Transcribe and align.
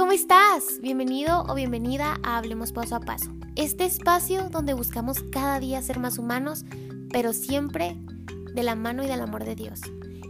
¿cómo 0.00 0.12
estás? 0.12 0.80
Bienvenido 0.80 1.44
o 1.46 1.54
bienvenida 1.54 2.18
a 2.22 2.38
Hablemos 2.38 2.72
Paso 2.72 2.96
a 2.96 3.00
Paso. 3.00 3.32
Este 3.54 3.84
espacio 3.84 4.48
donde 4.48 4.72
buscamos 4.72 5.22
cada 5.30 5.60
día 5.60 5.82
ser 5.82 5.98
más 5.98 6.16
humanos, 6.16 6.64
pero 7.12 7.34
siempre 7.34 7.98
de 8.54 8.62
la 8.62 8.76
mano 8.76 9.04
y 9.04 9.08
del 9.08 9.20
amor 9.20 9.44
de 9.44 9.54
Dios. 9.56 9.82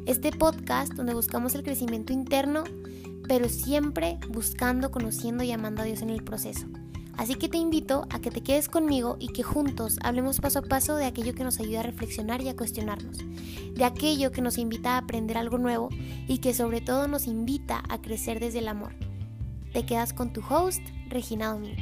Este 0.06 0.33
podcast 0.33 0.95
donde 0.95 1.14
buscamos 1.14 1.55
el 1.55 1.62
crecimiento 1.62 2.12
interno, 2.12 2.64
pero 3.29 3.48
siempre 3.48 4.19
buscando, 4.29 4.91
conociendo 4.91 5.45
y 5.45 5.52
amando 5.52 5.82
a 5.82 5.84
Dios 5.84 6.02
en 6.02 6.11
el 6.11 6.25
proceso. 6.25 6.66
Así 7.16 7.37
que 7.37 7.48
te 7.48 7.59
invito 7.59 8.09
a 8.11 8.21
que 8.21 8.32
te 8.32 8.43
quedes 8.43 8.68
conmigo 8.68 9.18
y 9.21 9.29
que 9.29 9.45
juntos 9.45 10.00
hablemos 10.02 10.41
paso 10.41 10.59
a 10.59 10.62
paso 10.62 10.96
de 10.96 11.05
aquello 11.05 11.32
que 11.32 11.45
nos 11.45 11.61
ayuda 11.61 11.80
a 11.80 11.84
reflexionar 11.84 12.43
y 12.43 12.48
a 12.48 12.57
cuestionarnos, 12.57 13.18
de 13.73 13.84
aquello 13.84 14.32
que 14.32 14.43
nos 14.43 14.59
invita 14.59 14.95
a 14.95 14.98
aprender 14.98 15.39
algo 15.39 15.59
nuevo 15.59 15.91
y 16.27 16.39
que 16.39 16.55
sobre 16.55 16.80
todo 16.80 17.07
nos 17.07 17.29
invita 17.29 17.84
a 17.88 18.02
crecer 18.02 18.41
desde 18.41 18.59
el 18.59 18.66
amor. 18.66 19.09
Te 19.73 19.87
quedas 19.87 20.12
con 20.12 20.33
tu 20.33 20.41
host, 20.41 20.83
Regina 21.10 21.52
Domingo. 21.52 21.80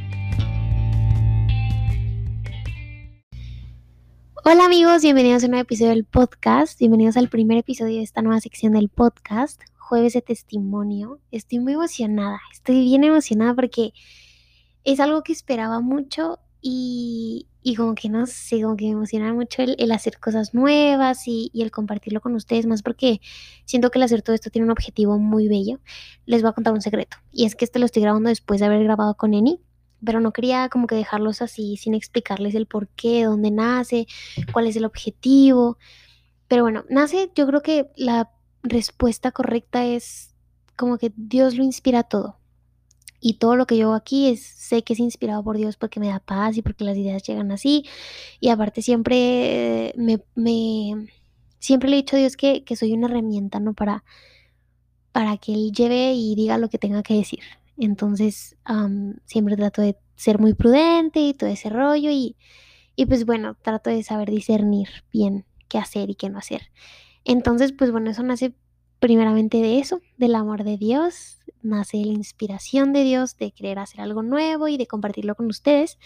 Hola 4.45 4.67
amigos, 4.67 5.01
bienvenidos 5.01 5.43
a 5.43 5.47
un 5.47 5.53
nuevo 5.53 5.63
episodio 5.63 5.93
del 5.93 6.05
podcast, 6.05 6.79
bienvenidos 6.79 7.17
al 7.17 7.31
primer 7.31 7.57
episodio 7.57 7.97
de 7.97 8.03
esta 8.03 8.21
nueva 8.21 8.41
sección 8.41 8.75
del 8.75 8.91
podcast, 8.91 9.63
jueves 9.79 10.13
de 10.13 10.21
testimonio. 10.21 11.19
Estoy 11.31 11.61
muy 11.61 11.73
emocionada, 11.73 12.39
estoy 12.53 12.83
bien 12.85 13.05
emocionada 13.05 13.55
porque 13.55 13.95
es 14.85 15.01
algo 15.01 15.23
que 15.23 15.33
esperaba 15.33 15.81
mucho 15.81 16.41
y, 16.61 17.47
como 17.75 17.95
que 17.95 18.09
no 18.09 18.27
sé, 18.27 18.63
como 18.63 18.77
que 18.77 18.87
me 18.87 18.93
emociona 18.93 19.33
mucho 19.33 19.63
el, 19.63 19.93
hacer 19.93 20.19
cosas 20.19 20.55
nuevas 20.55 21.27
y, 21.27 21.51
el 21.55 21.71
compartirlo 21.71 22.21
con 22.21 22.35
ustedes 22.35 22.67
más 22.67 22.83
porque 22.83 23.21
siento 23.65 23.91
que 23.91 23.99
el 23.99 24.05
hacer 24.05 24.23
todo 24.23 24.35
esto 24.35 24.51
tiene 24.51 24.67
un 24.67 24.71
objetivo 24.71 25.19
muy 25.19 25.49
bello. 25.49 25.81
Les 26.27 26.43
voy 26.43 26.51
a 26.51 26.53
contar 26.53 26.73
un 26.73 26.83
secreto 26.83 27.19
y 27.33 27.45
es 27.45 27.55
que 27.55 27.65
este 27.65 27.79
lo 27.79 27.87
estoy 27.87 28.03
grabando 28.03 28.29
después 28.29 28.61
de 28.61 28.67
haber 28.67 28.85
grabado 28.85 29.17
con 29.17 29.35
Eni, 29.35 29.61
pero 30.05 30.21
no 30.21 30.33
quería 30.33 30.69
como 30.69 30.87
que 30.87 30.95
dejarlos 30.95 31.43
así 31.43 31.77
sin 31.77 31.95
explicarles 31.95 32.55
el 32.55 32.67
por 32.67 32.89
qué, 32.89 33.25
dónde 33.25 33.51
nace, 33.51 34.07
cuál 34.53 34.67
es 34.67 34.77
el 34.77 34.85
objetivo. 34.85 35.79
Pero 36.49 36.63
bueno, 36.63 36.85
nace, 36.89 37.31
yo 37.35 37.47
creo 37.47 37.63
que 37.63 37.91
la 37.97 38.31
respuesta 38.63 39.33
correcta 39.33 39.85
es 39.85 40.35
como 40.77 40.99
que 40.99 41.13
Dios 41.17 41.57
lo 41.57 41.65
inspira 41.65 42.05
todo 42.05 42.38
y 43.21 43.35
todo 43.35 43.57
lo 43.57 43.67
que 43.67 43.77
yo 43.77 43.87
hago 43.87 43.95
aquí 43.95 44.29
es, 44.29 44.43
sé 44.43 44.85
que 44.85 44.93
es 44.93 45.01
inspirado 45.01 45.43
por 45.43 45.57
Dios 45.57 45.77
porque 45.77 46.01
me 46.01 46.09
da 46.09 46.21
paz 46.21 46.57
y 46.57 46.63
porque 46.63 46.85
las 46.85 46.97
ideas 46.97 47.23
llegan 47.23 47.51
así. 47.51 47.85
Y 48.41 48.51
aparte 48.51 48.83
siempre 48.83 49.93
me, 49.97 50.23
siempre 51.59 51.89
le 51.89 51.97
he 51.97 52.03
dicho 52.03 52.17
a 52.17 52.21
Dios 52.21 52.37
que, 52.37 52.65
soy 52.77 52.93
una 52.93 53.09
herramienta, 53.09 53.61
¿no? 53.61 53.75
Para, 53.75 54.05
para 55.13 55.37
que 55.37 55.53
Él 55.53 55.73
lleve 55.73 56.13
y 56.13 56.35
diga 56.37 56.59
lo 56.59 56.69
que 56.69 56.79
tenga 56.79 57.03
que 57.03 57.15
decir. 57.15 57.41
Entonces, 57.77 58.57
siempre 59.27 59.57
trato 59.57 59.83
de 59.83 59.97
ser 60.17 60.39
muy 60.39 60.55
prudente 60.55 61.21
y 61.21 61.35
todo 61.35 61.51
ese 61.51 61.71
rollo 61.71 62.11
y, 62.11 62.37
y 62.97 63.07
pues 63.07 63.25
bueno, 63.25 63.57
trato 63.63 63.91
de 63.91 64.03
saber 64.03 64.31
discernir 64.31 64.89
bien 65.13 65.45
qué 65.69 65.79
hacer 65.79 66.11
y 66.11 66.15
qué 66.15 66.29
no 66.31 66.39
hacer. 66.39 66.71
Entonces, 67.25 67.73
pues 67.73 67.91
bueno, 67.93 68.11
eso 68.11 68.23
nace 68.23 68.55
primeramente 68.99 69.59
de 69.59 69.79
eso, 69.79 70.01
del 70.17 70.35
amor 70.35 70.65
de 70.65 70.77
Dios, 70.77 71.39
nace 71.63 71.99
la 71.99 72.13
inspiración 72.13 72.93
de 72.93 73.05
Dios 73.05 73.37
de 73.37 73.53
querer 73.53 73.79
hacer 73.79 74.01
algo 74.01 74.23
nuevo 74.23 74.69
y 74.69 74.77
de 74.77 74.87
compartirlo 74.87 75.35
con 75.35 75.47
ustedes. 75.47 75.99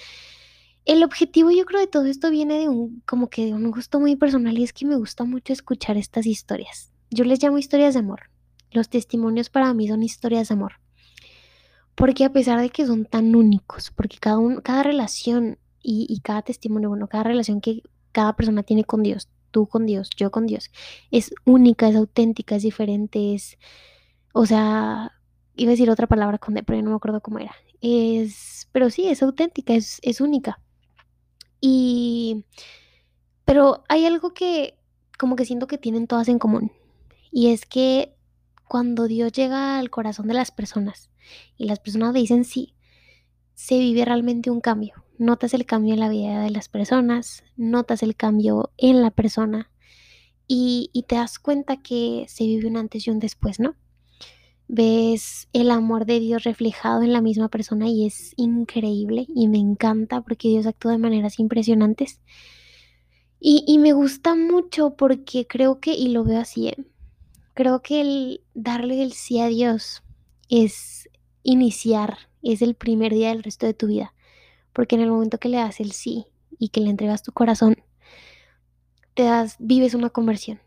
El 0.85 1.05
objetivo 1.05 1.51
yo 1.51 1.65
creo 1.65 1.81
de 1.81 1.87
todo 1.87 2.07
esto 2.07 2.31
viene 2.31 2.59
de 2.59 2.69
un 2.69 3.03
como 3.07 3.29
que 3.31 3.47
de 3.47 3.55
un 3.55 3.71
gusto 3.71 4.01
muy 4.01 4.17
personal 4.17 4.59
y 4.59 4.65
es 4.65 4.73
que 4.73 4.85
me 4.85 4.97
gusta 4.97 5.25
mucho 5.25 5.53
escuchar 5.53 5.97
estas 5.97 6.27
historias. 6.27 6.93
Yo 7.11 7.25
les 7.25 7.43
llamo 7.43 7.59
historias 7.59 7.95
de 7.95 8.01
amor. 8.01 8.31
Los 8.71 8.89
testimonios 8.89 9.51
para 9.51 9.73
mí 9.75 9.87
son 9.87 10.03
historias 10.03 10.49
de 10.49 10.55
amor. 10.55 10.75
Porque 11.95 12.25
a 12.25 12.33
pesar 12.33 12.61
de 12.61 12.71
que 12.71 12.87
son 12.87 13.05
tan 13.05 13.37
únicos, 13.37 13.91
porque 13.91 14.17
cada, 14.19 14.39
cada 14.63 14.83
relación 14.83 15.59
y, 15.83 16.07
y 16.09 16.21
cada 16.21 16.43
testimonio, 16.43 16.89
bueno, 16.89 17.07
cada 17.07 17.25
relación 17.25 17.61
que 17.61 17.83
cada 18.13 18.35
persona 18.35 18.63
tiene 18.63 18.85
con 18.85 19.03
Dios 19.03 19.29
tú 19.53 19.69
con 19.69 19.87
Dios, 19.87 20.11
yo 20.17 20.33
con 20.33 20.47
Dios, 20.47 20.71
es 21.13 21.33
única, 21.45 21.89
es 21.89 21.95
auténtica, 21.95 22.57
es 22.57 22.63
diferente, 22.65 23.35
es, 23.35 23.59
o 24.33 24.47
sea, 24.47 25.13
iba 25.55 25.71
a 25.71 25.75
decir 25.75 25.91
otra 25.91 26.09
palabra 26.09 26.39
con 26.39 26.55
D, 26.55 26.65
pero 26.65 26.83
no 26.83 26.91
me 26.91 26.97
acuerdo 26.97 27.21
cómo 27.21 27.39
era. 27.39 27.55
Es, 27.81 28.69
pero 28.73 28.91
sí, 28.91 29.09
es 29.09 29.23
auténtica, 29.23 29.75
es, 29.75 30.01
es 30.03 30.21
única. 30.21 30.61
Y, 31.61 32.45
pero 33.45 33.85
hay 33.89 34.07
algo 34.07 34.35
que 34.35 34.79
como 35.23 35.37
que 35.37 35.45
siento 35.45 35.69
que 35.69 35.79
tienen 35.79 36.09
todas 36.09 36.29
en 36.29 36.41
común. 36.41 36.73
Y 37.31 37.53
es 37.53 37.65
que 37.65 38.17
cuando 38.67 39.07
Dios 39.07 39.31
llega 39.33 39.79
al 39.79 39.89
corazón 39.89 40.27
de 40.27 40.35
las 40.35 40.51
personas 40.51 41.11
y 41.57 41.67
las 41.67 41.79
personas 41.79 42.13
dicen 42.13 42.45
sí, 42.45 42.75
se 43.55 43.79
vive 43.79 44.05
realmente 44.05 44.51
un 44.51 44.61
cambio 44.61 45.03
notas 45.23 45.55
el 45.55 45.65
cambio 45.65 45.95
en 45.95 46.01
la 46.01 46.09
vida 46.09 46.43
de 46.43 46.51
las 46.51 46.69
personas, 46.69 47.45
notas 47.57 48.03
el 48.03 48.17
cambio 48.17 48.73
en 48.77 49.01
la 49.01 49.11
persona 49.11 49.71
y, 50.47 50.91
te 51.09 51.15
das 51.15 51.39
cuenta 51.39 51.79
que 51.79 52.27
se 52.29 52.45
vive 52.45 52.69
un 52.69 52.77
antes 52.77 53.07
y 53.07 53.11
un 53.11 53.21
después, 53.21 53.59
¿no? 53.59 53.75
Ves 54.69 55.49
el 55.53 55.71
amor 55.71 56.05
de 56.05 56.21
Dios 56.21 56.45
reflejado 56.45 57.03
en 57.03 57.13
la 57.13 57.23
misma 57.23 57.49
persona 57.49 57.89
y 57.89 58.07
es 58.07 58.35
increíble 58.37 59.27
y 59.35 59.49
me 59.49 59.59
encanta 59.59 60.21
porque 60.21 60.49
Dios 60.49 60.67
actúa 60.67 60.93
de 60.93 60.99
maneras 60.99 61.39
impresionantes. 61.39 62.21
Y, 63.45 63.79
me 63.79 63.93
gusta 63.93 64.37
mucho 64.37 64.95
porque 64.95 65.49
creo 65.49 65.81
que, 65.81 65.95
y 65.95 66.09
lo 66.09 66.23
veo 66.23 66.41
así, 66.41 66.69
¿eh? 66.69 66.77
creo 67.55 67.83
que 67.83 68.01
el 68.01 68.41
darle 68.55 69.03
el 69.03 69.13
sí 69.15 69.41
a 69.41 69.49
Dios 69.49 70.05
es 70.49 71.09
iniciar, 71.43 72.31
es 72.43 72.63
el 72.63 72.75
primer 72.75 73.13
día 73.13 73.29
del 73.29 73.43
resto 73.43 73.67
de 73.67 73.75
tu 73.75 73.87
vida. 73.87 74.15
Porque 74.73 74.97
en 74.97 75.03
el 75.03 75.11
momento 75.11 75.39
que 75.39 75.49
le 75.49 75.59
das 75.59 75.81
el 75.81 75.93
sí 75.93 76.27
y 76.59 76.69
que 76.69 76.81
le 76.81 76.91
entregas 76.91 77.23
tu 77.23 77.33
corazón, 77.33 77.77
te 79.15 79.25
das, 79.25 79.57
vives 79.59 79.95
una 79.95 80.11
conversión. 80.11 80.61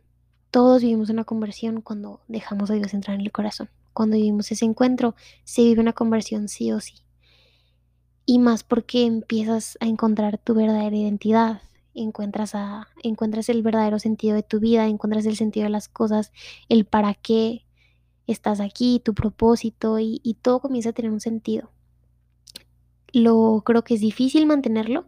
Todos 0.51 0.81
vivimos 0.81 1.09
una 1.09 1.23
conversión 1.23 1.81
cuando 1.81 2.21
dejamos 2.27 2.69
a 2.69 2.75
Dios 2.75 2.93
entrar 2.93 3.15
en 3.15 3.21
el 3.21 3.31
corazón. 3.31 3.69
Cuando 3.93 4.15
vivimos 4.15 4.51
ese 4.51 4.65
encuentro, 4.65 5.15
se 5.43 5.63
vive 5.63 5.81
una 5.81 5.93
conversión 5.93 6.47
sí 6.47 6.71
o 6.71 6.79
sí. 6.79 6.95
Y 8.25 8.39
más 8.39 8.63
porque 8.63 9.05
empiezas 9.05 9.77
a 9.81 9.85
encontrar 9.85 10.37
tu 10.37 10.53
verdadera 10.53 10.95
identidad, 10.95 11.61
encuentras, 11.93 12.53
encuentras 13.03 13.49
el 13.49 13.63
verdadero 13.63 13.99
sentido 13.99 14.35
de 14.35 14.43
tu 14.43 14.59
vida, 14.59 14.87
encuentras 14.87 15.25
el 15.25 15.37
sentido 15.37 15.65
de 15.65 15.69
las 15.69 15.87
cosas, 15.87 16.31
el 16.69 16.85
para 16.85 17.13
qué 17.13 17.65
estás 18.27 18.59
aquí, 18.59 19.01
tu 19.03 19.13
propósito 19.13 19.99
y, 19.99 20.37
todo 20.41 20.59
comienza 20.59 20.89
a 20.89 20.93
tener 20.93 21.11
un 21.11 21.21
sentido 21.21 21.71
lo 23.15 23.63
creo 23.65 23.83
que 23.83 23.93
es 23.93 24.01
difícil 24.01 24.45
mantenerlo, 24.45 25.05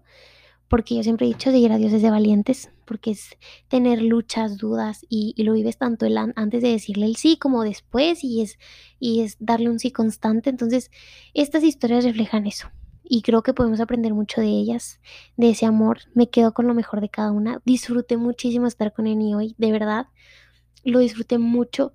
porque 0.69 0.95
yo 0.95 1.03
siempre 1.03 1.25
he 1.25 1.29
dicho 1.29 1.51
seguir 1.51 1.71
a 1.71 1.77
Dios 1.77 1.93
es 1.93 2.01
de 2.01 2.09
valientes, 2.09 2.71
porque 2.85 3.11
es 3.11 3.37
tener 3.67 4.01
luchas, 4.01 4.57
dudas 4.57 5.05
y, 5.09 5.33
lo 5.43 5.53
vives 5.53 5.77
tanto 5.77 6.05
antes 6.35 6.61
de 6.61 6.69
decirle 6.69 7.05
el 7.05 7.17
sí 7.17 7.37
como 7.37 7.63
después 7.63 8.23
y 8.23 8.41
es, 8.41 8.57
y 8.99 9.21
es 9.21 9.37
darle 9.39 9.69
un 9.69 9.79
sí 9.79 9.91
constante. 9.91 10.49
Entonces, 10.49 10.89
estas 11.33 11.63
historias 11.63 12.05
reflejan 12.05 12.47
eso 12.47 12.69
y 13.03 13.21
creo 13.21 13.43
que 13.43 13.53
podemos 13.53 13.79
aprender 13.79 14.13
mucho 14.13 14.41
de 14.41 14.47
ellas, 14.47 14.99
de 15.35 15.49
ese 15.49 15.65
amor. 15.65 15.99
Me 16.13 16.29
quedo 16.29 16.53
con 16.53 16.67
lo 16.67 16.73
mejor 16.73 17.01
de 17.01 17.09
cada 17.09 17.31
una. 17.31 17.61
Disfruté 17.65 18.17
muchísimo 18.17 18.67
estar 18.67 18.93
con 18.93 19.07
Eni 19.07 19.35
hoy, 19.35 19.55
de 19.57 19.71
verdad. 19.71 20.07
Lo 20.83 20.99
disfruté 20.99 21.37
mucho. 21.37 21.93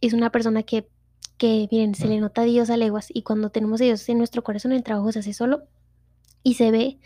Es 0.00 0.12
una 0.12 0.30
persona 0.30 0.62
que 0.62 0.88
que 1.40 1.66
miren, 1.70 1.94
se 1.94 2.06
le 2.06 2.20
nota 2.20 2.42
a 2.42 2.44
Dios 2.44 2.68
a 2.68 2.76
leguas 2.76 3.08
y 3.08 3.22
cuando 3.22 3.48
tenemos 3.48 3.80
a 3.80 3.84
Dios 3.84 4.06
en 4.10 4.18
nuestro 4.18 4.44
corazón 4.44 4.72
el 4.72 4.82
trabajo 4.82 5.10
se 5.10 5.20
hace 5.20 5.32
solo 5.32 5.62
y 6.42 6.54
se 6.54 6.70
ve. 6.70 6.98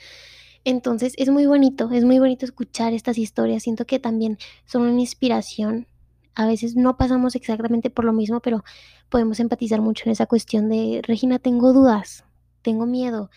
Entonces 0.65 1.15
es 1.19 1.29
muy 1.29 1.47
bonito, 1.47 1.91
es 1.93 2.05
muy 2.05 2.19
bonito 2.19 2.45
escuchar 2.45 2.95
estas 2.95 3.17
historias. 3.17 3.63
Siento 3.63 3.87
que 3.87 4.01
también 4.01 4.39
son 4.67 4.83
una 4.83 5.01
inspiración. 5.01 5.87
A 6.35 6.47
veces 6.49 6.75
no 6.75 6.97
pasamos 6.97 7.37
exactamente 7.37 7.91
por 7.91 8.05
lo 8.05 8.13
mismo, 8.13 8.41
pero 8.41 8.65
podemos 9.09 9.39
empatizar 9.39 9.81
mucho 9.81 10.05
en 10.07 10.13
esa 10.13 10.27
cuestión 10.27 10.69
de, 10.69 11.01
Regina, 11.05 11.39
tengo 11.39 11.73
dudas, 11.73 12.25
tengo 12.63 12.87
miedo. 12.87 13.31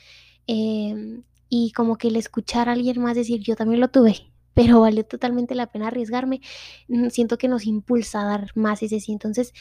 Em, 0.48 1.24
y 1.48 1.74
como 1.74 1.98
que 1.98 2.07
el 2.07 2.15
escuchar 2.15 2.69
a 2.69 2.71
alguien 2.71 3.00
más 3.01 3.15
decir, 3.15 3.42
yo 3.42 3.56
también 3.56 3.81
lo 3.81 3.89
tuve, 3.89 4.31
pero 4.57 4.80
valió 4.81 5.06
totalmente 5.06 5.54
la 5.54 5.68
pena 5.68 5.89
arriesgarme. 5.89 6.42
Mm, 6.88 7.09
siento 7.09 7.38
que 7.38 7.48
nos 7.48 7.68
impulsa 7.68 8.21
a 8.21 8.25
dar 8.25 8.48
más 8.56 8.81
ese 8.81 9.00
sí. 9.00 9.12
Entonces, 9.12 9.54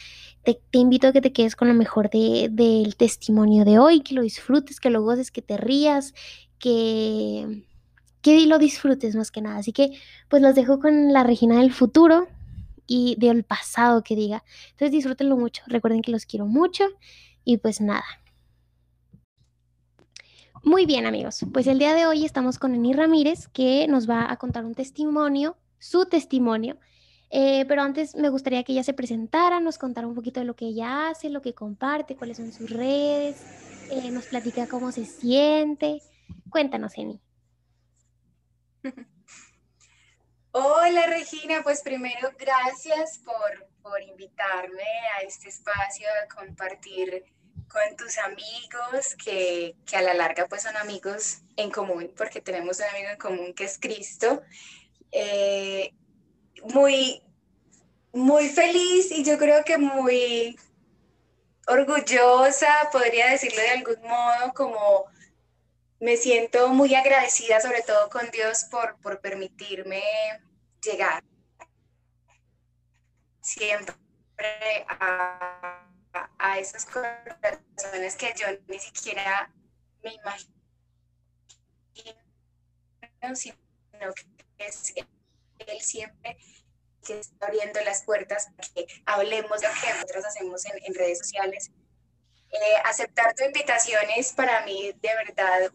te, 0.43 0.59
invito 0.71 1.07
a 1.07 1.13
que 1.13 1.21
te 1.21 1.31
quedes 1.31 1.55
con 1.55 1.67
lo 1.67 1.75
mejor 1.75 2.09
del 2.09 2.95
testimonio 2.97 3.63
de 3.63 3.77
hoy, 3.77 4.01
que 4.01 4.15
lo 4.15 4.23
disfrutes, 4.23 4.79
que 4.79 4.89
lo 4.89 5.03
goces, 5.03 5.29
que 5.29 5.43
te 5.43 5.55
rías, 5.55 6.15
que, 6.57 7.63
que 8.23 8.47
lo 8.47 8.57
disfrutes 8.57 9.15
más 9.15 9.29
que 9.29 9.41
nada. 9.41 9.57
Así 9.57 9.71
que, 9.71 9.91
pues 10.29 10.41
los 10.41 10.55
dejo 10.55 10.79
con 10.79 11.13
la 11.13 11.23
Regina 11.23 11.59
del 11.59 11.71
futuro 11.71 12.27
y 12.87 13.17
del 13.19 13.43
pasado 13.43 14.01
que 14.03 14.15
diga. 14.15 14.43
Entonces, 14.71 14.93
disfrútenlo 14.93 15.37
mucho. 15.37 15.61
Recuerden 15.67 16.01
que 16.01 16.11
los 16.11 16.25
quiero 16.25 16.47
mucho 16.47 16.85
y 17.43 17.57
pues 17.57 17.81
nada. 17.81 18.05
Muy 20.63 20.85
bien, 20.85 21.05
amigos. 21.05 21.45
Pues 21.53 21.67
el 21.67 21.79
día 21.79 21.93
de 21.93 22.05
hoy 22.05 22.25
estamos 22.25 22.57
con 22.59 22.73
Eni 22.73 22.93
Ramírez, 22.93 23.47
que 23.47 23.87
nos 23.87 24.09
va 24.09 24.31
a 24.31 24.37
contar 24.37 24.65
un 24.65 24.75
testimonio, 24.75 25.57
su 25.79 26.05
testimonio, 26.07 26.77
Eh, 27.29 27.65
pero 27.67 27.81
antes 27.81 28.15
me 28.15 28.29
gustaría 28.29 28.63
que 28.63 28.71
ella 28.71 28.83
se 28.85 28.93
presentara, 28.93 29.59
nos 29.59 29.77
contara 29.77 30.07
un 30.07 30.15
poquito 30.15 30.39
de 30.39 30.45
lo 30.45 30.55
que 30.55 30.67
ella 30.67 31.09
hace, 31.09 31.29
lo 31.29 31.41
que 31.41 31.53
comparte, 31.53 32.15
cuáles 32.15 32.37
son 32.37 32.53
sus 32.53 32.69
redes, 32.69 33.43
eh, 33.91 34.11
nos 34.11 34.27
platica 34.27 34.67
cómo 34.67 34.93
se 34.93 35.05
siente. 35.05 36.01
Cuéntanos, 36.49 36.97
Eni. 36.97 37.19
Hola 40.51 41.07
Regina, 41.07 41.61
pues 41.63 41.81
primero 41.81 42.31
gracias 42.39 43.19
por, 43.25 43.67
por 43.81 44.01
invitarme 44.01 44.89
a 45.17 45.21
este 45.27 45.49
espacio 45.49 46.07
a 46.23 46.33
compartir 46.33 47.25
con 47.67 47.95
tus 47.97 48.17
amigos 48.17 49.15
que, 49.23 49.75
que, 49.85 49.97
a 49.97 50.01
la 50.01 50.13
larga 50.13 50.47
pues 50.47 50.63
son 50.63 50.75
amigos 50.77 51.39
en 51.55 51.69
común 51.71 52.11
porque 52.15 52.41
tenemos 52.41 52.79
un 52.79 52.85
amigo 52.85 53.09
en 53.09 53.17
común 53.17 53.53
que 53.53 53.65
es 53.65 53.77
Cristo. 53.79 54.41
Eh, 55.11 55.93
muy, 56.73 57.21
muy 58.13 58.49
feliz 58.49 59.11
y 59.11 59.23
yo 59.23 59.37
creo 59.37 59.63
que 59.63 59.77
muy 59.77 60.57
orgullosa, 61.67 62.89
podría 62.91 63.31
decirlo 63.31 63.61
de 63.61 63.69
algún 63.69 64.01
modo, 64.03 64.53
como 64.53 65.05
me 65.99 66.15
siento 66.17 66.69
muy 66.69 66.95
agradecida 66.95 67.59
sobre 67.59 67.81
todo 67.81 68.09
con 68.09 68.29
Dios 68.31 68.65
por, 68.71 68.97
por 69.01 69.19
permitirme 69.19 70.01
llegar 70.81 71.23
siempre 73.41 73.95
a, 74.89 75.87
a, 76.37 76.59
esos 76.59 76.85
corazones 76.85 78.15
que 78.15 78.33
yo 78.37 78.47
ni 78.67 78.79
siquiera 78.79 79.51
me 80.03 80.13
imagino, 80.13 80.53
sino 83.33 84.13
que 84.13 84.65
es 84.65 84.93
Él 85.59 85.81
siempre 85.81 86.37
que 87.05 87.19
está 87.19 87.47
abriendo 87.47 87.79
las 87.81 88.03
puertas 88.03 88.47
para 88.55 88.67
que 88.69 88.87
hablemos 89.05 89.61
de 89.61 89.67
lo 89.67 89.73
que 89.73 89.93
nosotros 89.93 90.25
hacemos 90.25 90.65
en, 90.65 90.93
redes 90.93 91.19
sociales. 91.19 91.71
Eh, 92.51 92.75
aceptar 92.85 93.33
tu 93.33 93.43
invitación 93.43 94.03
es 94.15 94.33
para 94.33 94.65
mí 94.65 94.93
de 95.01 95.15
verdad 95.15 95.71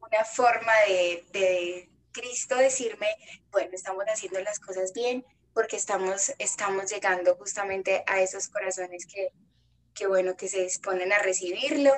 una 0.00 0.24
forma 0.24 0.72
de, 0.86 1.24
de 1.32 1.90
Cristo 2.12 2.56
decirme, 2.56 3.08
bueno, 3.50 3.70
estamos 3.72 4.04
haciendo 4.06 4.40
las 4.40 4.60
cosas 4.60 4.92
bien 4.92 5.24
porque 5.54 5.76
estamos, 5.76 6.32
estamos 6.38 6.90
llegando 6.90 7.36
justamente 7.36 8.02
a 8.06 8.20
esos 8.20 8.48
corazones 8.48 9.06
que, 9.06 9.30
que, 9.94 10.06
bueno, 10.06 10.36
que 10.36 10.48
se 10.48 10.62
disponen 10.62 11.12
a 11.12 11.20
recibirlo. 11.20 11.92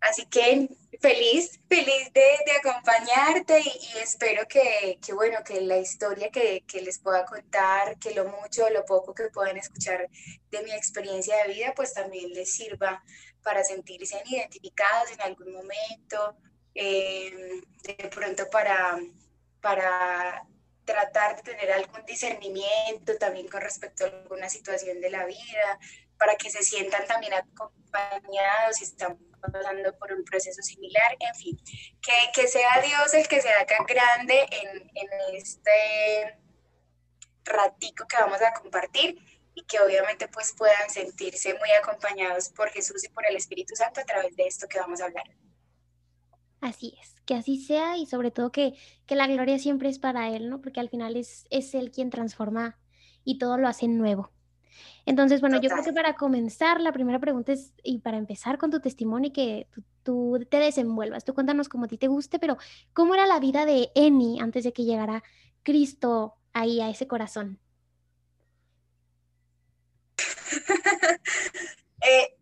Así 0.00 0.26
que 0.26 0.68
feliz, 1.00 1.58
feliz 1.68 2.12
de, 2.12 2.20
de 2.20 2.52
acompañarte 2.62 3.60
y, 3.60 3.98
espero 3.98 4.46
que, 4.46 4.98
que, 5.04 5.14
bueno, 5.14 5.38
que 5.42 5.60
la 5.62 5.78
historia 5.78 6.30
que, 6.30 6.64
que, 6.68 6.82
les 6.82 6.98
pueda 6.98 7.24
contar, 7.24 7.98
que 7.98 8.14
lo 8.14 8.26
mucho 8.26 8.66
o 8.66 8.70
lo 8.70 8.84
poco 8.84 9.14
que 9.14 9.30
puedan 9.30 9.56
escuchar 9.56 10.08
de 10.50 10.62
mi 10.62 10.70
experiencia 10.72 11.36
de 11.38 11.54
vida, 11.54 11.72
pues 11.74 11.94
también 11.94 12.30
les 12.34 12.52
sirva 12.52 13.02
para 13.42 13.64
sentirse 13.64 14.22
identificados 14.26 15.10
en 15.12 15.22
algún 15.22 15.52
momento, 15.52 16.36
eh, 16.74 17.62
de 17.82 18.08
pronto 18.08 18.48
para 18.50 19.00
para 19.66 20.46
tratar 20.86 21.36
de 21.36 21.42
tener 21.42 21.72
algún 21.72 22.06
discernimiento 22.06 23.18
también 23.18 23.48
con 23.48 23.60
respecto 23.60 24.04
a 24.04 24.08
alguna 24.08 24.48
situación 24.48 25.00
de 25.00 25.10
la 25.10 25.26
vida, 25.26 25.78
para 26.16 26.36
que 26.36 26.48
se 26.48 26.62
sientan 26.62 27.06
también 27.06 27.34
acompañados 27.34 28.80
y 28.80 28.84
están 28.84 29.18
pasando 29.52 29.96
por 29.98 30.12
un 30.12 30.24
proceso 30.24 30.62
similar, 30.62 31.16
en 31.20 31.34
fin, 31.34 31.60
que, 32.00 32.12
que 32.32 32.48
sea 32.48 32.80
Dios 32.80 33.12
el 33.12 33.28
que 33.28 33.42
se 33.42 33.50
haga 33.50 33.84
grande 33.86 34.46
en, 34.50 34.90
en 34.94 35.08
este 35.34 36.38
ratico 37.44 38.06
que 38.08 38.16
vamos 38.16 38.40
a 38.40 38.52
compartir 38.54 39.18
y 39.54 39.64
que 39.64 39.80
obviamente 39.80 40.28
pues 40.28 40.52
puedan 40.52 40.90
sentirse 40.90 41.54
muy 41.54 41.70
acompañados 41.72 42.48
por 42.50 42.70
Jesús 42.70 43.04
y 43.04 43.08
por 43.08 43.26
el 43.26 43.36
Espíritu 43.36 43.74
Santo 43.74 44.00
a 44.00 44.04
través 44.04 44.36
de 44.36 44.46
esto 44.46 44.68
que 44.68 44.78
vamos 44.78 45.00
a 45.00 45.06
hablar. 45.06 45.24
Así 46.60 46.94
es, 47.00 47.14
que 47.26 47.34
así 47.34 47.58
sea 47.58 47.96
y 47.96 48.06
sobre 48.06 48.30
todo 48.30 48.50
que, 48.50 48.74
que 49.06 49.14
la 49.14 49.26
gloria 49.26 49.58
siempre 49.58 49.88
es 49.88 49.98
para 49.98 50.30
Él, 50.30 50.48
¿no? 50.48 50.60
Porque 50.60 50.80
al 50.80 50.88
final 50.88 51.16
es, 51.16 51.46
es 51.50 51.74
Él 51.74 51.90
quien 51.90 52.10
transforma 52.10 52.78
y 53.24 53.38
todo 53.38 53.58
lo 53.58 53.68
hace 53.68 53.88
nuevo. 53.88 54.30
Entonces, 55.04 55.40
bueno, 55.40 55.60
yo 55.60 55.70
creo 55.70 55.84
que 55.84 55.92
para 55.92 56.16
comenzar, 56.16 56.80
la 56.80 56.92
primera 56.92 57.18
pregunta 57.20 57.52
es, 57.52 57.72
y 57.82 57.98
para 57.98 58.16
empezar 58.16 58.58
con 58.58 58.70
tu 58.70 58.80
testimonio 58.80 59.28
y 59.28 59.32
que 59.32 59.68
tú, 60.02 60.44
te 60.50 60.58
desenvuelvas, 60.58 61.24
tú 61.24 61.34
cuéntanos 61.34 61.68
como 61.68 61.84
a 61.84 61.88
ti 61.88 61.96
te 61.98 62.08
guste, 62.08 62.38
pero 62.38 62.56
¿cómo 62.92 63.14
era 63.14 63.26
la 63.26 63.38
vida 63.38 63.64
de 63.66 63.90
Eni 63.94 64.40
antes 64.40 64.64
de 64.64 64.72
que 64.72 64.84
llegara 64.84 65.22
Cristo 65.62 66.34
ahí 66.52 66.80
a 66.80 66.90
ese 66.90 67.06
corazón? 67.06 67.60
eh, 72.02 72.36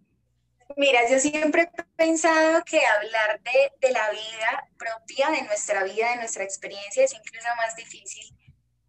Mira, 0.77 1.09
yo 1.09 1.19
siempre 1.21 1.63
he 1.63 1.83
pensado 1.97 2.63
que 2.65 2.85
hablar 2.85 3.41
de, 3.43 3.73
de, 3.81 3.93
la 3.93 4.11
vida 4.11 4.69
propia, 4.77 5.31
de 5.31 5.43
nuestra 5.43 5.85
vida, 5.85 6.11
de 6.11 6.17
nuestra 6.17 6.45
experiencia, 6.45 7.05
es 7.05 7.13
incluso 7.13 7.47
más 7.57 7.77
difícil 7.77 8.37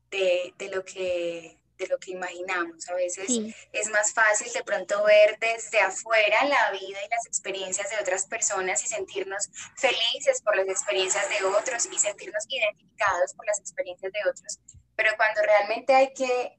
de, 0.10 0.54
de 0.58 0.70
lo, 0.70 0.84
que, 0.84 1.60
de 1.78 1.88
lo 1.88 1.98
que 2.00 2.12
imaginamos. 2.12 2.90
A 2.90 2.96
veces 2.96 3.28
es 3.72 3.90
más 3.90 4.14
fácil 4.14 4.52
de 4.52 4.64
pronto 4.64 5.04
ver 5.04 5.38
desde 5.40 5.80
afuera 5.80 6.46
la 6.46 6.72
vida 6.72 7.00
y 7.06 7.10
las 7.10 7.28
experiencias 7.28 7.90
de 7.90 7.98
otras 7.98 8.26
personas 8.26 8.84
y 8.84 8.88
sentirnos 8.88 9.50
felices 9.78 10.42
por 10.42 10.56
las 10.56 10.68
experiencias 10.68 11.28
de 11.30 11.46
otros 11.46 11.88
y 11.92 12.00
sentirnos 12.00 12.46
identificados 12.50 13.34
por 13.36 13.46
las 13.46 13.60
experiencias 13.60 14.12
de 14.12 14.30
otros. 14.30 14.60
Pero 14.96 15.12
cuando 15.18 15.42
realmente 15.42 15.94
hay 15.94 16.14
que 16.14 16.58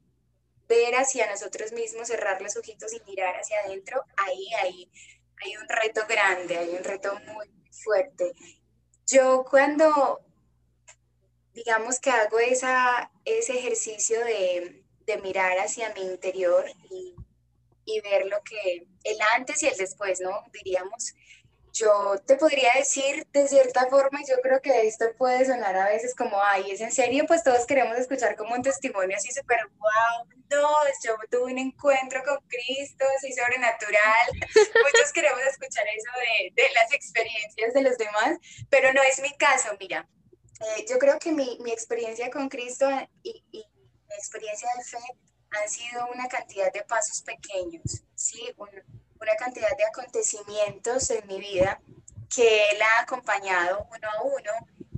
ver 0.67 0.95
hacia 0.95 1.29
nosotros 1.29 1.71
mismos, 1.71 2.07
cerrar 2.07 2.41
los 2.41 2.55
ojitos 2.57 2.93
y 2.93 3.01
mirar 3.09 3.35
hacia 3.35 3.59
adentro, 3.61 4.03
ahí, 4.17 4.47
ahí 4.61 4.91
hay 5.43 5.55
un 5.57 5.67
reto 5.67 6.01
grande, 6.07 6.57
hay 6.57 6.69
un 6.69 6.83
reto 6.83 7.19
muy 7.19 7.49
fuerte. 7.71 8.33
Yo 9.05 9.45
cuando, 9.49 10.19
digamos 11.53 11.99
que 11.99 12.09
hago 12.09 12.39
esa, 12.39 13.11
ese 13.25 13.57
ejercicio 13.57 14.23
de, 14.23 14.83
de 15.05 15.17
mirar 15.21 15.57
hacia 15.59 15.93
mi 15.93 16.01
interior 16.01 16.65
y, 16.89 17.15
y, 17.85 18.01
ver 18.01 18.25
lo 18.27 18.41
que, 18.43 18.87
el 19.03 19.17
antes 19.35 19.63
y 19.63 19.67
el 19.67 19.77
después, 19.77 20.19
¿no? 20.19 20.43
Diríamos, 20.51 21.13
yo 21.77 22.15
te 22.25 22.35
podría 22.35 22.73
decir 22.73 23.27
de 23.31 23.47
cierta 23.47 23.87
forma, 23.87 24.19
yo 24.27 24.35
creo 24.41 24.61
que 24.61 24.87
esto 24.87 25.05
puede 25.17 25.45
sonar 25.45 25.75
a 25.75 25.89
veces 25.89 26.15
como, 26.15 26.41
ay, 26.41 26.71
es 26.71 26.81
en 26.81 26.91
serio, 26.91 27.25
pues 27.27 27.43
todos 27.43 27.65
queremos 27.65 27.97
escuchar 27.97 28.35
como 28.35 28.55
un 28.55 28.61
testimonio 28.61 29.15
así 29.15 29.31
súper, 29.31 29.59
wow, 29.77 30.37
no, 30.49 30.69
yo 31.03 31.15
tuve 31.29 31.51
un 31.51 31.57
encuentro 31.59 32.23
con 32.23 32.37
Cristo, 32.47 33.05
así 33.17 33.33
sobrenatural. 33.33 34.27
Muchos 34.41 35.11
queremos 35.13 35.41
escuchar 35.41 35.85
eso 35.87 36.11
de, 36.19 36.51
de, 36.61 36.69
las 36.73 36.91
experiencias 36.93 37.73
de 37.73 37.81
los 37.81 37.97
demás, 37.97 38.37
pero 38.69 38.93
no 38.93 39.01
es 39.03 39.19
mi 39.21 39.35
caso, 39.37 39.69
mira. 39.79 40.07
Eh, 40.59 40.85
yo 40.89 40.97
creo 40.97 41.19
que 41.19 41.31
mi, 41.31 41.57
mi, 41.61 41.71
experiencia 41.71 42.31
con 42.31 42.49
Cristo 42.49 42.89
y, 43.21 43.43
y 43.51 43.59
mi 43.59 44.15
experiencia 44.15 44.67
de 44.75 44.83
fe 44.83 44.97
han 45.51 45.69
sido 45.69 46.07
una 46.13 46.27
cantidad 46.27 46.71
de 46.73 46.83
pasos 46.83 47.21
pequeños, 47.21 48.03
¿sí? 48.15 48.41
Un, 48.57 48.69
una 49.19 49.35
cantidad 49.35 49.75
de 49.77 49.85
acontecimientos 49.85 51.09
en 51.09 51.27
mi 51.27 51.39
vida 51.39 51.79
que 52.33 52.69
él 52.69 52.81
ha 52.81 53.01
acompañado 53.01 53.87
uno 53.89 54.09
a 54.09 54.21
uno 54.23 54.51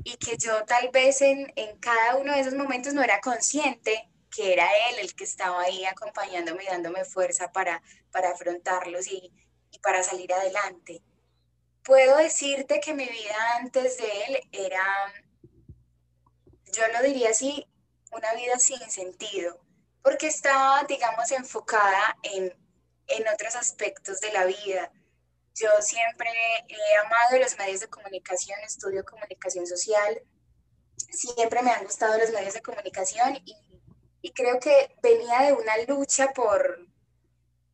y 0.04 0.18
que 0.18 0.38
yo 0.38 0.66
tal 0.66 0.90
vez 0.90 1.22
en, 1.22 1.52
en 1.56 1.78
cada 1.80 2.16
uno 2.16 2.34
de 2.34 2.40
esos 2.40 2.56
momentos 2.56 2.94
no 2.94 3.04
era 3.04 3.20
consciente 3.22 4.10
que 4.30 4.54
era 4.54 4.66
él 4.90 5.00
el 5.00 5.16
que 5.16 5.24
estaba 5.24 5.62
ahí 5.62 5.86
acompañándome 5.86 6.64
y 6.64 6.68
dándome 6.68 7.04
fuerza 7.06 7.52
para, 7.52 7.82
para 8.12 8.32
afrontarlos 8.32 9.08
y, 9.08 9.34
y 9.72 9.80
para 9.80 10.04
salir 10.04 10.32
adelante. 10.34 11.02
Puedo 11.84 12.18
decirte 12.18 12.80
que 12.80 12.94
mi 12.94 13.06
vida 13.06 13.36
antes 13.58 13.98
de 13.98 14.26
él 14.26 14.40
era, 14.52 15.14
yo 16.72 16.84
lo 16.94 17.02
diría 17.02 17.30
así, 17.32 17.68
una 18.12 18.34
vida 18.34 18.60
sin 18.60 18.80
sentido, 18.90 19.60
porque 20.04 20.28
estaba, 20.28 20.84
digamos, 20.84 21.32
enfocada 21.32 22.18
en 22.24 22.54
en 23.10 23.28
otros 23.28 23.56
aspectos 23.56 24.20
de 24.22 24.32
la 24.32 24.46
vida. 24.46 24.92
Yo 25.56 25.70
siempre 25.82 26.30
he 26.68 26.98
amado 27.06 27.38
los 27.40 27.58
medios 27.58 27.82
de 27.82 27.88
comunicación, 27.88 28.60
estudio 28.62 29.04
comunicación 29.04 29.68
social, 29.68 30.22
siempre 31.12 31.62
me 31.62 31.72
han 31.72 31.84
gustado 31.84 32.18
los 32.18 32.32
medios 32.32 32.54
de 32.54 32.62
comunicación 32.62 33.38
y, 33.46 33.56
y 34.22 34.32
creo 34.32 34.60
que 34.60 34.96
venía 35.02 35.42
de 35.42 35.54
una 35.54 35.78
lucha 35.88 36.28
por, 36.34 36.88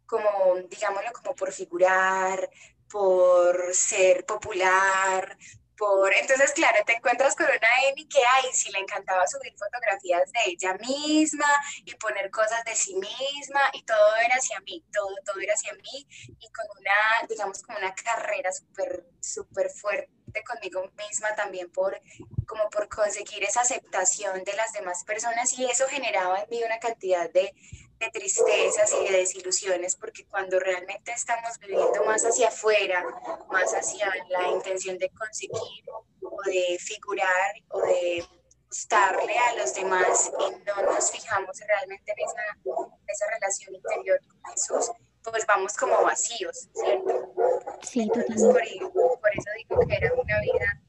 como, 0.06 0.56
digámoslo, 0.70 1.12
como 1.14 1.36
por 1.36 1.52
figurar, 1.52 2.50
por 2.90 3.74
ser 3.74 4.26
popular, 4.26 5.38
por... 5.78 6.14
Entonces, 6.16 6.52
claro, 6.54 6.80
te 6.86 6.94
encuentras 6.94 7.36
con 7.36 7.46
una 7.46 7.90
Emi 7.90 8.08
que, 8.08 8.20
ay, 8.20 8.50
sí 8.54 8.72
le 8.72 8.80
encantaba 8.80 9.28
subir 9.28 9.54
fotografías 9.58 10.32
de 10.32 10.40
ella 10.52 10.74
misma 10.76 11.48
y 11.86 11.94
poner 11.96 12.30
cosas 12.32 12.64
de 12.66 12.76
sí 12.76 12.96
misma 12.96 13.62
y 13.74 13.84
todo 13.84 14.16
era 14.18 14.36
hacia 14.36 14.60
mí, 14.62 14.84
todo, 14.94 15.16
todo 15.26 15.40
era 15.40 15.54
hacia 15.54 15.74
mí 15.74 16.08
y 16.28 16.52
con 16.52 16.66
una, 16.80 17.28
digamos, 17.28 17.62
como 17.64 17.78
una 17.78 17.94
carrera 17.94 18.52
súper, 18.52 19.06
súper 19.20 19.70
fuerte 19.70 20.12
conmigo 20.44 20.92
misma 20.98 21.34
también 21.36 21.72
por, 21.72 22.00
como 22.46 22.70
por 22.70 22.90
conseguir 22.90 23.44
esa 23.44 23.62
aceptación 23.62 24.44
de 24.44 24.54
las 24.54 24.74
demás 24.74 25.04
personas 25.04 25.54
y 25.54 25.66
eso 25.66 25.88
generaba 25.88 26.42
en 26.42 26.50
mí 26.50 26.64
una 26.64 26.80
cantidad 26.80 27.30
de, 27.32 27.54
de 28.00 28.10
tristezas 28.12 28.94
y 28.94 29.12
de 29.12 29.20
desilusiones 29.20 29.96
porque 29.96 30.26
cuando 30.26 30.60
realmente 30.60 31.12
estamos 31.12 31.58
viviendo 31.60 32.04
más 32.06 32.24
hacia 32.26 32.50
afuera, 32.50 33.04
más 33.50 33.74
hacia 33.74 34.12
la 34.30 34.50
intención 34.50 34.98
de 34.98 35.10
conseguir 35.10 35.86
o 36.22 36.42
de 36.46 36.78
figurar 36.80 37.56
o 37.70 37.82
de 37.82 38.26
gustarle 38.68 39.38
a 39.38 39.56
los 39.56 39.74
demás 39.74 40.32
y 40.40 40.64
no 40.66 40.82
nos 40.82 41.12
fijamos 41.12 41.58
realmente 41.60 42.12
en 42.12 42.26
esa, 42.26 42.92
esa 43.08 43.26
relación 43.32 43.76
interior 43.76 44.20
con 44.28 44.52
Jesús, 44.52 44.92
pues 45.24 45.46
vamos 45.48 45.74
como 45.78 46.02
vacíos, 46.04 46.68
¿cierto? 46.74 47.34
Sí, 47.82 48.08
totalmente. 48.08 48.80
Por, 48.94 49.20
por 49.20 49.30
eso 49.34 49.50
digo 49.58 49.80
que 49.88 49.96
era 49.96 50.14
una 50.14 50.40
vida 50.42 50.82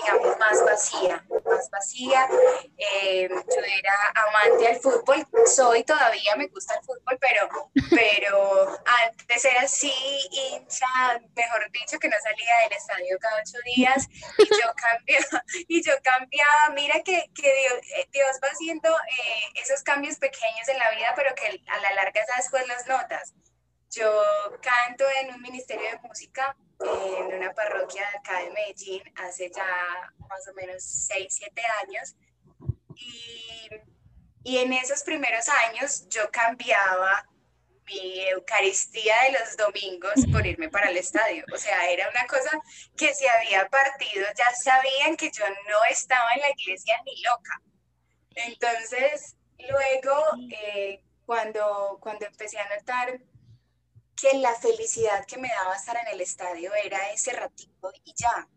digamos, 0.00 0.38
más 0.38 0.64
vacía, 0.64 1.24
más 1.44 1.70
vacía. 1.70 2.28
Eh, 3.02 3.28
yo 3.28 3.62
era 3.78 4.12
amante 4.14 4.64
del 4.64 4.80
fútbol, 4.80 5.26
soy 5.46 5.84
todavía, 5.84 6.36
me 6.36 6.46
gusta 6.48 6.74
el 6.74 6.84
fútbol, 6.84 7.18
pero, 7.20 7.70
pero 7.90 8.78
antes 9.04 9.44
era 9.44 9.62
así, 9.62 9.92
hincha, 10.30 10.86
mejor 11.34 11.70
dicho, 11.72 11.98
que 11.98 12.08
no 12.08 12.16
salía 12.22 12.58
del 12.64 12.72
estadio 12.72 13.18
cada 13.20 13.40
ocho 13.40 13.58
días 13.64 14.08
y 14.38 14.44
yo 14.44 14.72
cambiaba, 14.76 15.44
y 15.68 15.82
yo 15.82 15.92
cambiaba, 16.02 16.70
mira 16.74 17.00
que, 17.02 17.30
que 17.34 17.54
Dios, 17.54 17.74
eh, 17.96 18.08
Dios, 18.12 18.38
va 18.42 18.48
haciendo 18.48 18.90
eh, 18.90 19.60
esos 19.62 19.82
cambios 19.82 20.16
pequeños 20.16 20.68
en 20.68 20.78
la 20.78 20.90
vida, 20.90 21.12
pero 21.16 21.34
que 21.34 21.62
a 21.66 21.78
la 21.80 21.92
larga 21.92 22.18
después 22.36 22.66
las 22.66 22.86
notas. 22.86 23.34
Yo 23.90 24.22
canto 24.60 25.04
en 25.22 25.34
un 25.34 25.40
ministerio 25.40 25.90
de 25.90 25.98
música 26.06 26.54
en 26.80 27.34
una 27.34 27.52
parroquia 27.52 28.02
de 28.10 28.18
acá 28.18 28.40
de 28.40 28.50
Medellín 28.50 29.02
hace 29.16 29.50
ya 29.50 30.12
más 30.28 30.46
o 30.48 30.54
menos 30.54 30.82
6, 30.82 31.26
7 31.28 31.62
años. 31.82 32.14
Y, 34.44 34.56
en 34.56 34.72
esos 34.72 35.02
primeros 35.02 35.46
años 35.48 36.08
yo 36.08 36.30
cambiaba 36.30 37.26
mi 37.84 38.20
Eucaristía 38.28 39.14
de 39.24 39.38
los 39.38 39.56
domingos 39.56 40.14
por 40.32 40.46
irme 40.46 40.68
para 40.68 40.90
el 40.90 40.96
estadio. 40.96 41.44
O 41.52 41.58
sea, 41.58 41.90
era 41.90 42.08
una 42.08 42.26
cosa 42.26 42.50
que 42.96 43.14
si 43.14 43.26
había 43.26 43.68
partido 43.68 44.26
ya 44.36 44.54
sabían 44.54 45.16
que 45.16 45.30
yo 45.30 45.44
no 45.48 45.84
estaba 45.90 46.32
en 46.34 46.40
la 46.40 46.50
iglesia 46.50 46.96
ni 47.04 47.20
loca. 47.22 47.60
Entonces, 48.34 49.36
luego, 49.58 50.22
eh, 50.50 51.02
cuando, 51.26 51.98
cuando 52.00 52.26
empecé 52.26 52.58
a 52.58 52.74
notar 52.74 53.20
que 54.16 54.38
la 54.38 54.54
felicidad 54.54 55.24
que 55.26 55.38
me 55.38 55.48
daba 55.48 55.76
estar 55.76 55.96
en 55.96 56.08
el 56.08 56.20
estadio 56.20 56.72
era 56.74 57.10
ese 57.10 57.32
ratito 57.32 57.92
y 58.04 58.14
ya, 58.16 58.48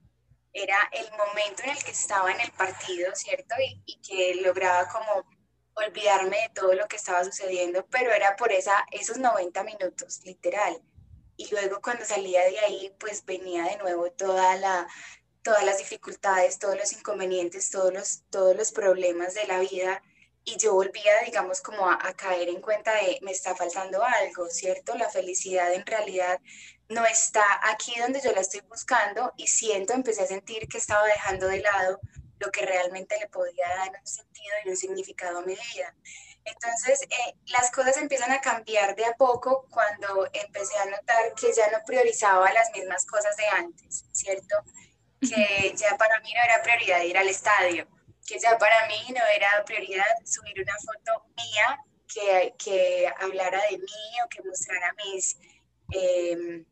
era 0.54 0.78
el 0.92 1.10
momento 1.12 1.64
en 1.64 1.72
el 1.72 1.84
que 1.84 1.92
estaba 1.92 2.32
en 2.32 2.40
el 2.42 2.52
partido, 2.52 3.14
¿cierto? 3.16 3.56
Y, 3.86 4.00
que 4.02 4.42
lograba 4.42 4.88
como 4.88 5.26
olvidarme 5.74 6.38
de 6.38 6.50
todo 6.54 6.74
lo 6.74 6.88
que 6.88 6.98
estaba 6.98 7.24
sucediendo, 7.24 7.86
pero 7.90 8.12
era 8.12 8.36
por 8.36 8.52
esa, 8.52 8.86
esos 8.92 9.18
90 9.18 9.64
minutos, 9.64 10.22
literal. 10.26 10.82
Y 11.38 11.50
luego 11.50 11.82
cuando 11.82 12.06
salía 12.06 12.44
de 12.44 12.60
ahí, 12.60 12.94
pues 13.00 13.26
venía 13.26 13.64
de 13.64 13.78
nuevo 13.78 14.12
toda 14.12 14.56
la, 14.58 14.88
todas 15.42 15.64
las 15.64 15.78
dificultades, 15.78 16.60
todos 16.60 16.78
los 16.78 16.92
inconvenientes, 16.94 17.70
todos 17.70 17.94
los, 17.94 18.24
todos 18.30 18.56
los 18.56 18.72
problemas 18.72 19.34
de 19.34 19.48
la 19.48 19.60
vida 19.60 20.02
y 20.44 20.58
yo 20.58 20.74
volvía, 20.74 21.22
digamos, 21.26 21.62
como 21.62 21.90
a, 21.90 22.14
caer 22.16 22.50
en 22.50 22.62
cuenta 22.62 22.94
de 22.96 23.20
me 23.22 23.32
está 23.32 23.56
faltando 23.56 24.04
algo, 24.04 24.48
¿cierto? 24.50 24.96
La 24.98 25.10
felicidad 25.10 25.72
en 25.74 25.86
realidad 25.86 26.40
no 26.92 27.06
está 27.06 27.44
aquí 27.64 27.94
donde 28.00 28.22
yo 28.22 28.32
la 28.32 28.42
estoy 28.42 28.62
buscando 28.70 29.34
y 29.38 29.48
siento, 29.48 29.94
empecé 29.94 30.24
a 30.24 30.28
sentir 30.28 30.68
que 30.68 30.78
estaba 30.78 31.06
dejando 31.06 31.48
de 31.48 31.62
lado 31.62 32.00
lo 32.40 32.52
que 32.52 32.66
realmente 32.66 33.18
le 33.20 33.28
podía 33.28 33.68
dar 33.68 33.92
un 34.00 34.08
sentido 34.08 34.54
y 34.66 34.70
un 34.70 34.76
significado 34.76 35.40
a 35.40 35.42
mi 35.42 35.56
vida. 35.56 35.96
Entonces, 36.44 37.02
eh, 37.04 37.36
las 37.48 37.70
cosas 37.72 37.98
empiezan 37.98 38.32
a 38.32 38.42
cambiar 38.42 38.96
de 38.96 39.06
a 39.06 39.14
poco 39.14 39.68
cuando 39.70 40.28
empecé 40.34 40.78
a 40.78 40.86
notar 40.86 41.34
que 41.36 41.54
ya 41.54 41.70
no 41.72 41.84
priorizaba 41.86 42.52
las 42.52 42.72
mismas 42.72 43.06
cosas 43.06 43.36
de 43.38 43.46
antes, 43.46 44.06
¿cierto? 44.12 44.56
Que 45.20 45.74
ya 45.76 45.96
para 45.98 46.20
mí 46.22 46.34
no 46.34 46.44
era 46.44 46.64
prioridad 46.64 47.02
ir 47.04 47.18
al 47.18 47.28
estadio, 47.28 47.88
que 48.26 48.40
ya 48.40 48.58
para 48.58 48.88
mí 48.88 49.14
no 49.16 49.24
era 49.36 49.64
prioridad 49.66 50.06
subir 50.26 50.60
una 50.62 50.76
foto 50.80 51.26
mía 51.36 51.80
que, 52.12 52.56
que 52.58 53.14
hablara 53.20 53.62
de 53.70 53.78
mí 53.78 54.22
o 54.26 54.30
que 54.30 54.42
mostrara 54.42 54.94
mis, 55.06 55.38
em, 55.92 56.66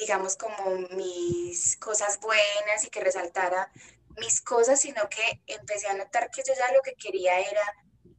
digamos, 0.00 0.36
como 0.36 0.78
mis 0.96 1.76
cosas 1.76 2.18
buenas 2.20 2.84
y 2.84 2.90
que 2.90 3.00
resaltara 3.00 3.70
mis 4.16 4.40
cosas, 4.40 4.80
sino 4.80 5.08
que 5.10 5.42
empecé 5.46 5.88
a 5.88 5.94
notar 5.94 6.30
que 6.30 6.42
yo 6.46 6.54
ya 6.54 6.72
lo 6.72 6.80
que 6.80 6.94
quería 6.94 7.38
era 7.38 7.62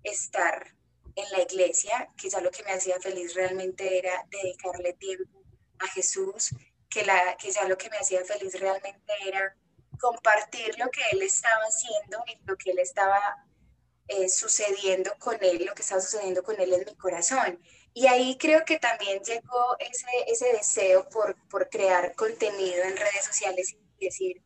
estar 0.04 0.76
en 1.16 1.32
la 1.32 1.42
iglesia, 1.42 2.08
que 2.16 2.30
ya 2.30 2.40
lo 2.40 2.52
que 2.52 2.64
me 2.64 2.72
hacía 2.72 3.00
feliz 3.00 3.34
realmente 3.34 3.98
era 3.98 4.26
dedicarle 4.30 4.94
tiempo 4.94 5.44
a 5.80 5.88
Jesús, 5.88 6.52
que, 6.88 7.04
la, 7.04 7.36
que 7.38 7.52
ya 7.52 7.68
lo 7.68 7.78
que 7.78 7.90
me 7.90 7.98
hacía 7.98 8.24
feliz 8.24 8.60
realmente 8.60 9.12
era 9.26 9.56
compartir 10.00 10.78
lo 10.78 10.90
que 10.92 11.02
él 11.12 11.24
estaba 11.24 11.64
haciendo 11.64 12.24
y 12.28 12.38
lo 12.46 12.58
que 12.58 12.72
él 12.72 12.80
estaba 12.80 13.20
eh, 14.08 14.30
sucediendo 14.30 15.12
con 15.18 15.38
él, 15.44 15.66
lo 15.66 15.74
que 15.74 15.82
estaba 15.82 16.02
sucediendo 16.02 16.44
con 16.44 16.60
él 16.60 16.74
en 16.74 16.86
mi 16.86 16.96
corazón. 16.96 17.60
Y 17.94 18.08
ahí 18.08 18.38
creo 18.38 18.64
que 18.64 18.80
también 18.80 19.22
llegó 19.24 19.76
ese, 19.80 20.08
ese 20.28 20.54
deseo 20.54 21.10
por, 21.10 21.36
por 21.50 21.70
crear 21.70 22.16
contenido 22.16 22.84
en 22.84 22.96
redes 22.96 23.26
sociales 23.26 23.76
y 23.98 24.06
decir, 24.06 24.42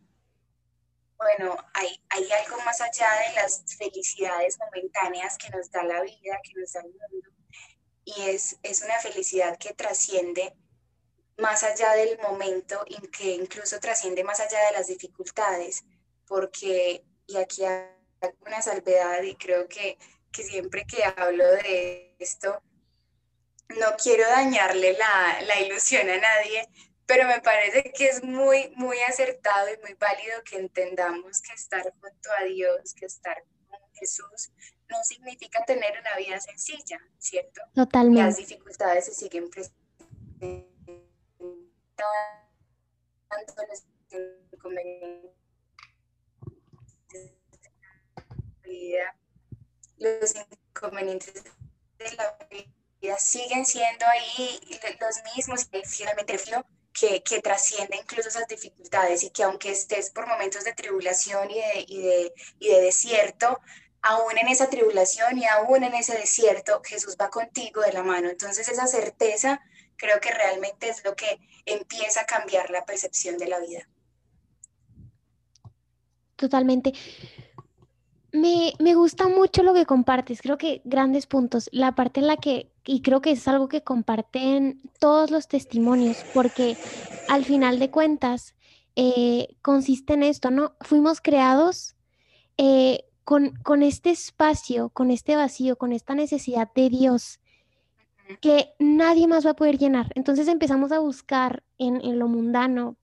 bueno, 1.17 1.55
hay, 1.73 2.01
hay 2.09 2.29
algo 2.31 2.57
más 2.63 2.81
allá 2.81 3.07
de 3.27 3.41
las 3.41 3.63
felicidades 3.77 4.57
momentáneas 4.59 5.37
que 5.37 5.49
nos 5.49 5.69
da 5.71 5.83
la 5.83 6.01
vida, 6.01 6.39
que 6.43 6.59
nos 6.59 6.73
da 6.73 6.81
el 6.81 6.87
mundo. 6.87 7.29
Y 8.03 8.29
es, 8.29 8.57
es 8.63 8.81
una 8.81 8.99
felicidad 8.99 9.57
que 9.57 9.73
trasciende 9.73 10.53
más 11.37 11.63
allá 11.63 11.93
del 11.93 12.17
momento 12.19 12.83
y 12.87 12.95
que 13.07 13.31
incluso 13.31 13.79
trasciende 13.79 14.23
más 14.23 14.39
allá 14.39 14.59
de 14.67 14.73
las 14.73 14.87
dificultades, 14.87 15.83
porque, 16.27 17.03
y 17.27 17.37
aquí 17.37 17.63
hay 17.63 18.29
una 18.45 18.61
salvedad 18.61 19.21
y 19.21 19.35
creo 19.35 19.67
que, 19.67 19.97
que 20.31 20.43
siempre 20.43 20.85
que 20.85 21.03
hablo 21.03 21.45
de 21.45 22.15
esto, 22.19 22.61
no 23.69 23.95
quiero 24.01 24.27
dañarle 24.29 24.93
la, 24.93 25.41
la 25.41 25.59
ilusión 25.61 26.09
a 26.09 26.17
nadie, 26.17 26.67
pero 27.05 27.27
me 27.27 27.41
parece 27.41 27.91
que 27.91 28.07
es 28.07 28.23
muy, 28.23 28.71
muy 28.75 28.97
acertado 29.07 29.67
y 29.73 29.77
muy 29.81 29.93
válido 29.93 30.43
que 30.43 30.57
entendamos 30.57 31.41
que 31.41 31.53
estar 31.53 31.83
junto 31.83 32.29
a 32.39 32.43
Dios, 32.45 32.93
que 32.93 33.05
estar 33.05 33.43
con 33.69 33.79
Jesús, 33.93 34.51
no 34.89 35.03
significa 35.03 35.63
tener 35.65 35.99
una 35.99 36.15
vida 36.17 36.39
sencilla, 36.39 36.99
¿cierto? 37.17 37.61
Totalmente. 37.73 38.23
Las 38.23 38.37
dificultades 38.37 39.05
se 39.05 39.13
siguen 39.13 39.49
presentando 39.49 40.67
los 43.69 43.85
inconvenientes 44.51 45.31
de 47.09 47.37
la 48.15 48.25
vida, 48.63 49.17
los 49.97 50.35
inconvenientes 50.35 51.43
de 51.97 52.11
la 52.15 52.37
vida 52.49 52.84
siguen 53.17 53.65
siendo 53.65 54.05
ahí 54.07 54.59
los 54.99 55.35
mismos 55.35 55.65
finalmente 55.65 56.37
que, 56.93 57.21
que 57.23 57.41
trasciende 57.41 57.97
incluso 57.97 58.29
esas 58.29 58.47
dificultades 58.47 59.23
y 59.23 59.29
que 59.29 59.43
aunque 59.43 59.71
estés 59.71 60.11
por 60.11 60.27
momentos 60.27 60.63
de 60.63 60.73
tribulación 60.73 61.51
y 61.51 61.55
de, 61.55 61.85
y 61.87 62.01
de, 62.01 62.33
y 62.59 62.67
de 62.69 62.81
desierto, 62.81 63.59
aún 64.01 64.37
en 64.37 64.47
esa 64.47 64.69
tribulación 64.69 65.37
y 65.37 65.45
aún 65.45 65.83
en 65.83 65.93
ese 65.93 66.17
desierto, 66.17 66.81
Jesús 66.83 67.17
va 67.19 67.29
contigo 67.29 67.81
de 67.81 67.91
la 67.91 68.03
mano. 68.03 68.29
Entonces 68.29 68.67
esa 68.69 68.87
certeza 68.87 69.61
creo 69.97 70.19
que 70.21 70.31
realmente 70.31 70.89
es 70.89 71.03
lo 71.03 71.15
que 71.15 71.39
empieza 71.65 72.21
a 72.21 72.25
cambiar 72.25 72.69
la 72.69 72.85
percepción 72.85 73.37
de 73.37 73.47
la 73.47 73.59
vida. 73.59 73.89
Totalmente. 76.35 76.93
Me, 78.35 78.95
gusta 78.95 79.27
mucho 79.27 79.63
lo 79.63 79.73
que 79.73 79.85
compartes, 79.85 80.41
creo 80.41 80.57
que 80.57 80.81
grandes 80.83 81.25
puntos, 81.25 81.69
la 81.71 81.95
parte 81.95 82.19
en 82.19 82.27
la 82.27 82.37
que, 82.37 82.71
y 82.85 83.01
creo 83.01 83.21
que 83.21 83.31
es 83.31 83.47
algo 83.47 83.67
que 83.67 83.81
comparten 83.81 84.81
todos 84.99 85.31
los 85.31 85.47
testimonios, 85.47 86.17
porque 86.33 86.77
al 87.29 87.45
final 87.45 87.79
de 87.79 87.91
cuentas 87.91 88.55
eh, 88.95 89.55
consiste 89.61 90.13
en 90.13 90.23
esto, 90.23 90.51
¿no? 90.51 90.75
Fuimos 90.81 91.21
creados 91.21 91.95
eh, 92.57 93.05
con, 93.23 93.55
con 93.63 93.83
este 93.83 94.11
espacio, 94.11 94.89
con 94.89 95.11
este 95.11 95.35
vacío, 95.35 95.77
con 95.77 95.93
esta 95.93 96.13
necesidad 96.13 96.69
de 96.75 96.89
Dios 96.89 97.39
que 98.41 98.73
nadie 98.79 99.27
más 99.27 99.45
va 99.45 99.51
a 99.51 99.55
poder 99.55 99.77
llenar. 99.77 100.11
Entonces 100.15 100.47
empezamos 100.47 100.91
a 100.91 100.99
buscar 100.99 101.63
en, 101.77 102.17
lo 102.17 102.27
mundano, 102.27 102.97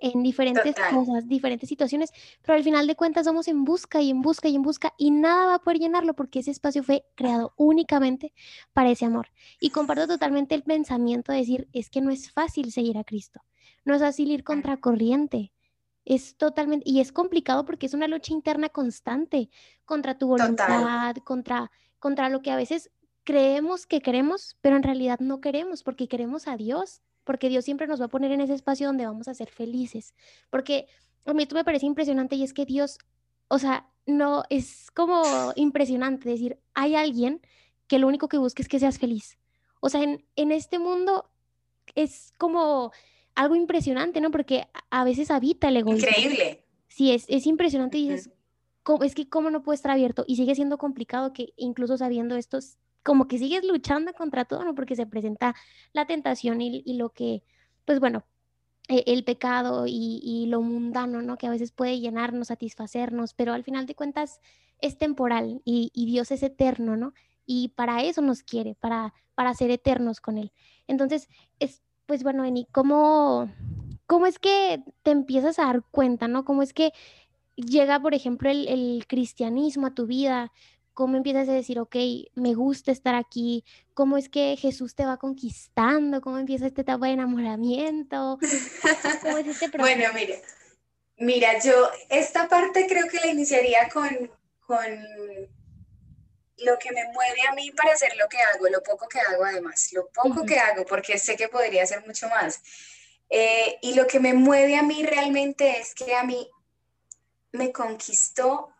en 0.00 0.22
diferentes 0.22 0.74
cosas, 0.90 1.28
diferentes 1.28 1.68
situaciones, 1.68 2.10
pero 2.42 2.56
al 2.56 2.64
final 2.64 2.86
de 2.86 2.96
cuentas 2.96 3.26
vamos 3.26 3.48
en 3.48 3.64
busca 3.64 4.00
y 4.00 4.10
en 4.10 4.22
busca 4.22 4.48
y 4.48 4.56
en 4.56 4.62
busca 4.62 4.94
y 4.98 5.10
nada 5.10 5.46
va 5.46 5.54
a 5.56 5.58
poder 5.60 5.78
llenarlo 5.78 6.14
porque 6.14 6.40
ese 6.40 6.50
espacio 6.50 6.82
fue 6.82 7.04
creado 7.14 7.52
únicamente 7.56 8.32
para 8.72 8.90
ese 8.90 9.04
amor. 9.06 9.28
Y 9.60 9.70
comparto 9.70 10.06
totalmente 10.06 10.54
el 10.54 10.62
pensamiento 10.62 11.32
de 11.32 11.38
decir, 11.38 11.68
es 11.72 11.90
que 11.90 12.00
no 12.00 12.10
es 12.10 12.30
fácil 12.30 12.72
seguir 12.72 12.98
a 12.98 13.04
Cristo, 13.04 13.40
no 13.84 13.94
es 13.94 14.00
fácil 14.00 14.30
ir 14.30 14.44
contra 14.44 14.76
corriente, 14.78 15.52
Es 16.06 16.36
totalmente, 16.36 16.88
y 16.88 17.00
es 17.00 17.12
complicado 17.12 17.64
porque 17.64 17.86
es 17.86 17.94
una 17.94 18.08
lucha 18.08 18.32
interna 18.34 18.68
constante 18.68 19.48
contra 19.86 20.18
tu 20.18 20.26
voluntad, 20.28 21.16
contra, 21.24 21.70
contra 21.98 22.28
lo 22.28 22.42
que 22.42 22.50
a 22.50 22.56
veces 22.56 22.90
creemos 23.24 23.86
que 23.86 24.00
queremos, 24.02 24.56
pero 24.60 24.76
en 24.76 24.82
realidad 24.82 25.20
no 25.20 25.40
queremos 25.40 25.82
porque 25.82 26.08
queremos 26.08 26.46
a 26.46 26.56
Dios, 26.58 27.02
porque 27.24 27.48
Dios 27.48 27.64
siempre 27.64 27.86
nos 27.86 28.00
va 28.00 28.06
a 28.06 28.08
poner 28.08 28.32
en 28.32 28.40
ese 28.40 28.54
espacio 28.54 28.86
donde 28.86 29.06
vamos 29.06 29.28
a 29.28 29.34
ser 29.34 29.50
felices. 29.50 30.14
Porque 30.50 30.86
a 31.24 31.34
mí 31.34 31.42
esto 31.42 31.54
me 31.54 31.64
parece 31.64 31.86
impresionante 31.86 32.36
y 32.36 32.42
es 32.42 32.52
que 32.52 32.66
Dios, 32.66 32.98
o 33.48 33.58
sea, 33.58 33.88
no, 34.06 34.44
es 34.50 34.90
como 34.92 35.52
impresionante 35.56 36.28
decir, 36.28 36.58
hay 36.74 36.94
alguien 36.94 37.40
que 37.86 37.98
lo 37.98 38.06
único 38.06 38.28
que 38.28 38.38
busca 38.38 38.62
es 38.62 38.68
que 38.68 38.78
seas 38.78 38.98
feliz. 38.98 39.38
O 39.80 39.88
sea, 39.88 40.02
en, 40.02 40.24
en 40.36 40.52
este 40.52 40.78
mundo 40.78 41.30
es 41.94 42.32
como 42.38 42.92
algo 43.34 43.56
impresionante, 43.56 44.20
¿no? 44.20 44.30
Porque 44.30 44.66
a 44.90 45.04
veces 45.04 45.30
habita 45.30 45.68
el 45.68 45.78
egoísmo. 45.78 46.08
Increíble. 46.08 46.64
Sí, 46.88 47.12
es, 47.12 47.24
es 47.28 47.46
impresionante 47.46 47.98
y 47.98 48.08
dices, 48.08 48.30
es 49.02 49.14
que 49.14 49.28
cómo 49.28 49.50
no 49.50 49.62
puede 49.62 49.76
estar 49.76 49.90
abierto 49.90 50.24
y 50.26 50.36
sigue 50.36 50.54
siendo 50.54 50.78
complicado 50.78 51.32
que 51.32 51.52
incluso 51.56 51.96
sabiendo 51.96 52.36
esto, 52.36 52.58
como 53.04 53.28
que 53.28 53.38
sigues 53.38 53.64
luchando 53.64 54.12
contra 54.14 54.44
todo, 54.44 54.64
¿no? 54.64 54.74
Porque 54.74 54.96
se 54.96 55.06
presenta 55.06 55.54
la 55.92 56.06
tentación 56.06 56.60
y, 56.60 56.82
y 56.84 56.94
lo 56.94 57.10
que, 57.10 57.42
pues 57.84 58.00
bueno, 58.00 58.24
e, 58.88 59.04
el 59.06 59.24
pecado 59.24 59.86
y, 59.86 60.20
y, 60.22 60.46
lo 60.46 60.60
mundano, 60.62 61.22
¿no? 61.22 61.36
Que 61.38 61.46
a 61.46 61.50
veces 61.50 61.72
puede 61.72 62.00
llenarnos, 62.00 62.48
satisfacernos, 62.48 63.34
pero 63.34 63.52
al 63.52 63.64
final 63.64 63.86
de 63.86 63.94
cuentas 63.94 64.40
es 64.80 64.98
temporal 64.98 65.60
y, 65.64 65.90
y 65.94 66.06
Dios 66.06 66.30
es 66.30 66.42
eterno, 66.42 66.96
¿no? 66.96 67.14
Y 67.46 67.68
para 67.76 68.02
eso 68.02 68.22
nos 68.22 68.42
quiere, 68.42 68.74
para, 68.74 69.14
para 69.34 69.54
ser 69.54 69.70
eternos 69.70 70.20
con 70.20 70.38
Él. 70.38 70.52
Entonces, 70.86 71.28
es, 71.60 71.82
pues 72.06 72.22
bueno, 72.22 72.44
Eni, 72.44 72.66
¿cómo, 72.72 73.50
¿cómo 74.06 74.26
es 74.26 74.38
que 74.38 74.82
te 75.02 75.10
empiezas 75.10 75.58
a 75.58 75.66
dar 75.66 75.82
cuenta, 75.90 76.28
¿no? 76.28 76.44
¿Cómo 76.44 76.62
es 76.62 76.72
que 76.72 76.92
llega, 77.56 78.00
por 78.00 78.14
ejemplo, 78.14 78.50
el, 78.50 79.04
cristianismo 79.08 79.86
a 79.88 79.94
tu 79.94 80.06
vida? 80.06 80.52
¿Cómo 80.94 81.16
empiezas 81.16 81.48
a 81.48 81.52
decir, 81.52 81.80
ok, 81.80 81.96
me 82.34 82.54
gusta 82.54 82.92
estar 82.92 83.16
aquí? 83.16 83.64
¿Cómo 83.94 84.16
es 84.16 84.28
que 84.28 84.56
Jesús 84.56 84.94
te 84.94 85.04
va 85.04 85.16
conquistando? 85.16 86.20
¿Cómo 86.20 86.38
empieza 86.38 86.66
esta 86.66 86.82
etapa 86.82 87.06
de 87.06 87.12
enamoramiento? 87.12 88.38
¿Cómo 89.22 89.38
es 89.38 89.46
este 89.48 89.76
Bueno, 89.78 90.04
mira, 90.14 90.36
mira, 91.16 91.58
yo 91.58 91.90
esta 92.08 92.48
parte 92.48 92.86
creo 92.88 93.08
que 93.08 93.18
la 93.18 93.26
iniciaría 93.26 93.88
con, 93.88 94.30
con 94.60 94.86
lo 96.58 96.78
que 96.78 96.92
me 96.92 97.04
mueve 97.12 97.42
a 97.50 97.54
mí 97.54 97.70
para 97.72 97.92
hacer 97.92 98.16
lo 98.16 98.28
que 98.28 98.38
hago, 98.38 98.68
lo 98.68 98.82
poco 98.82 99.08
que 99.08 99.20
hago 99.20 99.44
además, 99.44 99.92
lo 99.92 100.08
poco 100.08 100.46
que 100.46 100.58
hago, 100.58 100.86
porque 100.86 101.18
sé 101.18 101.36
que 101.36 101.48
podría 101.48 101.82
hacer 101.82 102.06
mucho 102.06 102.28
más. 102.28 102.62
Eh, 103.30 103.78
y 103.82 103.94
lo 103.94 104.06
que 104.06 104.20
me 104.20 104.34
mueve 104.34 104.76
a 104.76 104.82
mí 104.82 105.02
realmente 105.04 105.78
es 105.80 105.94
que 105.94 106.14
a 106.14 106.22
mí 106.22 106.48
me 107.52 107.72
conquistó 107.72 108.73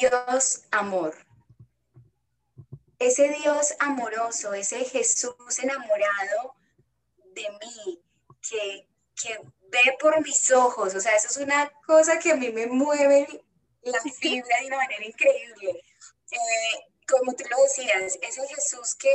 Dios 0.00 0.64
amor. 0.70 1.14
Ese 2.98 3.28
Dios 3.28 3.74
amoroso, 3.80 4.54
ese 4.54 4.84
Jesús 4.84 5.58
enamorado 5.60 6.54
de 7.34 7.48
mí, 7.60 8.02
que, 8.48 8.88
que 9.20 9.38
ve 9.68 9.96
por 10.00 10.20
mis 10.22 10.50
ojos, 10.52 10.94
o 10.94 11.00
sea, 11.00 11.16
eso 11.16 11.28
es 11.28 11.36
una 11.36 11.70
cosa 11.86 12.18
que 12.18 12.32
a 12.32 12.36
mí 12.36 12.50
me 12.50 12.66
mueve 12.66 13.44
la 13.82 14.00
fibra 14.00 14.60
de 14.60 14.66
una 14.66 14.76
manera 14.76 15.04
increíble. 15.04 15.82
Eh, 16.30 16.92
como 17.08 17.34
tú 17.34 17.44
lo 17.50 17.62
decías, 17.62 18.18
ese 18.22 18.46
Jesús 18.48 18.94
que 18.94 19.12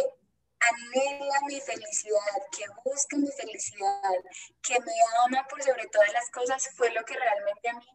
anhela 0.59 1.39
mi 1.47 1.59
felicidad, 1.61 2.41
que 2.51 2.65
busca 2.83 3.17
mi 3.17 3.31
felicidad, 3.31 4.13
que 4.61 4.79
me 4.79 4.93
ama 5.25 5.47
por 5.47 5.63
sobre 5.63 5.87
todas 5.87 6.11
las 6.11 6.29
cosas, 6.29 6.69
fue 6.75 6.91
lo 6.91 7.03
que 7.05 7.15
realmente 7.15 7.69
a 7.69 7.73
mí 7.73 7.87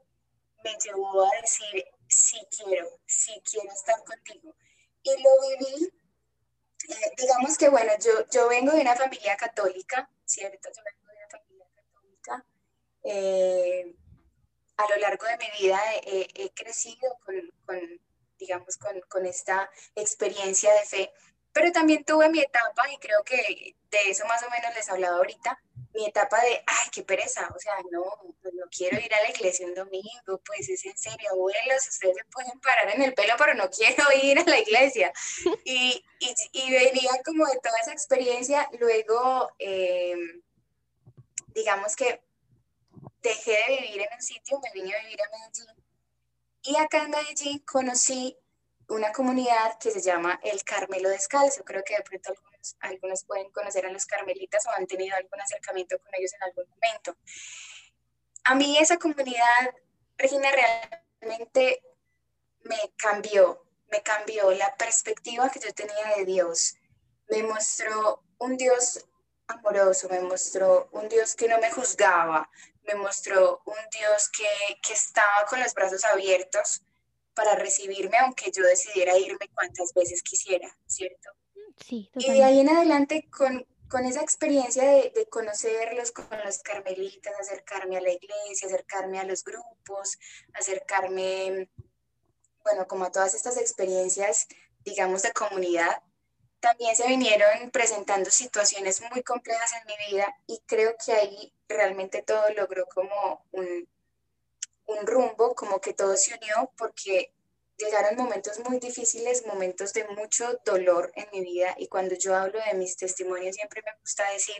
me 0.65 0.77
llevó 0.85 1.25
a 1.27 1.41
decir, 1.41 1.85
sí 2.13 2.47
quiero, 2.57 3.01
sí 3.07 3.43
quiero 3.45 3.71
estar 3.73 4.03
contigo. 4.05 4.55
Y 5.03 5.11
lo 5.23 5.31
viví, 5.49 5.93
eh, 6.89 7.13
digamos 7.17 7.57
que 7.59 7.69
bueno, 7.69 7.93
yo, 7.99 8.27
yo 8.31 8.49
vengo 8.49 8.73
de 8.73 8.83
una 8.83 8.95
familia 8.95 9.37
católica, 9.37 10.09
¿cierto? 10.25 10.69
Yo 10.77 10.83
vengo 10.85 11.07
de 11.11 11.17
una 11.17 11.29
familia 11.29 11.67
católica. 11.75 12.45
Eh, 13.05 13.97
a 14.77 14.89
lo 14.89 14.97
largo 14.97 15.27
de 15.27 15.39
mi 15.39 15.47
vida 15.59 15.81
he, 16.05 16.51
crecido 16.55 17.19
con, 17.25 17.35
con 17.67 18.01
digamos, 18.39 18.77
con, 18.77 19.01
con, 19.09 19.27
esta 19.27 19.71
experiencia 19.95 20.73
de 20.73 20.85
fe, 20.85 21.13
pero 21.53 21.71
también 21.73 22.05
tuve 22.05 22.29
mi 22.29 22.41
etapa, 22.41 22.91
y 22.93 22.99
creo 22.99 23.23
que 23.25 23.77
de 23.91 24.11
eso 24.11 24.25
más 24.27 24.43
o 24.43 24.51
menos 24.51 24.75
les 24.75 24.89
hablaba 24.89 25.17
ahorita, 25.17 25.59
mi 25.95 26.07
etapa 26.07 26.41
de, 26.41 26.63
ay, 26.67 26.89
qué 26.91 27.03
pereza, 27.03 27.49
o 27.55 27.59
sea, 27.59 27.75
no, 27.91 28.05
no 28.53 28.65
quiero 28.71 28.99
ir 28.99 29.13
a 29.15 29.23
la 29.23 29.31
iglesia 29.31 29.67
un 29.67 29.75
domingo, 29.75 30.41
pues 30.45 30.69
es 30.69 30.85
en 30.87 30.97
serio, 30.97 31.31
abuelos, 31.31 31.87
ustedes 31.89 32.17
se 32.17 32.25
pueden 32.25 32.59
parar 32.61 32.95
en 32.95 33.03
el 33.03 33.15
pelo, 33.15 33.35
pero 33.37 33.55
no 33.55 33.69
quiero 33.69 34.05
ir 34.23 34.39
a 34.39 34.45
la 34.45 34.59
iglesia. 34.59 35.13
Y, 35.65 36.03
y, 36.53 36.71
venía 36.71 37.11
como 37.25 37.47
de 37.47 37.59
toda 37.63 37.79
esa 37.81 37.93
experiencia, 37.93 38.69
luego, 38.81 39.51
eh, 39.59 40.15
digamos 41.49 41.95
que 41.95 42.23
dejé 43.23 43.53
de 43.69 43.77
vivir 43.83 44.01
en 44.01 44.09
un 44.15 44.23
sitio, 44.23 44.59
me 44.61 44.71
vine 44.73 44.97
a 44.97 45.03
vivir 45.03 45.19
a 45.23 45.31
Medellín. 45.31 45.85
Y 46.63 46.77
acá 46.77 47.03
en 47.03 47.11
Medellín 47.11 47.59
conocí 47.61 48.39
una 48.93 49.11
comunidad 49.11 49.79
que 49.79 49.91
se 49.91 50.03
llama 50.03 50.39
el 50.43 50.63
Carmelo 50.65 51.09
Descalzo. 51.09 51.65
Creo 51.65 51.83
que 51.83 51.97
de 51.97 52.03
pronto 52.03 52.31
algunos, 52.31 52.77
algunos 52.81 53.25
pueden 53.25 53.51
conocer 53.51 53.87
a 53.87 53.91
los 53.91 54.05
carmelitas 54.05 54.67
o 54.67 54.71
han 54.71 54.87
tenido 54.87 55.17
algún 55.17 55.41
acercamiento 55.41 55.99
con 55.99 56.15
ellos 56.15 56.33
en 56.35 56.43
algún 56.43 56.67
momento. 56.69 57.17
A 58.45 58.55
mí 58.55 58.77
esa 58.79 58.99
comunidad, 58.99 59.75
Regina, 60.19 60.49
realmente 61.21 61.83
me 62.65 62.93
cambió, 62.97 63.65
me 63.91 64.03
cambió 64.03 64.51
la 64.51 64.75
perspectiva 64.77 65.49
que 65.51 65.61
yo 65.61 65.73
tenía 65.73 66.17
de 66.17 66.27
Dios. 66.27 66.75
Me 67.29 67.43
mostró 67.45 68.23
un 68.39 68.59
Dios 68.59 69.07
amoroso, 69.47 70.09
me 70.11 70.21
mostró 70.21 70.91
un 70.93 71.09
Dios 71.09 71.35
que 71.35 71.49
no 71.49 71.59
me 71.59 71.71
juzgaba, 71.71 72.51
me 72.83 72.95
mostró 72.97 73.63
un 73.65 73.89
Dios 73.91 74.29
que, 74.29 74.81
que 74.83 74.93
estaba 74.93 75.47
con 75.49 75.61
los 75.61 75.73
brazos 75.73 76.05
abiertos 76.05 76.83
para 77.35 77.55
recibirme, 77.55 78.19
aunque 78.19 78.51
yo 78.51 78.63
decidiera 78.65 79.17
irme 79.19 79.49
cuantas 79.55 79.93
veces 79.95 80.23
quisiera, 80.23 80.69
¿cierto? 80.87 81.31
Sí. 81.87 82.11
Y 82.15 82.33
de 82.33 82.45
ahí 82.45 82.61
en 82.61 82.69
adelante, 82.69 83.29
con, 83.31 83.67
con 83.89 84.05
esa 84.05 84.23
experiencia 84.23 84.83
de, 84.85 85.13
de, 85.15 85.27
conocerlos 85.27 86.13
con 86.13 86.27
los 86.45 86.59
carmelitas, 86.59 87.35
acercarme 87.41 87.97
a 87.97 88.01
la 88.01 88.13
iglesia, 88.13 88.69
acercarme 88.69 89.19
a 89.19 89.25
los 89.25 89.43
grupos, 89.43 90.19
acercarme, 90.55 91.71
bueno, 92.65 92.87
como 92.87 93.05
a 93.05 93.13
todas 93.13 93.35
estas 93.35 93.57
experiencias, 93.57 94.47
digamos, 94.85 95.23
de 95.23 95.33
comunidad, 95.33 96.03
también 96.63 96.95
se 96.95 97.09
vinieron 97.09 97.71
presentando 97.73 98.31
situaciones 98.31 99.03
muy 99.11 99.23
complejas 99.25 99.73
en 99.73 99.87
mi 99.87 100.13
vida 100.13 100.33
y 100.47 100.63
creo 100.65 100.95
que 101.05 101.13
ahí 101.13 101.53
realmente 101.69 102.23
todo 102.23 102.49
logró 102.55 102.87
como 102.87 103.45
un, 103.51 103.89
un 104.87 105.07
rumbo, 105.07 105.55
como 105.55 105.81
que 105.81 105.95
todo 105.95 106.17
se 106.17 106.35
unió 106.35 106.71
porque 106.77 107.33
llegaron 107.79 108.17
momentos 108.17 108.59
muy 108.61 108.79
difíciles, 108.79 109.47
momentos 109.47 109.93
de 109.93 110.07
mucho 110.09 110.61
dolor 110.65 111.13
en 111.17 111.29
mi 111.33 111.41
vida 111.41 111.75
y 111.79 111.89
cuando 111.89 112.15
yo 112.15 112.35
hablo 112.35 112.59
de 112.65 112.75
mis 112.75 112.97
testimonios 112.97 113.57
siempre 113.57 113.83
me 113.85 113.93
gusta 114.01 114.31
decir 114.31 114.57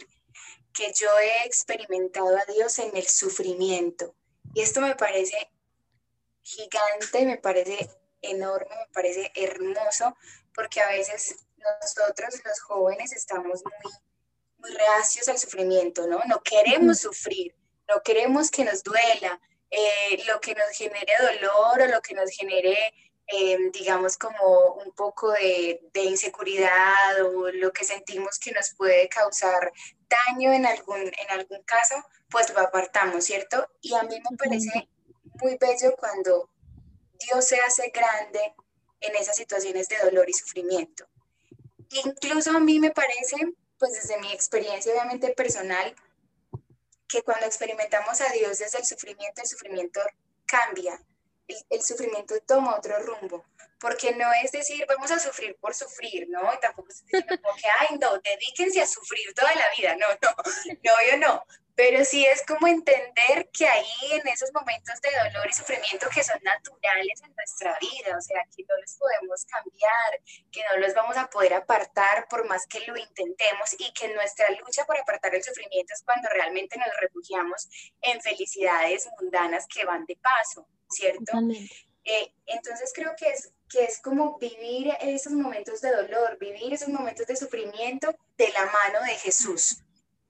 que 0.75 0.93
yo 0.95 1.09
he 1.19 1.47
experimentado 1.47 2.37
a 2.37 2.53
Dios 2.53 2.79
en 2.79 2.97
el 2.97 3.07
sufrimiento 3.07 4.15
y 4.55 4.63
esto 4.63 4.81
me 4.81 4.97
parece 4.97 5.51
gigante, 6.43 7.25
me 7.25 7.39
parece 7.39 7.91
enorme, 8.21 8.75
me 8.75 8.93
parece 8.93 9.33
hermoso 9.35 10.17
porque 10.55 10.81
a 10.81 10.89
veces 10.89 11.37
nosotros 11.57 12.41
los 12.45 12.61
jóvenes 12.61 13.13
estamos 13.13 13.63
muy, 13.65 13.93
muy 14.59 14.71
reacios 14.77 15.29
al 15.29 15.39
sufrimiento, 15.39 16.07
¿no? 16.07 16.21
No 16.27 16.43
queremos 16.43 17.01
sufrir, 17.01 17.55
no 17.89 18.03
queremos 18.03 18.51
que 18.51 18.65
nos 18.65 18.83
duela, 18.83 19.41
eh, 19.75 20.23
lo 20.29 20.39
que 20.39 20.55
nos 20.55 20.69
genere 20.77 21.15
dolor 21.19 21.81
o 21.81 21.87
lo 21.87 22.03
que 22.03 22.15
nos 22.15 22.31
genere, 22.31 22.93
eh, 23.27 23.57
digamos, 23.73 24.19
como 24.19 24.75
un 24.75 24.93
poco 24.93 25.33
de, 25.33 25.81
de, 25.95 26.05
inseguridad 26.05 27.25
o 27.25 27.51
lo 27.51 27.73
que 27.73 27.87
sentimos 27.87 28.39
que 28.39 28.53
nos 28.53 28.75
puede 28.75 29.09
causar 29.09 29.73
daño 30.11 30.53
en 30.53 30.67
algún, 30.67 31.01
en 31.01 31.31
algún 31.31 31.63
caso, 31.63 31.95
pues 32.29 32.53
lo 32.53 32.61
apartamos, 32.61 33.25
¿cierto? 33.25 33.67
Y 33.81 33.95
a 33.95 34.03
mí 34.03 34.21
me 34.21 34.37
parece 34.37 34.91
muy 35.41 35.57
bello 35.57 35.97
cuando 35.97 36.51
Dios 37.19 37.47
se 37.47 37.59
hace 37.61 37.91
grande 37.95 38.55
en 39.01 39.17
esas 39.17 39.37
situaciones 39.37 39.89
de 39.89 39.97
dolor 40.05 40.29
y 40.29 40.35
sufrimiento. 40.35 41.07
Incluso 42.05 42.51
a 42.51 42.61
mí 42.61 42.79
me 42.79 42.91
parece, 42.91 43.37
pues 43.79 43.95
desde 43.95 44.21
mi 44.21 44.33
experiencia 44.33 44.93
obviamente 44.93 45.33
personal, 45.33 45.95
que 47.13 47.23
cuando 47.23 47.45
experimentamos 47.45 48.23
a 48.23 48.33
Dios 48.33 48.59
desde 48.59 48.79
el 48.79 48.87
sufrimiento, 48.87 49.43
el 49.43 49.47
sufrimiento 49.47 50.01
cambia, 50.47 50.99
el, 51.69 51.83
sufrimiento 51.83 52.35
toma 52.47 52.79
otro 52.79 52.99
rumbo, 53.01 53.45
porque 53.83 54.15
no 54.15 54.33
es 54.45 54.53
decir, 54.53 54.87
vamos 54.89 55.11
a 55.11 55.19
sufrir 55.19 55.57
por 55.61 55.75
sufrir, 55.75 56.29
¿no? 56.31 56.41
Y 56.55 56.61
tampoco 56.61 56.89
es 56.89 57.05
decir 57.05 57.27
como 57.27 57.57
que, 57.57 57.69
ay, 57.81 57.99
no, 57.99 58.17
dedíquense 58.21 58.81
a 58.81 58.87
sufrir 58.87 59.35
toda 59.35 59.53
la 59.57 59.65
vida, 59.77 59.97
no, 59.97 60.07
no, 60.23 60.35
no, 60.85 60.93
yo 61.11 61.17
no, 61.19 61.45
pero 61.75 62.05
sí 62.05 62.25
es 62.25 62.45
como 62.47 62.69
entender 62.69 63.51
que 63.53 63.67
ahí 63.67 64.13
en 64.13 64.29
esos 64.29 64.53
momentos 64.55 65.01
de 65.01 65.11
dolor 65.11 65.49
y 65.51 65.53
sufrimiento 65.53 66.09
que 66.15 66.23
son 66.23 66.39
naturales 66.45 67.23
en 67.25 67.35
nuestra 67.35 67.77
vida, 67.81 68.17
o 68.17 68.21
sea, 68.21 68.41
que 68.55 68.63
no 68.63 68.77
los 68.81 68.95
podemos 68.95 69.45
cambiar, 69.47 70.21
que 70.53 70.63
no 70.71 70.79
los 70.79 70.95
vamos 70.95 71.17
a 71.17 71.29
poder 71.29 71.55
apartar 71.55 72.29
por 72.29 72.47
más 72.47 72.69
que 72.69 72.87
lo 72.87 72.97
intentemos 72.97 73.75
y 73.79 73.93
que 73.95 74.15
nuestra 74.15 74.49
lucha 74.51 74.85
por 74.85 74.97
apartar 74.97 75.35
el 75.35 75.43
sufrimiento 75.43 75.93
es 75.93 76.05
cuando 76.05 76.29
realmente 76.29 76.79
nos 76.79 76.95
refugiamos 77.01 77.69
en 78.01 78.21
felicidades 78.21 79.09
mundanas 79.21 79.67
que 79.67 79.85
van 79.85 80.07
de 80.07 80.15
paso, 80.15 80.69
¿cierto? 80.89 81.33
Eh, 82.05 82.33
entonces 82.47 82.93
creo 82.95 83.15
que 83.17 83.29
es, 83.29 83.53
que 83.73 83.85
es 83.85 84.01
como 84.01 84.39
vivir 84.39 84.95
esos 85.01 85.33
momentos 85.33 85.81
de 85.81 85.91
dolor, 85.91 86.37
vivir 86.39 86.75
esos 86.75 86.89
momentos 86.89 87.27
de 87.27 87.37
sufrimiento 87.37 88.15
de 88.37 88.49
la 88.51 88.67
mano 88.67 89.03
de 89.07 89.15
Jesús 89.17 89.83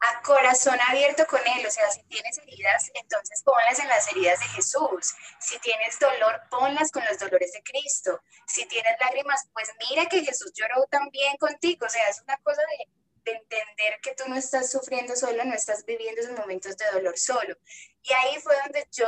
a 0.03 0.21
corazón 0.23 0.77
abierto 0.89 1.25
con 1.27 1.41
Él. 1.41 1.67
O 1.67 1.71
sea, 1.71 1.89
si 1.91 2.03
tienes 2.05 2.37
heridas, 2.39 2.91
entonces 2.95 3.43
ponlas 3.45 3.79
en 3.79 3.89
las 3.89 4.11
heridas 4.11 4.41
de 4.41 4.47
Jesús. 4.47 5.15
Si 5.39 5.59
tienes 5.61 5.99
dolor, 5.99 6.43
ponlas 6.51 6.91
con 6.91 7.05
los 7.05 7.19
dolores 7.19 7.53
de 7.53 7.63
Cristo. 7.63 8.21
Si 8.47 8.67
tienes 8.67 8.93
lágrimas, 9.01 9.49
pues 9.53 9.71
mira 9.89 10.07
que 10.07 10.25
Jesús 10.25 10.53
lloró 10.55 10.85
también 10.91 11.37
contigo. 11.37 11.87
O 11.87 11.89
sea, 11.89 12.09
es 12.09 12.21
una 12.23 12.37
cosa 12.39 12.63
de, 12.63 12.89
entender 13.25 14.01
que 14.03 14.17
tú 14.17 14.25
no 14.27 14.35
estás 14.35 14.73
sufriendo 14.73 15.15
solo, 15.15 15.45
no 15.45 15.55
estás 15.55 15.85
viviendo 15.87 16.21
esos 16.21 16.37
momentos 16.37 16.77
de 16.77 16.91
dolor 16.91 17.17
solo. 17.17 17.57
Y 18.03 18.13
ahí 18.13 18.41
fue 18.41 18.57
donde 18.65 18.85
yo 18.91 19.07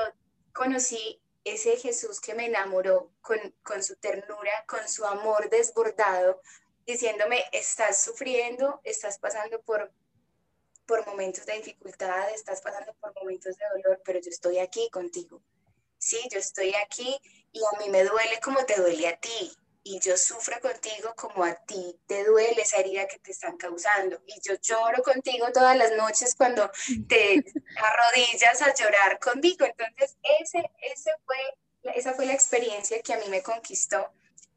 conocí 0.52 1.20
ese 1.44 1.76
Jesús 1.76 2.20
que 2.20 2.34
me 2.34 2.46
enamoró 2.46 3.12
con, 3.20 3.38
con 3.62 3.82
su 3.82 3.96
ternura, 3.96 4.64
con 4.66 4.88
su 4.88 5.04
amor 5.04 5.50
desbordado, 5.50 6.40
diciéndome, 6.86 7.44
estás 7.52 8.02
sufriendo, 8.02 8.80
estás 8.84 9.18
pasando 9.18 9.60
por 9.62 9.92
por 10.86 11.06
momentos 11.06 11.46
de 11.46 11.54
dificultad, 11.54 12.30
estás 12.30 12.60
pasando 12.60 12.94
por 12.94 13.14
momentos 13.14 13.56
de 13.56 13.64
dolor, 13.74 14.02
pero 14.04 14.20
yo 14.20 14.30
estoy 14.30 14.58
aquí 14.58 14.88
contigo. 14.90 15.42
Sí, 15.98 16.18
yo 16.30 16.38
estoy 16.38 16.74
aquí 16.74 17.16
y 17.52 17.60
a 17.64 17.78
mí 17.78 17.90
me 17.90 18.04
duele 18.04 18.38
como 18.42 18.64
te 18.66 18.76
duele 18.76 19.08
a 19.08 19.18
ti. 19.18 19.56
Y 19.86 20.00
yo 20.00 20.16
sufro 20.16 20.58
contigo 20.60 21.14
como 21.14 21.44
a 21.44 21.54
ti 21.54 22.00
te 22.06 22.24
duele 22.24 22.62
esa 22.62 22.78
herida 22.78 23.06
que 23.06 23.18
te 23.18 23.32
están 23.32 23.56
causando. 23.58 24.20
Y 24.26 24.40
yo 24.42 24.54
lloro 24.54 25.02
contigo 25.02 25.46
todas 25.52 25.76
las 25.76 25.92
noches 25.92 26.34
cuando 26.34 26.70
te 27.06 27.44
arrodillas 27.76 28.62
a 28.62 28.74
llorar 28.74 29.18
conmigo. 29.18 29.66
Entonces, 29.66 30.16
ese, 30.40 30.70
ese 30.80 31.10
fue, 31.26 31.92
esa 31.94 32.14
fue 32.14 32.26
la 32.26 32.32
experiencia 32.32 33.00
que 33.02 33.12
a 33.12 33.18
mí 33.18 33.28
me 33.28 33.42
conquistó, 33.42 34.10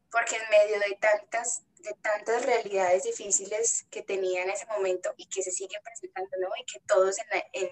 porque 0.10 0.38
en 0.38 0.50
medio 0.50 0.80
de 0.80 0.96
tantas 0.96 1.64
de 1.80 1.94
tantas 2.02 2.46
realidades 2.46 3.04
difíciles 3.04 3.86
que 3.90 4.02
tenía 4.02 4.44
en 4.44 4.50
ese 4.50 4.66
momento 4.66 5.14
y 5.18 5.28
que 5.28 5.44
se 5.44 5.52
siguen 5.52 5.82
presentando, 5.84 6.30
¿no? 6.40 6.50
Y 6.60 6.66
que 6.66 6.80
todos 6.82 7.18
en, 7.54 7.70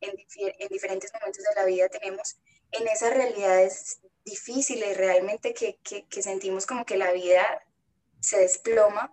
en, 0.00 0.68
diferentes 0.68 1.12
momentos 1.12 1.44
de 1.44 1.54
la 1.54 1.64
vida 1.64 1.88
tenemos, 1.88 2.36
en 2.72 2.88
esas 2.88 3.14
realidades 3.14 4.00
difíciles 4.24 4.96
realmente 4.96 5.54
que, 5.54 5.78
que, 5.82 6.06
que 6.06 6.22
sentimos 6.22 6.66
como 6.66 6.84
que 6.84 6.96
la 6.96 7.12
vida 7.12 7.64
se 8.20 8.38
desploma, 8.38 9.12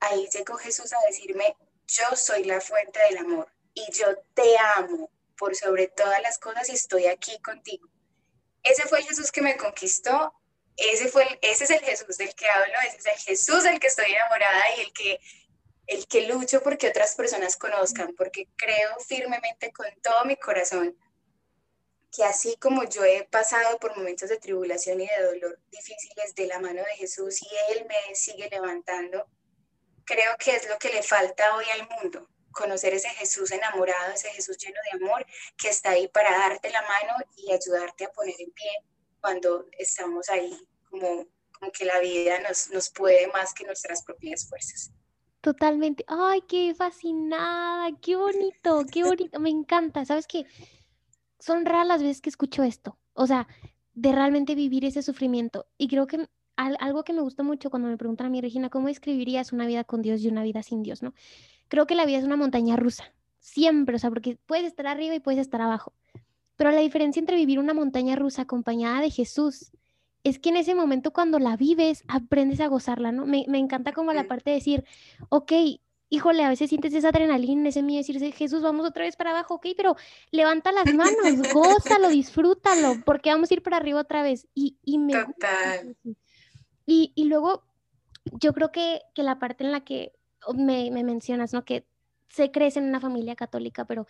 ahí 0.00 0.28
llegó 0.32 0.56
Jesús 0.56 0.92
a 0.92 1.06
decirme, 1.06 1.56
yo 1.86 2.16
soy 2.16 2.44
la 2.44 2.60
fuente 2.60 2.98
del 3.10 3.18
amor 3.18 3.52
y 3.74 3.84
yo 3.92 4.06
te 4.34 4.56
amo 4.76 5.10
por 5.36 5.54
sobre 5.54 5.88
todas 5.88 6.22
las 6.22 6.38
cosas 6.38 6.68
y 6.68 6.72
estoy 6.72 7.06
aquí 7.06 7.40
contigo. 7.42 7.88
Ese 8.62 8.82
fue 8.84 9.00
el 9.00 9.06
Jesús 9.06 9.30
que 9.30 9.42
me 9.42 9.56
conquistó 9.56 10.32
ese, 10.76 11.08
fue, 11.08 11.38
ese 11.42 11.64
es 11.64 11.70
el 11.70 11.80
Jesús 11.80 12.16
del 12.16 12.34
que 12.34 12.48
hablo, 12.48 12.74
ese 12.86 12.96
es 12.98 13.06
el 13.06 13.18
Jesús 13.18 13.62
del 13.62 13.78
que 13.78 13.86
estoy 13.86 14.10
enamorada 14.12 14.62
y 14.76 14.80
el 14.80 14.92
que, 14.92 15.20
el 15.86 16.06
que 16.06 16.26
lucho 16.26 16.62
porque 16.62 16.88
otras 16.88 17.14
personas 17.14 17.56
conozcan, 17.56 18.14
porque 18.16 18.48
creo 18.56 18.98
firmemente 19.06 19.72
con 19.72 19.86
todo 20.02 20.24
mi 20.24 20.36
corazón 20.36 20.96
que 22.14 22.24
así 22.24 22.56
como 22.60 22.84
yo 22.84 23.04
he 23.04 23.24
pasado 23.24 23.78
por 23.78 23.96
momentos 23.96 24.28
de 24.28 24.38
tribulación 24.38 25.00
y 25.00 25.06
de 25.06 25.22
dolor 25.24 25.58
difíciles 25.70 26.34
de 26.36 26.46
la 26.46 26.60
mano 26.60 26.82
de 26.82 26.96
Jesús 26.96 27.42
y 27.42 27.48
Él 27.72 27.86
me 27.88 28.14
sigue 28.14 28.48
levantando, 28.50 29.26
creo 30.04 30.36
que 30.38 30.54
es 30.54 30.68
lo 30.68 30.78
que 30.78 30.90
le 30.90 31.02
falta 31.02 31.56
hoy 31.56 31.64
al 31.72 31.88
mundo, 31.88 32.28
conocer 32.52 32.94
ese 32.94 33.08
Jesús 33.08 33.50
enamorado, 33.50 34.12
ese 34.12 34.30
Jesús 34.30 34.56
lleno 34.58 34.78
de 34.84 35.04
amor 35.04 35.26
que 35.56 35.68
está 35.68 35.90
ahí 35.90 36.06
para 36.06 36.30
darte 36.38 36.70
la 36.70 36.82
mano 36.82 37.14
y 37.36 37.52
ayudarte 37.52 38.04
a 38.04 38.12
poner 38.12 38.36
en 38.38 38.52
pie 38.52 38.70
cuando 39.20 39.66
estamos 39.76 40.28
ahí, 40.28 40.56
como, 40.90 41.26
como 41.58 41.72
que 41.72 41.84
la 41.84 41.98
vida 41.98 42.38
nos, 42.40 42.70
nos 42.70 42.90
puede 42.90 43.26
más 43.28 43.52
que 43.54 43.64
nuestras 43.64 44.04
propias 44.04 44.48
fuerzas. 44.48 44.92
Totalmente. 45.40 46.04
Ay, 46.06 46.42
qué 46.42 46.74
fascinada, 46.76 47.90
qué 48.00 48.14
bonito, 48.14 48.84
qué 48.90 49.02
bonito, 49.02 49.40
me 49.40 49.50
encanta. 49.50 50.04
¿Sabes 50.04 50.26
qué? 50.26 50.46
Son 51.44 51.66
raras 51.66 51.86
las 51.86 52.02
veces 52.02 52.22
que 52.22 52.30
escucho 52.30 52.62
esto, 52.62 52.96
o 53.12 53.26
sea, 53.26 53.46
de 53.92 54.12
realmente 54.12 54.54
vivir 54.54 54.86
ese 54.86 55.02
sufrimiento. 55.02 55.66
Y 55.76 55.88
creo 55.88 56.06
que 56.06 56.26
algo 56.56 57.04
que 57.04 57.12
me 57.12 57.20
gusta 57.20 57.42
mucho 57.42 57.68
cuando 57.68 57.86
me 57.86 57.98
preguntan 57.98 58.28
a 58.28 58.30
mí, 58.30 58.40
Regina, 58.40 58.70
¿cómo 58.70 58.86
describirías 58.86 59.52
una 59.52 59.66
vida 59.66 59.84
con 59.84 60.00
Dios 60.00 60.22
y 60.22 60.28
una 60.28 60.42
vida 60.42 60.62
sin 60.62 60.82
Dios, 60.82 61.02
no? 61.02 61.12
Creo 61.68 61.86
que 61.86 61.96
la 61.96 62.06
vida 62.06 62.16
es 62.16 62.24
una 62.24 62.38
montaña 62.38 62.76
rusa, 62.76 63.12
siempre, 63.40 63.96
o 63.96 63.98
sea, 63.98 64.08
porque 64.08 64.38
puedes 64.46 64.64
estar 64.64 64.86
arriba 64.86 65.14
y 65.16 65.20
puedes 65.20 65.38
estar 65.38 65.60
abajo. 65.60 65.92
Pero 66.56 66.70
la 66.70 66.80
diferencia 66.80 67.20
entre 67.20 67.36
vivir 67.36 67.58
una 67.58 67.74
montaña 67.74 68.16
rusa 68.16 68.42
acompañada 68.42 69.02
de 69.02 69.10
Jesús 69.10 69.70
es 70.22 70.38
que 70.38 70.48
en 70.48 70.56
ese 70.56 70.74
momento 70.74 71.12
cuando 71.12 71.38
la 71.38 71.58
vives, 71.58 72.04
aprendes 72.08 72.60
a 72.60 72.68
gozarla, 72.68 73.12
¿no? 73.12 73.26
Me, 73.26 73.44
encanta 73.58 73.92
como 73.92 74.14
la 74.14 74.24
parte 74.24 74.48
de 74.48 74.56
decir, 74.56 74.84
ok, 75.28 75.52
híjole, 76.14 76.44
a 76.44 76.48
veces 76.48 76.68
sientes 76.68 76.94
esa 76.94 77.08
adrenalina, 77.08 77.68
ese 77.68 77.82
miedo 77.82 78.02
de 78.02 78.06
decirse, 78.06 78.32
Jesús, 78.32 78.62
vamos 78.62 78.86
otra 78.86 79.04
vez 79.04 79.16
para 79.16 79.30
abajo, 79.30 79.54
ok, 79.54 79.68
pero 79.76 79.96
levanta 80.30 80.72
las 80.72 80.92
manos, 80.94 81.52
gózalo, 81.52 82.08
disfrútalo, 82.10 82.96
porque 83.04 83.30
vamos 83.30 83.50
a 83.50 83.54
ir 83.54 83.62
para 83.62 83.76
arriba 83.76 84.00
otra 84.00 84.22
vez. 84.22 84.46
Y, 84.54 84.78
y 84.82 84.98
me... 84.98 85.14
Total. 85.14 85.96
Y, 86.86 87.12
y, 87.14 87.24
luego, 87.24 87.64
yo 88.40 88.52
creo 88.52 88.70
que, 88.70 89.00
que, 89.14 89.22
la 89.22 89.38
parte 89.38 89.64
en 89.64 89.72
la 89.72 89.84
que 89.84 90.12
me, 90.54 90.90
me 90.90 91.02
mencionas, 91.02 91.52
¿no? 91.52 91.64
Que 91.64 91.86
se 92.28 92.50
crece 92.50 92.78
en 92.78 92.86
una 92.86 93.00
familia 93.00 93.34
católica, 93.34 93.84
pero 93.84 94.06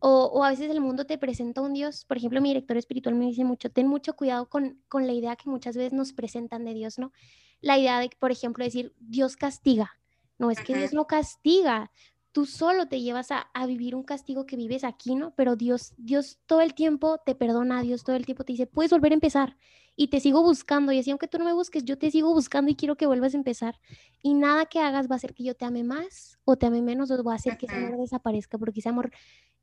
o, 0.00 0.44
a 0.44 0.50
veces 0.50 0.70
el 0.70 0.80
mundo 0.80 1.06
te 1.06 1.18
presenta 1.18 1.60
un 1.60 1.72
Dios, 1.72 2.04
por 2.04 2.16
ejemplo, 2.16 2.40
mi 2.40 2.50
director 2.50 2.76
espiritual 2.76 3.14
me 3.14 3.26
dice 3.26 3.44
mucho, 3.44 3.70
ten 3.70 3.86
mucho 3.88 4.14
cuidado 4.14 4.48
con, 4.48 4.80
con 4.88 5.06
la 5.06 5.12
idea 5.12 5.36
que 5.36 5.50
muchas 5.50 5.76
veces 5.76 5.92
nos 5.92 6.12
presentan 6.12 6.64
de 6.64 6.74
Dios, 6.74 6.98
¿no? 6.98 7.12
La 7.60 7.78
idea 7.78 7.98
de, 8.00 8.10
por 8.18 8.30
ejemplo, 8.30 8.64
decir, 8.64 8.94
Dios 8.98 9.36
castiga. 9.36 9.98
No, 10.38 10.50
es 10.50 10.60
que 10.60 10.74
Dios 10.74 10.92
no 10.92 11.06
castiga, 11.06 11.90
tú 12.32 12.46
solo 12.46 12.86
te 12.86 13.00
llevas 13.00 13.30
a, 13.30 13.50
a, 13.52 13.66
vivir 13.66 13.94
un 13.94 14.04
castigo 14.04 14.46
que 14.46 14.56
vives 14.56 14.84
aquí, 14.84 15.14
¿no? 15.14 15.34
Pero 15.34 15.56
Dios, 15.56 15.94
Dios 15.96 16.38
todo 16.46 16.60
el 16.60 16.74
tiempo 16.74 17.18
te 17.24 17.34
perdona, 17.34 17.82
Dios 17.82 18.04
todo 18.04 18.16
el 18.16 18.24
tiempo 18.24 18.44
te 18.44 18.52
dice, 18.52 18.66
puedes 18.66 18.90
volver 18.90 19.12
a 19.12 19.14
empezar 19.14 19.56
y 19.98 20.06
te 20.08 20.20
sigo 20.20 20.42
buscando. 20.42 20.92
Y 20.92 21.00
así, 21.00 21.10
aunque 21.10 21.26
tú 21.26 21.38
no 21.38 21.44
me 21.44 21.52
busques, 21.52 21.84
yo 21.84 21.98
te 21.98 22.12
sigo 22.12 22.32
buscando 22.32 22.70
y 22.70 22.76
quiero 22.76 22.96
que 22.96 23.08
vuelvas 23.08 23.34
a 23.34 23.36
empezar. 23.36 23.80
Y 24.22 24.34
nada 24.34 24.66
que 24.66 24.78
hagas 24.78 25.08
va 25.10 25.14
a 25.14 25.16
hacer 25.16 25.34
que 25.34 25.42
yo 25.42 25.56
te 25.56 25.64
ame 25.64 25.82
más 25.82 26.38
o 26.44 26.56
te 26.56 26.66
ame 26.66 26.82
menos 26.82 27.10
o 27.10 27.24
va 27.24 27.32
a 27.32 27.36
hacer 27.36 27.58
que 27.58 27.66
ese 27.66 27.74
amor 27.74 27.98
desaparezca, 27.98 28.58
porque 28.58 28.78
ese 28.78 28.88
amor 28.88 29.10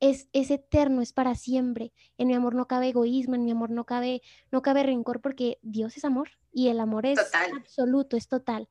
es, 0.02 0.28
es 0.34 0.52
eterno, 0.52 1.02
es 1.02 1.14
para 1.14 1.36
siempre. 1.36 1.94
En 2.18 2.28
mi 2.28 2.34
amor 2.34 2.54
no 2.54 2.68
cabe 2.68 2.90
egoísmo, 2.90 3.36
en 3.36 3.46
mi 3.46 3.52
amor 3.52 3.70
no 3.70 3.86
cabe, 3.86 4.22
no 4.52 4.62
cabe 4.62 4.84
rencor, 4.84 5.22
porque 5.22 5.58
Dios 5.62 5.96
es 5.96 6.04
amor 6.04 6.32
y 6.52 6.68
el 6.68 6.82
amor 6.82 7.06
es 7.06 7.18
absoluto, 7.56 8.18
es 8.18 8.28
total. 8.28 8.68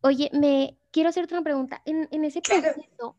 Oye, 0.00 0.30
me 0.32 0.78
quiero 0.90 1.08
hacerte 1.08 1.34
una 1.34 1.42
pregunta. 1.42 1.82
En, 1.84 2.08
en 2.10 2.24
ese 2.24 2.40
proceso, 2.40 3.16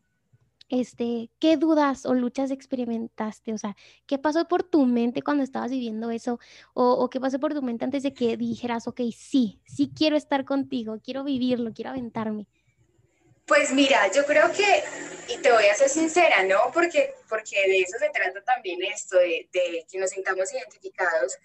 este, 0.69 1.30
¿qué 1.39 1.58
dudas 1.58 2.06
o 2.06 2.13
luchas 2.13 2.49
experimentaste? 2.49 3.54
O 3.54 3.58
sea, 3.58 3.76
¿qué 4.08 4.17
pasó 4.17 4.47
por 4.47 4.63
tu 4.63 4.86
mente 4.86 5.21
cuando 5.21 5.43
estabas 5.43 5.71
viviendo 5.71 6.10
eso? 6.10 6.39
O, 6.73 7.10
qué 7.10 7.19
pasó 7.19 7.39
por 7.39 7.54
tu 7.54 7.62
mente 7.62 7.86
antes 7.86 8.04
de 8.04 8.13
que 8.13 8.38
dijeras, 8.38 8.88
ok, 8.88 9.02
sí, 9.15 9.62
sí 9.65 9.91
quiero 9.95 10.15
estar 10.15 10.45
contigo, 10.45 10.99
quiero 11.04 11.23
vivirlo, 11.23 11.73
quiero 11.73 11.91
aventarme? 11.91 12.47
Pues 13.45 13.71
mira, 13.73 14.10
yo 14.12 14.26
creo 14.26 14.52
que, 14.52 14.84
y 15.32 15.38
te 15.41 15.52
voy 15.52 15.65
a 15.65 15.76
ser 15.76 15.89
sincera, 15.89 16.43
¿no? 16.43 16.71
Porque, 16.73 17.13
porque 17.30 17.56
de 17.67 17.82
eso 17.82 17.97
se 17.99 18.10
trata 18.10 18.41
también 18.43 18.82
esto, 18.84 19.17
de, 19.17 19.49
de 19.52 19.86
que 19.91 19.99
nos 19.99 20.12
sintamos 20.12 20.52
identificados 20.54 21.38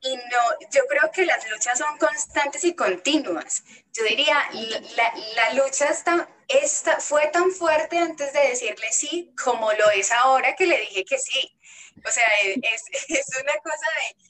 y 0.00 0.16
no, 0.16 0.68
yo 0.70 0.82
creo 0.88 1.10
que 1.10 1.24
las 1.24 1.48
luchas 1.50 1.78
son 1.78 1.98
constantes 1.98 2.64
y 2.64 2.74
continuas. 2.74 3.64
Yo 3.92 4.04
diría, 4.04 4.48
la, 4.96 5.12
la 5.34 5.52
lucha 5.54 5.86
está, 5.86 6.28
esta, 6.46 7.00
fue 7.00 7.26
tan 7.28 7.50
fuerte 7.50 7.98
antes 7.98 8.32
de 8.32 8.40
decirle 8.48 8.86
sí 8.92 9.34
como 9.42 9.72
lo 9.72 9.90
es 9.90 10.10
ahora 10.12 10.54
que 10.54 10.66
le 10.66 10.80
dije 10.80 11.04
que 11.04 11.18
sí. 11.18 11.58
O 12.06 12.10
sea, 12.10 12.26
es, 12.42 12.84
es 13.08 13.26
una 13.40 13.54
cosa 13.58 13.86
de... 13.96 14.28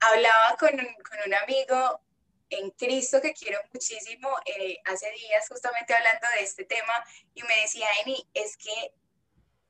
Hablaba 0.00 0.56
con, 0.58 0.70
con 0.70 1.18
un 1.26 1.34
amigo 1.34 2.00
en 2.50 2.70
Cristo 2.70 3.20
que 3.20 3.32
quiero 3.32 3.58
muchísimo 3.72 4.28
eh, 4.44 4.76
hace 4.84 5.10
días 5.12 5.48
justamente 5.48 5.94
hablando 5.94 6.26
de 6.36 6.44
este 6.44 6.64
tema 6.64 7.04
y 7.34 7.42
me 7.42 7.60
decía, 7.62 7.86
Eni, 8.04 8.28
es 8.34 8.56
que, 8.56 8.92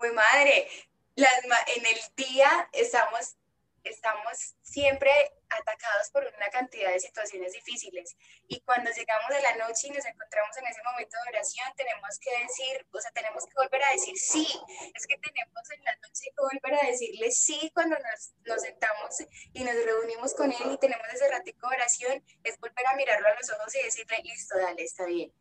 muy 0.01 0.11
madre, 0.11 0.69
las, 1.15 1.45
en 1.77 1.87
el 1.87 1.99
día 2.17 2.69
estamos 2.73 3.37
estamos 3.85 4.57
siempre 4.63 5.11
atacados 5.49 6.11
por 6.11 6.25
una 6.37 6.49
cantidad 6.51 6.91
de 6.91 7.01
situaciones 7.01 7.53
difíciles 7.53 8.17
y 8.49 8.61
cuando 8.63 8.91
llegamos 8.91 9.31
a 9.31 9.41
la 9.41 9.67
noche 9.67 9.89
y 9.89 9.91
nos 9.91 10.05
encontramos 10.05 10.57
en 10.57 10.67
ese 10.67 10.83
momento 10.83 11.17
de 11.23 11.37
oración, 11.37 11.69
tenemos 11.77 12.19
que 12.19 12.31
decir, 12.43 12.87
o 12.91 13.01
sea, 13.01 13.11
tenemos 13.13 13.45
que 13.45 13.53
volver 13.55 13.83
a 13.85 13.91
decir 13.93 14.17
sí, 14.19 14.47
es 14.95 15.07
que 15.07 15.19
tenemos 15.19 15.71
en 15.71 15.85
la 15.85 15.95
noche 15.97 16.25
que 16.25 16.43
volver 16.43 16.75
a 16.81 16.87
decirle 16.87 17.31
sí 17.31 17.71
cuando 17.75 17.97
nos, 17.97 18.33
nos 18.47 18.63
sentamos 18.63 19.17
y 19.53 19.65
nos 19.65 19.75
reunimos 19.75 20.35
con 20.35 20.51
él 20.51 20.73
y 20.73 20.79
tenemos 20.79 21.07
ese 21.13 21.29
ratico 21.29 21.69
de 21.69 21.77
oración, 21.77 22.25
es 22.43 22.59
volver 22.59 22.87
a 22.87 22.97
mirarlo 22.97 23.29
a 23.29 23.35
los 23.35 23.51
ojos 23.51 23.75
y 23.77 23.83
decirle, 23.83 24.19
listo, 24.25 24.59
dale, 24.59 24.83
está 24.83 25.07
bien. 25.07 25.33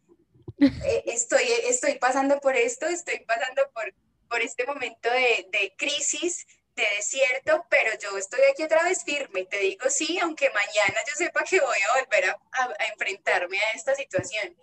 Eh, 0.85 1.03
estoy, 1.07 1.43
estoy 1.67 1.95
pasando 1.95 2.39
por 2.39 2.55
esto, 2.55 2.85
estoy 2.85 3.19
pasando 3.25 3.69
por, 3.73 3.93
por 4.29 4.41
este 4.41 4.65
momento 4.65 5.09
de, 5.09 5.47
de 5.49 5.73
crisis, 5.77 6.45
de 6.75 6.83
desierto, 6.97 7.65
pero 7.69 7.91
yo 7.99 8.17
estoy 8.17 8.41
aquí 8.51 8.63
otra 8.63 8.83
vez 8.83 9.03
firme 9.03 9.41
y 9.41 9.45
te 9.45 9.57
digo 9.59 9.89
sí, 9.89 10.17
aunque 10.19 10.49
mañana 10.49 11.01
yo 11.07 11.13
sepa 11.15 11.43
que 11.43 11.59
voy 11.59 11.77
a 11.77 11.99
volver 11.99 12.29
a, 12.29 12.85
enfrentarme 12.91 13.59
a 13.59 13.71
esta 13.71 13.95
situación. 13.95 14.55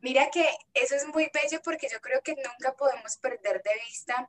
Mira 0.00 0.30
que 0.30 0.46
eso 0.74 0.94
es 0.94 1.06
muy 1.06 1.30
bello 1.32 1.62
porque 1.62 1.88
yo 1.88 2.00
creo 2.00 2.22
que 2.22 2.34
nunca 2.34 2.74
podemos 2.76 3.16
perder 3.16 3.62
de 3.62 3.74
vista 3.88 4.28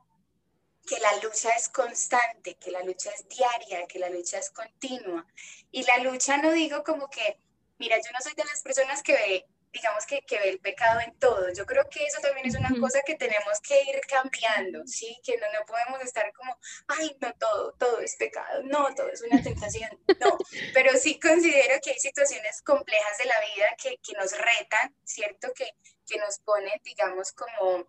que 0.86 0.98
la 1.00 1.16
lucha 1.22 1.50
es 1.50 1.68
constante, 1.68 2.56
que 2.56 2.70
la 2.70 2.82
lucha 2.82 3.10
es 3.10 3.28
diaria, 3.28 3.86
que 3.86 3.98
la 3.98 4.08
lucha 4.08 4.38
es 4.38 4.50
continua. 4.50 5.26
Y 5.70 5.82
la 5.82 5.98
lucha 5.98 6.38
no 6.38 6.52
digo 6.52 6.84
como 6.84 7.10
que, 7.10 7.38
mira, 7.78 7.96
yo 7.98 8.10
no 8.12 8.20
soy 8.22 8.34
de 8.34 8.44
las 8.44 8.62
personas 8.62 9.02
que 9.02 9.12
ve 9.12 9.46
digamos 9.76 10.06
que, 10.06 10.22
que 10.22 10.38
ve 10.38 10.48
el 10.48 10.58
pecado 10.58 11.00
en 11.00 11.18
todo. 11.18 11.52
Yo 11.52 11.66
creo 11.66 11.88
que 11.90 12.04
eso 12.04 12.20
también 12.20 12.46
es 12.46 12.54
una 12.54 12.70
cosa 12.80 13.00
que 13.04 13.14
tenemos 13.14 13.60
que 13.60 13.82
ir 13.82 14.00
cambiando, 14.08 14.86
¿sí? 14.86 15.18
Que 15.22 15.36
no, 15.36 15.46
no 15.52 15.66
podemos 15.66 16.00
estar 16.02 16.32
como, 16.32 16.58
ay, 16.88 17.16
no, 17.20 17.32
todo, 17.34 17.72
todo 17.72 18.00
es 18.00 18.16
pecado, 18.16 18.62
no, 18.64 18.94
todo 18.94 19.08
es 19.08 19.22
una 19.22 19.42
tentación, 19.42 19.90
no. 20.20 20.38
Pero 20.72 20.96
sí 20.96 21.20
considero 21.20 21.74
que 21.82 21.90
hay 21.90 21.98
situaciones 21.98 22.62
complejas 22.62 23.18
de 23.18 23.26
la 23.26 23.40
vida 23.40 23.76
que, 23.82 23.98
que 23.98 24.12
nos 24.14 24.32
retan, 24.32 24.94
¿cierto? 25.04 25.52
Que, 25.54 25.70
que 26.06 26.18
nos 26.18 26.38
ponen, 26.38 26.80
digamos, 26.84 27.32
como 27.32 27.86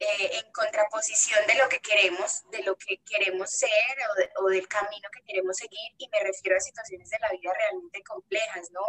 eh, 0.00 0.30
en 0.38 0.52
contraposición 0.52 1.46
de 1.46 1.56
lo 1.56 1.68
que 1.68 1.80
queremos, 1.80 2.48
de 2.50 2.62
lo 2.62 2.76
que 2.76 2.98
queremos 2.98 3.50
ser 3.50 3.96
o, 4.38 4.44
o, 4.44 4.48
del 4.48 4.66
camino 4.68 5.08
que 5.12 5.22
queremos 5.26 5.56
seguir, 5.56 5.92
y 5.98 6.08
me 6.08 6.20
refiero 6.20 6.56
a 6.56 6.60
situaciones 6.60 7.10
de 7.10 7.18
la 7.18 7.30
vida 7.30 7.52
realmente 7.52 8.02
complejas, 8.02 8.70
¿no? 8.70 8.80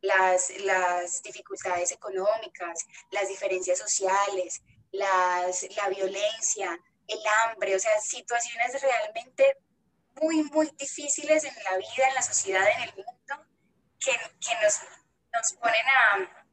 Las, 0.00 0.50
las 0.60 1.22
dificultades 1.22 1.92
económicas, 1.92 2.86
las 3.10 3.28
diferencias 3.28 3.78
sociales, 3.78 4.62
las, 4.92 5.66
la 5.76 5.88
violencia, 5.88 6.78
el 7.06 7.20
hambre, 7.42 7.76
o 7.76 7.78
sea, 7.78 8.00
situaciones 8.00 8.80
realmente 8.80 9.58
muy, 10.20 10.42
muy 10.44 10.70
difíciles 10.78 11.44
en 11.44 11.54
la 11.64 11.76
vida, 11.76 12.08
en 12.08 12.14
la 12.14 12.22
sociedad, 12.22 12.66
en 12.76 12.82
el 12.82 12.94
mundo, 12.94 13.46
que, 13.98 14.12
que 14.12 14.54
nos, 14.62 14.80
nos 15.32 15.52
ponen 15.60 15.86
a, 15.86 16.46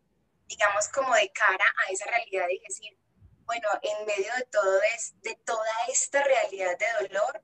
digamos, 0.48 0.88
como 0.90 1.14
de 1.16 1.32
cara 1.32 1.66
a 1.86 1.92
esa 1.92 2.06
realidad 2.06 2.48
y 2.50 2.60
decir, 2.60 2.98
bueno, 3.46 3.68
en 3.82 4.06
medio 4.06 4.34
de, 4.36 4.46
todo 4.52 4.82
es, 4.96 5.14
de 5.22 5.36
toda 5.46 5.72
esta 5.88 6.24
realidad 6.24 6.78
de 6.78 7.08
dolor, 7.08 7.44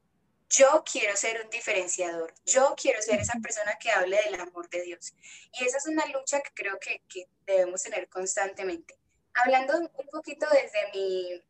yo 0.53 0.83
quiero 0.89 1.15
ser 1.15 1.43
un 1.43 1.49
diferenciador, 1.49 2.31
yo 2.45 2.75
quiero 2.79 3.01
ser 3.01 3.19
esa 3.19 3.39
persona 3.41 3.75
que 3.79 3.89
hable 3.89 4.21
del 4.23 4.39
amor 4.39 4.69
de 4.69 4.83
Dios. 4.83 5.13
Y 5.59 5.65
esa 5.65 5.77
es 5.77 5.87
una 5.87 6.05
lucha 6.07 6.41
que 6.41 6.51
creo 6.53 6.79
que, 6.79 7.01
que 7.09 7.27
debemos 7.45 7.81
tener 7.81 8.07
constantemente. 8.07 8.95
Hablando 9.33 9.79
un 9.79 9.89
poquito 10.11 10.45
desde 10.51 10.91
mi, 10.93 11.41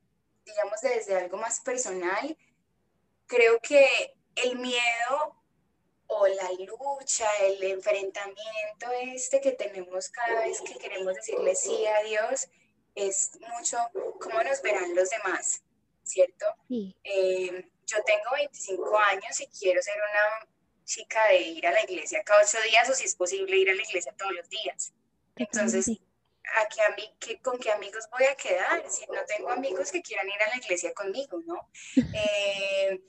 digamos, 0.46 0.80
desde 0.82 1.18
algo 1.18 1.38
más 1.38 1.60
personal, 1.60 2.38
creo 3.28 3.60
que 3.60 4.16
el 4.36 4.58
miedo 4.58 5.36
o 6.08 6.28
la 6.28 6.50
lucha, 6.52 7.28
el 7.42 7.62
enfrentamiento 7.62 8.89
este 9.02 9.42
que 9.42 9.52
tenemos 9.52 10.10
cada 10.10 10.46
vez 10.46 10.62
que 10.62 10.78
queremos 10.78 11.13
decirle 11.16 11.56
sí 11.56 11.86
a 11.88 12.04
Dios, 12.04 12.48
es 12.96 13.32
mucho 13.50 13.78
cómo 14.22 14.42
nos 14.44 14.62
verán 14.62 14.96
los 14.96 15.10
demás, 15.10 15.62
¿cierto? 16.04 16.46
Sí. 16.70 16.96
Eh, 17.04 17.70
yo 17.86 18.04
tengo 18.04 18.32
25 18.34 19.00
años 19.00 19.39
y 19.39 19.48
quiero 19.48 19.82
ser 19.82 19.96
una 19.96 20.50
chica 20.86 21.28
de 21.28 21.39
ir 21.39 21.67
a 21.67 21.72
la 21.72 21.84
iglesia 21.84 22.24
cada 22.24 22.43
ocho 22.43 22.62
días 22.62 22.89
o 22.89 22.93
si 22.93 23.06
es 23.06 23.15
posible 23.15 23.56
ir 23.58 23.69
a 23.69 23.76
la 23.76 23.82
iglesia 23.82 24.13
todos 24.17 24.34
los 24.34 24.50
días. 24.50 24.93
Entonces, 25.36 25.89
¿a 25.89 26.67
qué, 27.19 27.39
¿con 27.41 27.58
qué 27.58 27.72
amigos 27.72 28.08
voy 28.12 28.26
a 28.26 28.36
quedar? 28.36 28.84
Si 28.89 29.06
no 29.08 29.24
tengo 29.26 29.50
amigos 29.50 29.91
que 29.91 30.02
quieran 30.02 30.28
ir 30.28 30.41
a 30.41 30.50
la 30.50 30.58
iglesia 30.58 30.93
conmigo, 30.93 31.39
¿no? 31.46 31.69
Eh, 32.15 33.02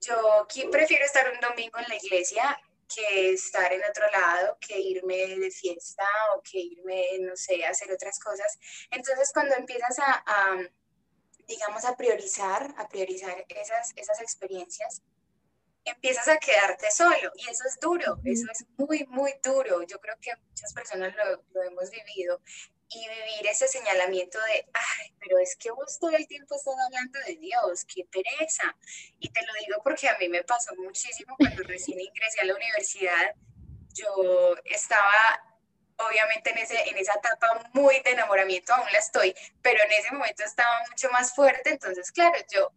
yo 0.00 0.46
prefiero 0.70 1.04
estar 1.04 1.32
un 1.32 1.40
domingo 1.40 1.78
en 1.78 1.88
la 1.88 1.96
iglesia 1.96 2.60
que 2.94 3.32
estar 3.32 3.72
en 3.72 3.82
otro 3.88 4.04
lado, 4.12 4.56
que 4.60 4.78
irme 4.78 5.36
de 5.36 5.50
fiesta 5.50 6.06
o 6.36 6.42
que 6.42 6.58
irme, 6.58 7.18
no 7.20 7.34
sé, 7.34 7.64
a 7.64 7.70
hacer 7.70 7.90
otras 7.90 8.20
cosas. 8.20 8.56
Entonces, 8.90 9.30
cuando 9.32 9.56
empiezas 9.56 9.98
a 9.98 10.56
digamos, 11.46 11.84
a 11.84 11.96
priorizar, 11.96 12.74
a 12.76 12.88
priorizar 12.88 13.44
esas, 13.48 13.92
esas 13.96 14.20
experiencias, 14.20 15.02
empiezas 15.84 16.26
a 16.28 16.38
quedarte 16.38 16.90
solo 16.90 17.30
y 17.36 17.48
eso 17.48 17.64
es 17.66 17.78
duro, 17.80 18.18
eso 18.24 18.46
es 18.50 18.64
muy, 18.76 19.06
muy 19.06 19.34
duro. 19.42 19.82
Yo 19.84 20.00
creo 20.00 20.16
que 20.20 20.34
muchas 20.48 20.72
personas 20.72 21.14
lo, 21.14 21.42
lo 21.52 21.62
hemos 21.62 21.90
vivido 21.90 22.40
y 22.88 23.08
vivir 23.08 23.46
ese 23.50 23.66
señalamiento 23.66 24.38
de, 24.38 24.66
ay, 24.72 25.14
pero 25.18 25.38
es 25.38 25.56
que 25.56 25.70
vos 25.70 25.98
todo 25.98 26.10
el 26.10 26.26
tiempo 26.26 26.54
estás 26.54 26.74
hablando 26.86 27.18
de 27.26 27.36
Dios, 27.36 27.84
qué 27.84 28.04
pereza. 28.04 28.76
Y 29.18 29.28
te 29.30 29.40
lo 29.44 29.52
digo 29.64 29.80
porque 29.82 30.08
a 30.08 30.16
mí 30.18 30.28
me 30.28 30.44
pasó 30.44 30.74
muchísimo 30.76 31.34
cuando 31.36 31.62
recién 31.64 32.00
ingresé 32.00 32.40
a 32.40 32.44
la 32.44 32.54
universidad. 32.54 33.34
Yo 33.92 34.56
estaba 34.64 35.55
obviamente 35.98 36.50
en, 36.50 36.58
ese, 36.58 36.88
en 36.88 36.96
esa 36.98 37.14
etapa 37.14 37.70
muy 37.72 38.00
de 38.00 38.10
enamoramiento 38.10 38.74
aún 38.74 38.90
la 38.92 38.98
estoy, 38.98 39.34
pero 39.62 39.82
en 39.82 39.92
ese 39.92 40.12
momento 40.12 40.44
estaba 40.44 40.82
mucho 40.90 41.10
más 41.10 41.34
fuerte, 41.34 41.70
entonces 41.70 42.10
claro, 42.12 42.38
yo 42.52 42.70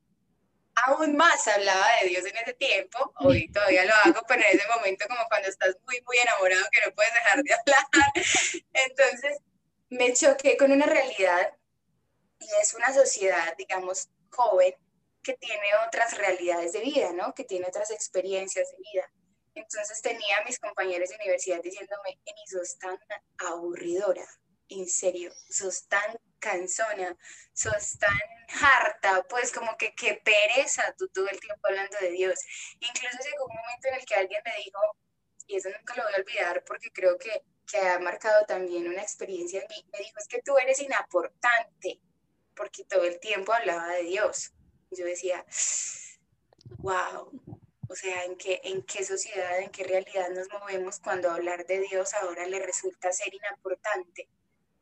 aún 0.85 1.15
más 1.15 1.47
hablaba 1.47 1.85
de 2.01 2.09
Dios 2.09 2.25
en 2.25 2.37
ese 2.37 2.53
tiempo, 2.53 3.13
hoy 3.19 3.51
todavía 3.51 3.85
lo 3.85 3.93
hago, 4.05 4.21
pero 4.27 4.41
en 4.41 4.57
ese 4.57 4.67
momento 4.67 5.05
como 5.07 5.21
cuando 5.27 5.49
estás 5.49 5.75
muy, 5.85 6.01
muy 6.05 6.17
enamorado 6.17 6.65
que 6.71 6.85
no 6.85 6.95
puedes 6.95 7.13
dejar 7.13 7.43
de 7.43 7.53
hablar, 7.53 7.85
entonces 8.73 9.37
me 9.89 10.13
choqué 10.13 10.55
con 10.57 10.71
una 10.71 10.85
realidad 10.85 11.53
y 12.39 12.47
es 12.61 12.73
una 12.73 12.93
sociedad, 12.93 13.55
digamos, 13.57 14.09
joven 14.31 14.73
que 15.21 15.33
tiene 15.33 15.67
otras 15.85 16.17
realidades 16.17 16.71
de 16.73 16.79
vida, 16.79 17.11
¿no? 17.13 17.33
Que 17.33 17.43
tiene 17.43 17.67
otras 17.67 17.91
experiencias 17.91 18.71
de 18.71 18.77
vida. 18.77 19.11
Entonces 19.59 20.01
tenía 20.01 20.37
a 20.37 20.43
mis 20.45 20.57
compañeros 20.59 21.09
de 21.09 21.15
universidad 21.15 21.61
diciéndome, 21.61 22.17
Eni, 22.25 22.47
sos 22.47 22.77
tan 22.79 22.97
aburridora, 23.37 24.25
en 24.69 24.87
serio, 24.87 25.31
sos 25.49 25.87
tan 25.87 26.17
cansona, 26.39 27.17
sos 27.53 27.97
tan 27.99 28.17
harta, 28.61 29.23
pues 29.27 29.51
como 29.51 29.75
que 29.77 29.93
qué 29.95 30.21
pereza 30.23 30.95
tú 30.97 31.09
todo 31.09 31.27
el 31.27 31.39
tiempo 31.39 31.67
hablando 31.67 31.97
de 31.99 32.11
Dios. 32.11 32.39
Incluso 32.79 33.17
llegó 33.23 33.45
un 33.45 33.55
momento 33.55 33.87
en 33.89 33.95
el 33.95 34.05
que 34.05 34.15
alguien 34.15 34.41
me 34.45 34.55
dijo, 34.63 34.79
y 35.47 35.57
eso 35.57 35.69
nunca 35.69 35.95
lo 35.95 36.03
voy 36.03 36.13
a 36.13 36.17
olvidar 36.17 36.63
porque 36.63 36.91
creo 36.91 37.17
que, 37.17 37.43
que 37.69 37.79
ha 37.79 37.99
marcado 37.99 38.45
también 38.45 38.87
una 38.87 39.01
experiencia 39.01 39.61
en 39.61 39.67
mí, 39.67 39.89
me 39.91 39.99
dijo, 39.99 40.17
es 40.19 40.27
que 40.27 40.41
tú 40.41 40.57
eres 40.57 40.79
inaportante, 40.79 41.99
porque 42.55 42.85
todo 42.85 43.03
el 43.03 43.19
tiempo 43.19 43.51
hablaba 43.51 43.87
de 43.89 44.03
Dios. 44.03 44.53
Yo 44.91 45.05
decía, 45.05 45.45
wow, 46.77 47.58
o 47.89 47.95
sea, 47.95 48.23
en 48.25 48.37
qué, 48.37 48.61
en 48.63 48.83
qué 48.83 49.03
sociedad, 49.03 49.59
en 49.59 49.71
qué 49.71 49.83
realidad 49.83 50.29
nos 50.29 50.47
movemos 50.49 50.99
cuando 50.99 51.31
hablar 51.31 51.65
de 51.65 51.79
Dios 51.79 52.13
ahora 52.13 52.45
le 52.45 52.59
resulta 52.59 53.11
ser 53.11 53.33
inaportante 53.33 54.29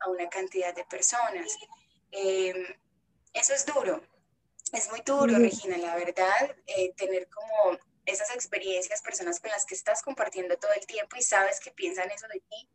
a 0.00 0.10
una 0.10 0.28
cantidad 0.28 0.74
de 0.74 0.84
personas. 0.84 1.56
Em, 2.10 2.66
eso 3.32 3.54
es 3.54 3.64
duro, 3.64 4.02
es 4.72 4.90
muy 4.90 5.00
duro, 5.00 5.38
Regina, 5.38 5.78
la 5.78 5.96
verdad, 5.96 6.54
eh, 6.66 6.92
tener 6.96 7.28
como 7.30 7.78
esas 8.04 8.30
experiencias, 8.34 9.00
personas 9.00 9.40
con 9.40 9.50
las 9.50 9.64
que 9.64 9.74
estás 9.74 10.02
compartiendo 10.02 10.58
todo 10.58 10.72
el 10.72 10.86
tiempo 10.86 11.16
y 11.16 11.22
sabes 11.22 11.60
que 11.60 11.70
piensan 11.70 12.10
eso 12.10 12.26
de 12.28 12.40
ti, 12.40 12.70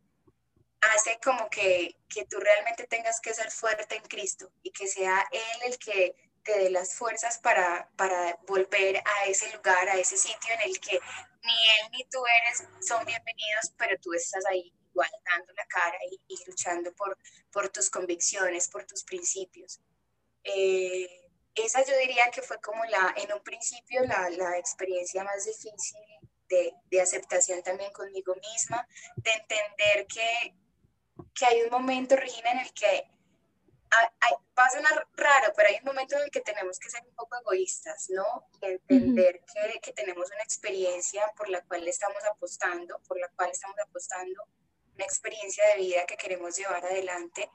hace 0.80 1.18
como 1.22 1.48
que, 1.48 1.96
que 2.08 2.24
tú 2.26 2.38
realmente 2.40 2.86
tengas 2.88 3.20
que 3.20 3.34
ser 3.34 3.50
fuerte 3.52 3.96
en 3.96 4.02
Cristo 4.02 4.50
y 4.62 4.72
que 4.72 4.88
sea 4.88 5.26
Él 5.30 5.72
el 5.72 5.78
que 5.78 6.16
te 6.44 6.58
dé 6.58 6.70
las 6.70 6.94
fuerzas 6.94 7.38
para, 7.38 7.90
para 7.96 8.38
volver 8.46 8.98
a 8.98 9.26
ese 9.26 9.50
lugar, 9.56 9.88
a 9.88 9.98
ese 9.98 10.16
sitio 10.16 10.54
en 10.54 10.70
el 10.70 10.78
que 10.78 11.00
ni 11.42 11.52
él 11.52 11.90
ni 11.92 12.04
tú 12.04 12.22
eres, 12.26 12.64
son 12.86 13.04
bienvenidos, 13.04 13.72
pero 13.76 13.98
tú 14.00 14.12
estás 14.12 14.44
ahí 14.46 14.72
igual 14.90 15.10
dando 15.24 15.52
la 15.54 15.66
cara 15.66 15.98
y, 16.10 16.36
luchando 16.46 16.94
por, 16.94 17.18
por 17.50 17.68
tus 17.70 17.90
convicciones, 17.90 18.68
por 18.68 18.84
tus 18.84 19.02
principios. 19.04 19.80
Eh, 20.44 21.08
esa 21.54 21.84
yo 21.84 21.96
diría 21.98 22.30
que 22.30 22.42
fue 22.42 22.60
como 22.60 22.84
la, 22.84 23.14
en 23.16 23.32
un 23.32 23.42
principio, 23.42 24.02
la, 24.04 24.28
la 24.30 24.58
experiencia 24.58 25.24
más 25.24 25.44
difícil 25.44 26.00
de, 26.48 26.74
de, 26.90 27.00
aceptación 27.00 27.62
también 27.62 27.92
conmigo 27.92 28.34
misma, 28.52 28.86
de 29.16 29.30
entender 29.32 30.06
que, 30.06 30.54
que 31.34 31.46
hay 31.46 31.62
un 31.62 31.70
momento, 31.70 32.16
Regina, 32.16 32.52
en 32.52 32.58
el 32.60 32.72
que 32.74 33.13
va 34.58 34.64
a 34.64 34.70
sonar 34.70 35.06
raro, 35.16 35.52
pero 35.56 35.68
hay 35.68 35.76
un 35.78 35.84
momento 35.84 36.16
en 36.16 36.22
el 36.22 36.30
que 36.30 36.40
tenemos 36.40 36.78
que 36.78 36.90
ser 36.90 37.02
un 37.06 37.14
poco 37.14 37.36
egoístas, 37.40 38.10
¿no? 38.10 38.48
Y 38.60 38.66
entender 38.66 39.40
que, 39.52 39.80
que, 39.80 39.92
tenemos 39.92 40.30
una 40.30 40.42
experiencia 40.42 41.22
por 41.36 41.48
la 41.48 41.62
cual 41.62 41.86
estamos 41.86 42.22
apostando, 42.24 43.00
por 43.06 43.18
la 43.18 43.28
cual 43.28 43.50
estamos 43.50 43.76
apostando, 43.78 44.42
una 44.94 45.04
experiencia 45.04 45.64
de 45.68 45.82
vida 45.82 46.06
que 46.06 46.16
queremos 46.16 46.56
llevar 46.56 46.84
adelante 46.84 47.50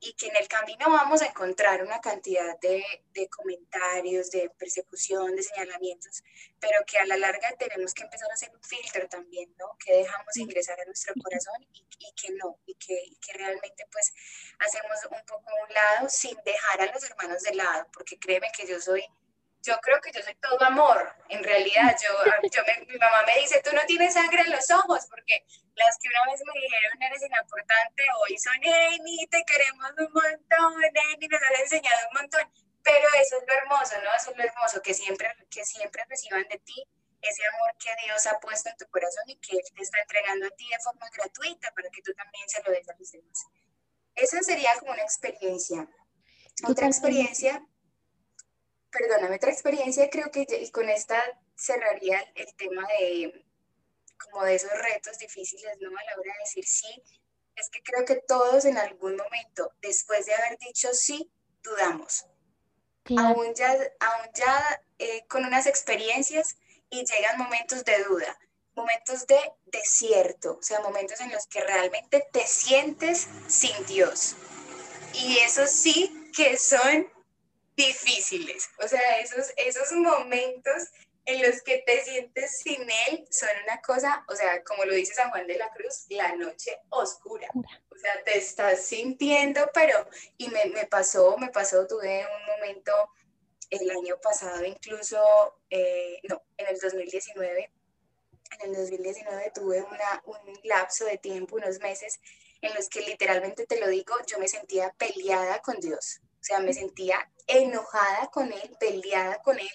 y 0.00 0.14
que 0.14 0.28
en 0.28 0.36
el 0.36 0.48
camino 0.48 0.86
vamos 0.88 1.20
a 1.22 1.26
encontrar 1.26 1.84
una 1.84 2.00
cantidad 2.00 2.58
de, 2.60 2.82
de, 3.12 3.28
comentarios, 3.28 4.30
de 4.30 4.50
persecución, 4.58 5.36
de 5.36 5.42
señalamientos, 5.42 6.22
pero 6.60 6.84
que 6.86 6.98
a 6.98 7.06
la 7.06 7.16
larga 7.16 7.52
tenemos 7.58 7.94
que 7.94 8.02
empezar 8.02 8.30
a 8.30 8.34
hacer 8.34 8.50
un 8.54 8.62
filtro 8.62 9.08
también, 9.08 9.54
¿no? 9.58 9.76
Que 9.84 9.98
dejamos 9.98 10.36
ingresar 10.36 10.80
a 10.80 10.84
nuestro 10.84 11.14
corazón 11.22 11.62
y, 11.72 11.86
y 11.98 12.12
que 12.14 12.32
no, 12.34 12.58
y 12.66 12.74
que, 12.74 12.94
y 13.04 13.16
que, 13.16 13.32
realmente 13.32 13.86
pues 13.90 14.12
hacemos 14.58 14.98
un 15.10 15.24
poco 15.26 15.50
a 15.50 15.64
un 15.66 15.74
lado 15.74 16.08
sin 16.08 16.36
dejar 16.44 16.82
a 16.82 16.92
los 16.92 17.02
hermanos 17.04 17.42
de 17.42 17.54
lado, 17.54 17.88
porque 17.92 18.18
créeme 18.18 18.50
que 18.56 18.66
yo 18.66 18.80
soy 18.80 19.04
yo 19.62 19.78
creo 19.82 20.00
que 20.00 20.10
yo 20.12 20.22
soy 20.22 20.34
todo 20.36 20.62
amor, 20.64 21.14
en 21.28 21.44
realidad. 21.44 21.96
Yo, 22.02 22.08
yo 22.50 22.62
mi 22.88 22.98
mamá 22.98 23.22
me 23.26 23.40
dice, 23.40 23.60
tú 23.62 23.74
no 23.74 23.82
tienes 23.86 24.14
sangre 24.14 24.42
en 24.42 24.52
los 24.52 24.70
ojos, 24.70 25.06
porque 25.10 25.44
las 25.74 25.98
que 25.98 26.08
una 26.08 26.32
vez 26.32 26.40
me 26.46 26.60
dijeron 26.60 27.02
eres 27.02 27.22
importante, 27.22 28.04
hoy 28.20 28.38
son 28.38 28.56
Amy, 28.56 29.26
te 29.30 29.44
queremos 29.44 29.90
un 29.98 30.12
montón, 30.12 30.84
Amy 31.14 31.28
nos 31.28 31.42
has 31.42 31.60
enseñado 31.60 32.08
un 32.12 32.20
montón. 32.20 32.69
Pero 32.82 33.06
eso 33.20 33.36
es 33.38 33.44
lo 33.46 33.54
hermoso, 33.54 33.94
¿no? 34.02 34.14
Eso 34.16 34.30
es 34.30 34.36
lo 34.36 34.44
hermoso, 34.44 34.82
que 34.82 34.94
siempre, 34.94 35.28
que 35.50 35.64
siempre 35.64 36.04
reciban 36.08 36.46
de 36.48 36.58
ti 36.58 36.86
ese 37.22 37.42
amor 37.44 37.76
que 37.78 37.90
Dios 38.06 38.26
ha 38.26 38.40
puesto 38.40 38.70
en 38.70 38.76
tu 38.76 38.86
corazón 38.86 39.24
y 39.26 39.38
que 39.38 39.56
Él 39.56 39.62
te 39.74 39.82
está 39.82 40.00
entregando 40.00 40.46
a 40.46 40.50
ti 40.50 40.66
de 40.70 40.78
forma 40.82 41.06
gratuita 41.10 41.70
para 41.72 41.90
que 41.90 42.00
tú 42.02 42.14
también 42.14 42.48
se 42.48 42.62
lo 42.62 42.70
des 42.70 42.88
a 42.88 42.94
los 42.98 43.12
demás. 43.12 43.46
Esa 44.14 44.40
sería 44.42 44.74
como 44.78 44.92
una 44.92 45.02
experiencia. 45.02 45.86
Otra 46.66 46.86
experiencia 46.86 47.62
perdóname, 48.90 49.36
otra 49.36 49.50
experiencia, 49.50 50.10
creo 50.10 50.30
que 50.30 50.46
y 50.50 50.70
con 50.70 50.88
esta 50.88 51.22
cerraría 51.56 52.20
el 52.34 52.54
tema 52.56 52.86
de 52.98 53.46
como 54.18 54.44
de 54.44 54.54
esos 54.54 54.70
retos 54.70 55.18
difíciles, 55.18 55.78
¿no? 55.80 55.88
A 55.88 56.04
la 56.04 56.20
hora 56.20 56.32
de 56.32 56.38
decir 56.44 56.64
sí, 56.66 57.02
es 57.56 57.70
que 57.70 57.82
creo 57.82 58.04
que 58.04 58.16
todos 58.16 58.64
en 58.64 58.76
algún 58.76 59.16
momento, 59.16 59.72
después 59.80 60.26
de 60.26 60.34
haber 60.34 60.58
dicho 60.58 60.88
sí, 60.92 61.32
dudamos. 61.62 62.26
Aún 63.16 63.54
ya, 63.54 63.76
ya 64.34 64.82
eh, 64.98 65.24
con 65.28 65.44
unas 65.44 65.66
experiencias 65.66 66.56
y 66.90 67.04
llegan 67.04 67.38
momentos 67.38 67.84
de 67.84 68.04
duda, 68.04 68.38
momentos 68.74 69.26
de 69.26 69.38
desierto, 69.66 70.58
o 70.58 70.62
sea, 70.62 70.80
momentos 70.80 71.20
en 71.20 71.30
los 71.32 71.46
que 71.46 71.62
realmente 71.62 72.26
te 72.32 72.46
sientes 72.46 73.28
sin 73.48 73.86
Dios. 73.86 74.36
Y 75.14 75.38
eso 75.38 75.66
sí 75.66 76.30
que 76.36 76.56
son 76.56 77.08
difíciles. 77.76 78.68
O 78.82 78.88
sea, 78.88 79.18
esos, 79.18 79.52
esos 79.56 79.92
momentos 79.92 80.88
en 81.24 81.42
los 81.42 81.62
que 81.62 81.82
te 81.86 82.02
sientes 82.02 82.60
sin 82.60 82.82
él 83.08 83.26
son 83.30 83.48
una 83.64 83.80
cosa, 83.80 84.24
o 84.28 84.34
sea, 84.34 84.62
como 84.64 84.84
lo 84.84 84.94
dice 84.94 85.14
San 85.14 85.30
Juan 85.30 85.46
de 85.46 85.56
la 85.56 85.70
Cruz, 85.70 86.06
la 86.08 86.34
noche 86.34 86.78
oscura. 86.88 87.48
O 87.54 87.96
sea, 87.96 88.22
te 88.24 88.38
estás 88.38 88.84
sintiendo, 88.84 89.68
pero, 89.74 90.08
y 90.38 90.48
me, 90.48 90.66
me 90.66 90.86
pasó, 90.86 91.36
me 91.38 91.50
pasó, 91.50 91.86
tuve 91.86 92.26
un 92.26 92.46
momento 92.56 92.92
el 93.70 93.90
año 93.90 94.18
pasado 94.20 94.64
incluso, 94.64 95.20
eh, 95.70 96.20
no, 96.28 96.42
en 96.56 96.66
el 96.66 96.78
2019, 96.80 97.70
en 98.58 98.70
el 98.70 98.76
2019 98.76 99.52
tuve 99.54 99.82
una, 99.82 100.22
un 100.26 100.58
lapso 100.64 101.04
de 101.04 101.18
tiempo, 101.18 101.56
unos 101.56 101.78
meses, 101.78 102.20
en 102.60 102.74
los 102.74 102.88
que 102.88 103.00
literalmente 103.02 103.66
te 103.66 103.78
lo 103.78 103.88
digo, 103.88 104.14
yo 104.26 104.38
me 104.38 104.48
sentía 104.48 104.92
peleada 104.98 105.60
con 105.60 105.78
Dios. 105.80 106.20
O 106.40 106.42
sea, 106.42 106.58
me 106.58 106.72
sentía 106.72 107.30
enojada 107.46 108.28
con 108.32 108.52
él, 108.52 108.76
peleada 108.78 109.40
con 109.42 109.58
él. 109.58 109.70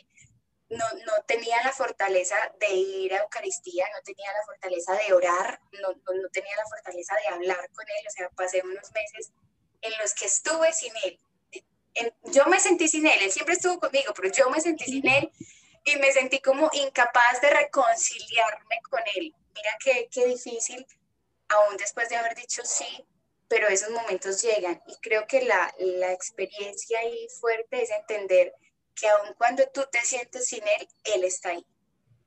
No, 0.75 0.85
no 1.05 1.23
tenía 1.25 1.61
la 1.63 1.71
fortaleza 1.71 2.35
de 2.59 2.73
ir 2.73 3.13
a 3.13 3.21
Eucaristía, 3.21 3.85
no 3.93 4.01
tenía 4.03 4.31
la 4.33 4.43
fortaleza 4.45 4.93
de 4.93 5.13
orar, 5.13 5.59
no, 5.81 5.89
no, 5.93 6.29
tenía 6.31 6.55
la 6.57 6.65
fortaleza 6.65 7.15
de 7.15 7.27
hablar 7.33 7.69
con 7.71 7.85
él. 7.87 8.05
O 8.07 8.11
sea, 8.11 8.29
pasé 8.29 8.61
unos 8.63 8.91
meses 8.91 9.31
en 9.81 9.93
los 10.01 10.13
que 10.13 10.25
estuve 10.25 10.73
sin 10.73 10.93
él. 11.03 11.19
yo 12.23 12.45
me 12.47 12.59
sentí 12.59 12.87
sin 12.87 13.07
él, 13.07 13.21
él 13.21 13.31
siempre 13.31 13.55
estuvo 13.55 13.79
conmigo, 13.79 14.13
pero 14.13 14.29
yo 14.31 14.49
me 14.49 14.59
sentí 14.59 14.85
sin 14.85 15.07
él 15.07 15.31
y 15.85 15.95
me 15.97 16.11
sentí 16.11 16.39
como 16.39 16.69
incapaz 16.73 17.41
de 17.41 17.51
reconciliarme 17.51 18.79
con 18.89 19.01
él. 19.15 19.33
Mira 19.53 19.77
qué, 19.83 20.09
qué 20.11 20.25
difícil, 20.25 20.85
aún 21.49 21.77
después 21.77 22.09
de 22.09 22.17
haber 22.17 22.35
dicho 22.35 22.63
sí, 22.65 23.05
pero 23.47 23.67
esos 23.67 23.91
momentos 23.91 24.41
llegan 24.41 24.81
y 24.87 24.95
creo 24.97 25.27
que 25.27 25.43
la, 25.43 25.73
la 25.77 26.11
experiencia 26.11 26.99
ahí 26.99 27.27
fuerte 27.39 27.83
es 27.83 27.91
entender 27.91 28.53
que 28.95 29.07
aun 29.07 29.33
cuando 29.37 29.65
tú 29.73 29.85
te 29.91 30.01
sientes 30.01 30.47
sin 30.47 30.63
él, 30.67 30.87
él 31.03 31.23
está 31.23 31.49
ahí. 31.49 31.65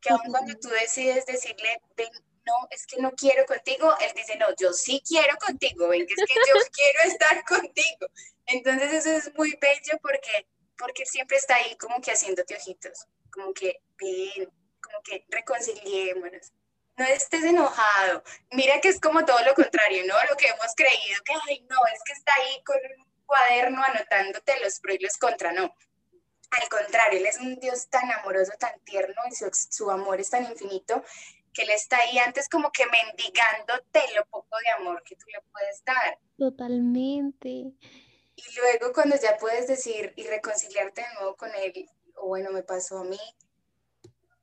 Que 0.00 0.10
aun 0.10 0.20
cuando 0.30 0.54
tú 0.60 0.68
decides 0.68 1.26
decirle, 1.26 1.80
ven, 1.96 2.10
no, 2.46 2.54
es 2.70 2.86
que 2.86 3.00
no 3.00 3.12
quiero 3.12 3.44
contigo, 3.46 3.94
él 4.00 4.12
dice, 4.14 4.36
no, 4.36 4.46
yo 4.58 4.72
sí 4.72 5.02
quiero 5.06 5.36
contigo, 5.38 5.88
ven, 5.88 6.06
que 6.06 6.14
es 6.14 6.26
que 6.26 6.34
yo 6.34 6.54
quiero 6.72 7.00
estar 7.04 7.44
contigo. 7.44 8.06
Entonces 8.46 8.92
eso 8.92 9.10
es 9.10 9.34
muy 9.34 9.56
bello 9.60 9.98
porque, 10.02 10.46
porque 10.76 11.02
él 11.02 11.08
siempre 11.08 11.36
está 11.36 11.56
ahí 11.56 11.76
como 11.76 12.00
que 12.00 12.12
haciéndote 12.12 12.54
ojitos, 12.56 13.06
como 13.30 13.52
que, 13.52 13.80
ven, 13.98 14.50
como 14.80 15.02
que 15.02 15.24
reconciliémonos 15.28 16.52
no 16.98 17.04
estés 17.04 17.44
enojado. 17.44 18.22
Mira 18.50 18.80
que 18.80 18.88
es 18.88 19.00
como 19.00 19.24
todo 19.24 19.40
lo 19.44 19.54
contrario, 19.54 20.04
¿no? 20.06 20.14
Lo 20.28 20.36
que 20.36 20.46
hemos 20.46 20.74
creído, 20.76 21.22
que, 21.24 21.32
ay, 21.48 21.64
no, 21.70 21.76
es 21.94 22.02
que 22.04 22.12
está 22.12 22.32
ahí 22.34 22.62
con 22.64 22.76
un 22.76 23.06
cuaderno 23.24 23.82
anotándote 23.82 24.60
los 24.60 24.80
pros 24.80 24.96
y 24.98 25.04
los 25.04 25.16
contra, 25.16 25.52
no. 25.52 25.74
Al 26.50 26.68
contrario, 26.68 27.18
Él 27.18 27.26
es 27.26 27.38
un 27.38 27.58
Dios 27.60 27.88
tan 27.88 28.10
amoroso, 28.10 28.52
tan 28.58 28.78
tierno 28.80 29.20
y 29.30 29.34
su, 29.34 29.90
amor 29.90 30.20
es 30.20 30.30
tan 30.30 30.44
infinito 30.44 31.02
que 31.52 31.62
Él 31.62 31.70
está 31.70 31.98
ahí 31.98 32.18
antes 32.18 32.48
como 32.48 32.70
que 32.72 32.84
mendigándote 32.86 34.00
lo 34.14 34.24
poco 34.26 34.56
de 34.58 34.70
amor 34.70 35.02
que 35.02 35.16
tú 35.16 35.26
le 35.26 35.40
puedes 35.52 35.84
dar. 35.84 36.18
Totalmente. 36.38 37.48
Y 37.48 38.44
luego 38.56 38.92
cuando 38.92 39.16
ya 39.16 39.36
puedes 39.36 39.66
decir 39.66 40.12
y 40.16 40.26
reconciliarte 40.26 41.02
de 41.02 41.14
nuevo 41.14 41.36
con 41.36 41.50
Él, 41.54 41.90
o 42.14 42.28
bueno, 42.28 42.50
me 42.50 42.62
pasó 42.62 42.98
a 42.98 43.04
mí, 43.04 43.20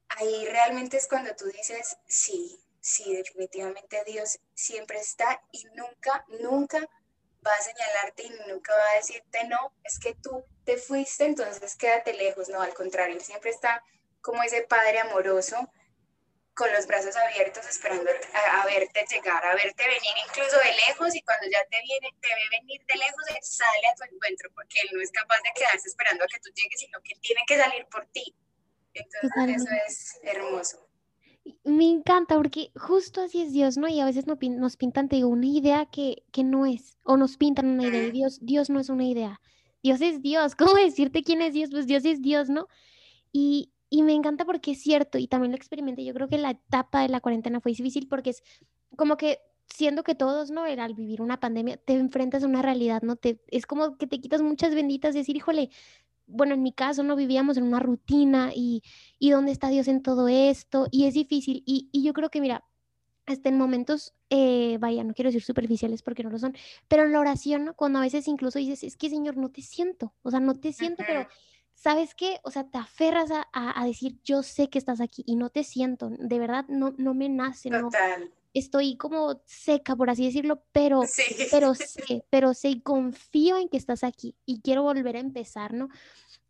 ahí 0.09 0.45
realmente 0.45 0.97
es 0.97 1.07
cuando 1.07 1.35
tú 1.35 1.45
dices, 1.45 1.97
sí, 2.07 2.59
sí, 2.81 3.15
definitivamente 3.15 4.03
Dios 4.05 4.39
siempre 4.53 4.99
está 4.99 5.41
y 5.51 5.63
nunca, 5.75 6.25
nunca 6.41 6.87
va 7.45 7.53
a 7.53 7.61
señalarte 7.61 8.23
y 8.23 8.29
nunca 8.47 8.75
va 8.75 8.91
a 8.91 8.95
decirte, 8.95 9.43
no, 9.45 9.73
es 9.83 9.99
que 9.99 10.15
tú 10.15 10.45
te 10.63 10.77
fuiste, 10.77 11.25
entonces 11.25 11.75
quédate 11.75 12.13
lejos, 12.13 12.49
no, 12.49 12.61
al 12.61 12.73
contrario, 12.73 13.19
siempre 13.19 13.51
está 13.51 13.83
como 14.21 14.41
ese 14.43 14.63
Padre 14.63 14.99
amoroso 14.99 15.69
con 16.55 16.71
los 16.71 16.87
brazos 16.87 17.15
abiertos 17.17 17.67
esperando 17.67 18.09
a, 18.09 18.65
verte 18.65 19.05
llegar, 19.11 19.45
a 19.45 19.55
verte 19.55 19.83
venir 19.83 20.15
incluso 20.25 20.57
de 20.57 20.73
lejos 20.87 21.13
y 21.13 21.21
cuando 21.21 21.47
ya 21.51 21.63
te 21.65 21.81
viene, 21.81 22.09
te 22.21 22.29
ve 22.29 22.59
venir 22.59 22.81
de 22.87 22.95
lejos, 22.95 23.23
Él 23.29 23.43
sale 23.43 23.87
a 23.87 23.95
tu 23.95 24.03
encuentro 24.05 24.49
porque 24.55 24.79
Él 24.81 24.89
no 24.93 25.01
es 25.01 25.11
capaz 25.11 25.37
de 25.43 25.51
quedarse 25.53 25.89
esperando 25.89 26.23
a 26.23 26.27
que 26.27 26.39
tú 26.39 26.49
llegues, 26.55 26.79
sino 26.79 26.99
que 27.03 27.13
Él 27.13 27.19
tiene 27.21 27.41
que 27.45 27.57
salir 27.57 27.85
por 27.87 28.05
ti. 28.07 28.33
Entonces 28.93 29.61
eso 29.61 29.75
es 29.85 30.19
hermoso. 30.23 30.84
Me 31.63 31.87
encanta 31.89 32.35
porque 32.35 32.71
justo 32.75 33.21
así 33.21 33.41
es 33.41 33.53
Dios, 33.53 33.77
¿no? 33.77 33.87
Y 33.87 33.99
a 33.99 34.05
veces 34.05 34.25
nos 34.27 34.77
pintan, 34.77 35.09
te 35.09 35.17
digo, 35.17 35.27
una 35.29 35.45
idea 35.45 35.85
que, 35.85 36.23
que 36.31 36.43
no 36.43 36.65
es, 36.65 36.97
o 37.03 37.17
nos 37.17 37.37
pintan 37.37 37.67
una 37.67 37.87
idea, 37.87 38.07
y 38.07 38.11
Dios, 38.11 38.39
Dios 38.41 38.69
no 38.69 38.79
es 38.79 38.89
una 38.89 39.05
idea. 39.05 39.39
Dios 39.83 40.01
es 40.01 40.21
Dios. 40.21 40.55
¿Cómo 40.57 40.73
decirte 40.73 41.23
quién 41.23 41.41
es 41.41 41.53
Dios? 41.53 41.69
Pues 41.71 41.85
Dios 41.87 42.03
es 42.05 42.21
Dios, 42.21 42.49
¿no? 42.49 42.67
Y, 43.31 43.71
y 43.89 44.03
me 44.03 44.13
encanta 44.13 44.45
porque 44.45 44.71
es 44.71 44.81
cierto, 44.81 45.17
y 45.19 45.27
también 45.27 45.51
lo 45.51 45.57
experimenté. 45.57 46.03
Yo 46.03 46.13
creo 46.13 46.27
que 46.27 46.37
la 46.37 46.51
etapa 46.51 47.01
de 47.01 47.09
la 47.09 47.21
cuarentena 47.21 47.61
fue 47.61 47.71
difícil 47.71 48.07
porque 48.07 48.31
es 48.31 48.43
como 48.95 49.17
que 49.17 49.39
siendo 49.67 50.03
que 50.03 50.15
todos, 50.15 50.51
¿no? 50.51 50.65
Era 50.65 50.85
al 50.85 50.93
vivir 50.93 51.21
una 51.21 51.39
pandemia, 51.39 51.77
te 51.77 51.93
enfrentas 51.93 52.43
a 52.43 52.47
una 52.47 52.61
realidad, 52.61 53.01
¿no? 53.01 53.15
Te, 53.15 53.41
es 53.47 53.65
como 53.65 53.97
que 53.97 54.07
te 54.07 54.19
quitas 54.19 54.41
muchas 54.41 54.73
benditas 54.75 55.15
y 55.15 55.19
decir, 55.19 55.35
híjole, 55.35 55.69
bueno, 56.27 56.53
en 56.53 56.63
mi 56.63 56.71
caso 56.71 57.03
no 57.03 57.15
vivíamos 57.15 57.57
en 57.57 57.63
una 57.63 57.79
rutina 57.79 58.51
y, 58.53 58.83
y 59.19 59.31
dónde 59.31 59.51
está 59.51 59.69
Dios 59.69 59.87
en 59.87 60.01
todo 60.01 60.27
esto 60.27 60.87
y 60.91 61.05
es 61.05 61.13
difícil. 61.13 61.63
Y, 61.65 61.89
y 61.91 62.03
yo 62.03 62.13
creo 62.13 62.29
que 62.29 62.41
mira, 62.41 62.63
hasta 63.25 63.49
en 63.49 63.57
momentos, 63.57 64.13
eh, 64.29 64.77
vaya, 64.79 65.03
no 65.03 65.13
quiero 65.13 65.29
decir 65.29 65.43
superficiales 65.43 66.01
porque 66.01 66.23
no 66.23 66.29
lo 66.29 66.39
son, 66.39 66.55
pero 66.87 67.03
en 67.03 67.11
la 67.11 67.19
oración, 67.19 67.73
cuando 67.75 67.99
a 67.99 68.03
veces 68.03 68.27
incluso 68.27 68.59
dices, 68.59 68.83
es 68.83 68.97
que 68.97 69.09
Señor, 69.09 69.37
no 69.37 69.49
te 69.49 69.61
siento, 69.61 70.13
o 70.21 70.31
sea, 70.31 70.39
no 70.39 70.55
te 70.55 70.73
siento, 70.73 71.03
pero 71.07 71.27
¿sabes 71.73 72.13
qué? 72.13 72.39
O 72.43 72.51
sea, 72.51 72.65
te 72.65 72.77
aferras 72.77 73.31
a, 73.31 73.47
a, 73.51 73.85
decir, 73.85 74.19
yo 74.23 74.43
sé 74.43 74.69
que 74.69 74.77
estás 74.77 75.01
aquí 75.01 75.23
y 75.25 75.35
no 75.35 75.49
te 75.49 75.63
siento, 75.63 76.09
de 76.09 76.39
verdad, 76.39 76.65
no, 76.67 76.93
no 76.97 77.13
me 77.13 77.29
nace, 77.29 77.69
no, 77.69 77.89
estoy 78.55 78.95
como 78.95 79.41
seca, 79.45 79.95
por 79.95 80.09
así 80.09 80.25
decirlo, 80.25 80.63
pero, 80.71 81.01
pero 81.51 81.75
sé, 81.75 82.25
pero 82.29 82.53
sé 82.53 82.69
y 82.69 82.81
confío 82.81 83.57
en 83.57 83.69
que 83.69 83.77
estás 83.77 84.03
aquí 84.03 84.35
y 84.45 84.61
quiero 84.61 84.81
volver 84.81 85.17
a 85.17 85.19
empezar, 85.19 85.73
¿no? 85.73 85.89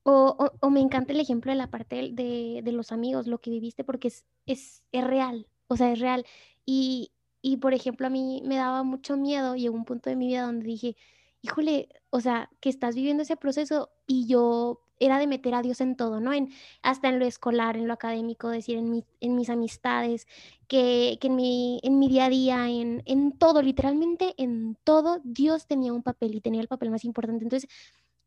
O, 0.04 0.52
o, 0.62 0.70
me 0.70 0.82
encanta 0.82 1.14
el 1.14 1.20
ejemplo 1.20 1.52
de 1.52 1.58
la 1.58 1.72
parte 1.72 2.12
de, 2.14 2.62
de, 2.64 2.72
los 2.72 2.92
amigos, 2.92 3.26
lo 3.26 3.40
que 3.40 3.50
viviste, 3.50 3.84
porque 3.84 4.10
es, 4.10 4.24
es, 4.46 4.84
es 4.92 5.04
real, 5.04 5.48
o 5.68 5.76
sea, 5.78 5.92
es 5.92 6.00
real. 6.00 6.26
Y, 6.64 7.12
y, 7.42 7.58
por 7.58 7.74
ejemplo, 7.74 8.06
a 8.06 8.12
mí 8.12 8.44
me 8.46 8.58
daba 8.58 8.84
mucho 8.84 9.18
miedo, 9.18 9.56
llegó 9.56 9.76
un 9.76 9.86
punto 9.86 10.12
de 10.12 10.16
mi 10.16 10.28
vida 10.28 10.44
donde 10.44 10.68
dije, 10.68 10.96
híjole, 11.42 11.90
o 12.12 12.22
sea, 12.22 12.52
que 12.60 12.70
estás 12.70 12.94
viviendo 12.94 13.24
ese 13.24 13.36
proceso 13.36 13.90
y 14.06 14.28
yo 14.28 14.85
era 15.00 15.20
de 15.20 15.28
meter 15.28 15.54
a 15.56 15.62
Dios 15.62 15.82
en 15.82 15.96
todo, 15.96 16.20
¿no? 16.20 16.34
En, 16.34 16.50
hasta 16.82 17.10
en 17.10 17.20
lo 17.20 17.26
escolar, 17.26 17.78
en 17.78 17.88
lo 17.88 17.94
académico, 17.94 18.50
decir, 18.50 18.78
en, 18.78 18.90
mi, 18.90 19.04
en 19.20 19.36
mis 19.36 19.50
amistades, 19.50 20.28
que, 20.68 21.18
en, 21.22 21.36
mi, 21.36 22.08
día 22.08 22.26
a 22.26 22.30
día, 22.30 22.70
en, 22.70 23.04
en 23.06 23.32
todo, 23.38 23.62
literalmente 23.62 24.34
en 24.38 24.78
todo, 24.84 25.22
Dios 25.24 25.68
tenía 25.68 25.94
un 25.94 26.04
papel 26.04 26.36
y 26.36 26.42
tenía 26.42 26.62
el 26.62 26.68
papel 26.68 26.92
más 26.92 27.06
importante. 27.06 27.44
Entonces, 27.44 27.70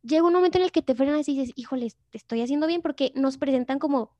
llega 0.02 0.26
un 0.26 0.32
momento 0.32 0.58
en 0.58 0.64
el 0.64 0.72
que 0.72 0.82
te 0.82 0.94
frenas 0.94 1.28
y 1.28 1.36
dices, 1.36 1.52
híjole, 1.56 1.92
te 2.10 2.18
estoy 2.18 2.42
haciendo 2.42 2.66
bien 2.66 2.82
porque 2.82 3.12
nos 3.14 3.38
presentan 3.38 3.78
como 3.78 4.16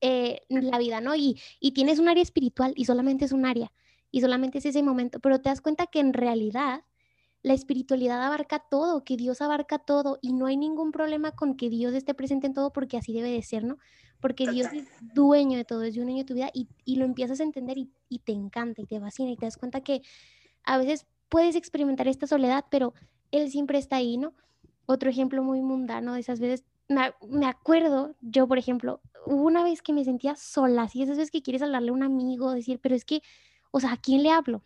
eh, 0.00 0.42
la 0.48 0.78
vida, 0.78 1.00
¿no? 1.00 1.14
Y, 1.14 1.40
y 1.60 1.72
tienes 1.72 1.98
un 1.98 2.08
área 2.08 2.22
espiritual 2.22 2.72
y 2.76 2.84
solamente 2.84 3.24
es 3.24 3.32
un 3.32 3.46
área 3.46 3.72
y 4.10 4.20
solamente 4.20 4.58
es 4.58 4.66
ese 4.66 4.82
momento, 4.82 5.18
pero 5.20 5.40
te 5.40 5.48
das 5.48 5.60
cuenta 5.60 5.86
que 5.86 5.98
en 5.98 6.12
realidad 6.12 6.84
la 7.42 7.54
espiritualidad 7.54 8.22
abarca 8.22 8.60
todo, 8.60 9.04
que 9.04 9.16
Dios 9.16 9.40
abarca 9.40 9.78
todo 9.78 10.18
y 10.22 10.32
no 10.32 10.46
hay 10.46 10.56
ningún 10.56 10.92
problema 10.92 11.32
con 11.32 11.56
que 11.56 11.68
Dios 11.68 11.92
esté 11.92 12.14
presente 12.14 12.46
en 12.46 12.54
todo 12.54 12.72
porque 12.72 12.96
así 12.96 13.12
debe 13.12 13.30
de 13.30 13.42
ser, 13.42 13.64
¿no? 13.64 13.78
Porque 14.20 14.48
Dios 14.48 14.72
es 14.72 14.86
dueño 15.00 15.58
de 15.58 15.64
todo, 15.64 15.82
es 15.82 15.96
dueño 15.96 16.18
de 16.18 16.24
tu 16.24 16.34
vida 16.34 16.50
y, 16.54 16.68
y 16.84 16.96
lo 16.96 17.04
empiezas 17.04 17.40
a 17.40 17.42
entender 17.42 17.78
y, 17.78 17.90
y, 18.08 18.20
te 18.20 18.30
encanta 18.30 18.80
y 18.80 18.86
te 18.86 19.00
fascina 19.00 19.32
y 19.32 19.36
te 19.36 19.46
das 19.46 19.56
cuenta 19.56 19.80
que 19.80 20.02
a 20.62 20.78
veces 20.78 21.06
puedes 21.28 21.56
experimentar 21.56 22.06
esta 22.06 22.28
soledad, 22.28 22.64
pero 22.70 22.94
Él 23.32 23.50
siempre 23.50 23.78
está 23.78 23.96
ahí, 23.96 24.18
¿no? 24.18 24.34
Otro 24.86 25.10
ejemplo 25.10 25.42
muy 25.42 25.60
mundano 25.60 26.14
de 26.14 26.20
esas 26.20 26.38
veces, 26.38 26.64
me, 26.88 27.12
me 27.28 27.46
acuerdo, 27.46 28.14
yo 28.20 28.46
por 28.46 28.58
ejemplo, 28.58 29.00
hubo 29.26 29.42
una 29.42 29.64
vez 29.64 29.82
que 29.82 29.92
me 29.92 30.04
sentía 30.04 30.36
sola, 30.36 30.82
así 30.82 31.02
esas 31.02 31.16
veces 31.16 31.32
que 31.32 31.42
quieres 31.42 31.62
hablarle 31.62 31.90
a 31.90 31.94
un 31.94 32.04
amigo, 32.04 32.52
decir, 32.52 32.78
pero 32.80 32.94
es 32.94 33.04
que, 33.04 33.20
o 33.72 33.80
sea, 33.80 33.92
¿a 33.92 33.96
quién 33.96 34.22
le 34.22 34.30
hablo? 34.30 34.62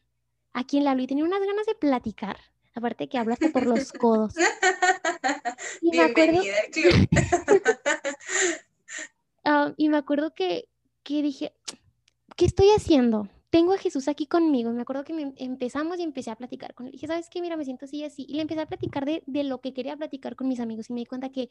¿A 0.52 0.64
quién 0.64 0.84
le 0.84 0.90
hablo? 0.90 1.02
Y 1.02 1.06
tenía 1.06 1.24
unas 1.24 1.40
ganas 1.40 1.64
de 1.64 1.74
platicar 1.74 2.36
Aparte 2.76 3.08
que 3.08 3.16
hablaste 3.16 3.48
por 3.48 3.66
los 3.66 3.90
codos. 3.92 4.34
Y 5.80 5.90
Bienvenida 5.90 6.54
al 6.64 6.70
club. 6.70 7.08
uh, 9.44 9.74
y 9.76 9.88
me 9.88 9.96
acuerdo 9.96 10.34
que, 10.34 10.68
que 11.02 11.22
dije, 11.22 11.52
¿qué 12.36 12.44
estoy 12.44 12.68
haciendo? 12.76 13.28
Tengo 13.50 13.72
a 13.72 13.78
Jesús 13.78 14.08
aquí 14.08 14.26
conmigo. 14.26 14.70
Me 14.72 14.82
acuerdo 14.82 15.04
que 15.04 15.14
me 15.14 15.32
empezamos 15.36 15.98
y 15.98 16.02
empecé 16.02 16.30
a 16.30 16.36
platicar 16.36 16.74
con 16.74 16.86
él. 16.86 16.92
Dije, 16.92 17.06
¿sabes 17.06 17.28
qué? 17.30 17.40
Mira, 17.40 17.56
me 17.56 17.64
siento 17.64 17.86
así 17.86 17.98
y 17.98 18.04
así. 18.04 18.26
Y 18.28 18.34
le 18.34 18.42
empecé 18.42 18.60
a 18.60 18.66
platicar 18.66 19.06
de, 19.06 19.22
de, 19.26 19.44
lo 19.44 19.60
que 19.60 19.72
quería 19.72 19.96
platicar 19.96 20.36
con 20.36 20.48
mis 20.48 20.60
amigos. 20.60 20.90
Y 20.90 20.92
me 20.92 21.00
di 21.00 21.06
cuenta 21.06 21.30
que 21.30 21.48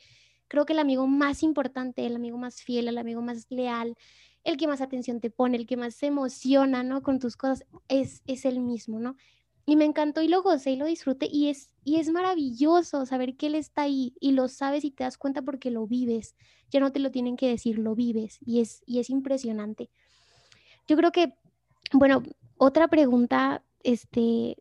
creo 0.47 0.65
que 0.65 0.73
el 0.73 0.79
amigo 0.79 1.07
más 1.07 1.41
importante, 1.41 2.05
el 2.05 2.15
amigo 2.15 2.37
más 2.37 2.61
fiel, 2.61 2.87
el 2.87 2.99
amigo 2.99 3.21
más 3.21 3.47
leal, 3.49 3.97
el 4.43 4.57
que 4.57 4.67
más 4.67 4.81
atención 4.81 5.19
te 5.19 5.31
pone, 5.31 5.57
el 5.57 5.65
que 5.65 5.77
más 5.77 5.95
se 5.95 6.07
emociona, 6.07 6.83
¿no? 6.83 7.01
Con 7.01 7.19
tus 7.19 7.35
cosas, 7.35 7.65
es, 7.87 8.21
es 8.27 8.45
el 8.45 8.59
mismo, 8.59 8.99
¿no? 8.99 9.15
Y 9.65 9.75
me 9.75 9.85
encantó 9.85 10.21
y 10.21 10.27
lo 10.27 10.43
gocé 10.43 10.71
y 10.71 10.75
lo 10.75 10.85
disfruté 10.85 11.27
y 11.31 11.49
es, 11.49 11.71
y 11.83 11.95
es 11.95 12.09
maravilloso 12.09 13.05
saber 13.05 13.35
que 13.35 13.47
Él 13.47 13.55
está 13.55 13.83
ahí 13.83 14.13
y 14.19 14.31
lo 14.31 14.47
sabes 14.47 14.83
y 14.83 14.91
te 14.91 15.03
das 15.03 15.17
cuenta 15.17 15.41
porque 15.41 15.71
lo 15.71 15.87
vives. 15.87 16.35
Ya 16.69 16.79
no 16.79 16.91
te 16.91 16.99
lo 16.99 17.11
tienen 17.11 17.35
que 17.35 17.49
decir, 17.49 17.79
lo 17.79 17.95
vives 17.95 18.37
y 18.45 18.61
es, 18.61 18.83
y 18.85 18.99
es 18.99 19.09
impresionante. 19.09 19.89
Yo 20.87 20.95
creo 20.97 21.11
que, 21.11 21.33
bueno, 21.93 22.21
otra 22.57 22.87
pregunta, 22.87 23.63
este, 23.83 24.57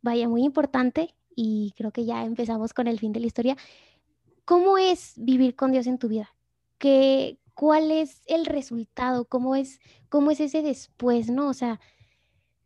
vaya, 0.00 0.28
muy 0.28 0.44
importante 0.44 1.14
y 1.34 1.74
creo 1.76 1.90
que 1.90 2.04
ya 2.04 2.24
empezamos 2.24 2.72
con 2.72 2.86
el 2.86 3.00
fin 3.00 3.12
de 3.12 3.20
la 3.20 3.26
historia. 3.26 3.56
¿Cómo 4.44 4.78
es 4.78 5.14
vivir 5.16 5.56
con 5.56 5.72
Dios 5.72 5.88
en 5.88 5.98
tu 5.98 6.08
vida? 6.08 6.34
¿Qué, 6.78 7.38
¿Cuál 7.54 7.90
es 7.90 8.22
el 8.26 8.46
resultado? 8.46 9.24
¿Cómo 9.24 9.56
es, 9.56 9.80
cómo 10.08 10.30
es 10.30 10.40
ese 10.40 10.62
después, 10.62 11.30
no? 11.30 11.48
O 11.48 11.54
sea, 11.54 11.80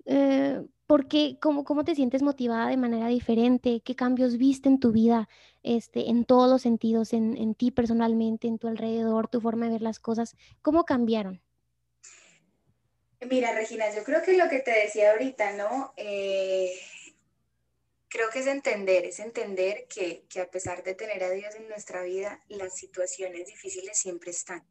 eh, 0.04 0.62
porque 0.90 1.36
cómo, 1.40 1.62
cómo 1.62 1.84
te 1.84 1.94
sientes 1.94 2.20
motivada 2.20 2.66
de 2.66 2.76
manera 2.76 3.06
diferente, 3.06 3.80
qué 3.84 3.94
cambios 3.94 4.38
viste 4.38 4.68
en 4.68 4.80
tu 4.80 4.90
vida, 4.90 5.28
este, 5.62 6.10
en 6.10 6.24
todos 6.24 6.50
los 6.50 6.62
sentidos, 6.62 7.12
en, 7.12 7.36
en 7.36 7.54
ti 7.54 7.70
personalmente, 7.70 8.48
en 8.48 8.58
tu 8.58 8.66
alrededor, 8.66 9.28
tu 9.28 9.40
forma 9.40 9.66
de 9.66 9.72
ver 9.74 9.82
las 9.82 10.00
cosas, 10.00 10.34
¿cómo 10.62 10.84
cambiaron? 10.84 11.40
Mira, 13.20 13.54
Regina, 13.54 13.84
yo 13.94 14.02
creo 14.02 14.20
que 14.24 14.36
lo 14.36 14.48
que 14.48 14.58
te 14.58 14.72
decía 14.72 15.12
ahorita, 15.12 15.52
¿no? 15.52 15.94
Eh, 15.96 16.72
creo 18.08 18.28
que 18.30 18.40
es 18.40 18.48
entender, 18.48 19.04
es 19.04 19.20
entender 19.20 19.86
que, 19.86 20.24
que 20.28 20.40
a 20.40 20.50
pesar 20.50 20.82
de 20.82 20.96
tener 20.96 21.22
a 21.22 21.30
Dios 21.30 21.54
en 21.54 21.68
nuestra 21.68 22.02
vida, 22.02 22.42
las 22.48 22.74
situaciones 22.74 23.46
difíciles 23.46 23.96
siempre 23.96 24.32
están 24.32 24.66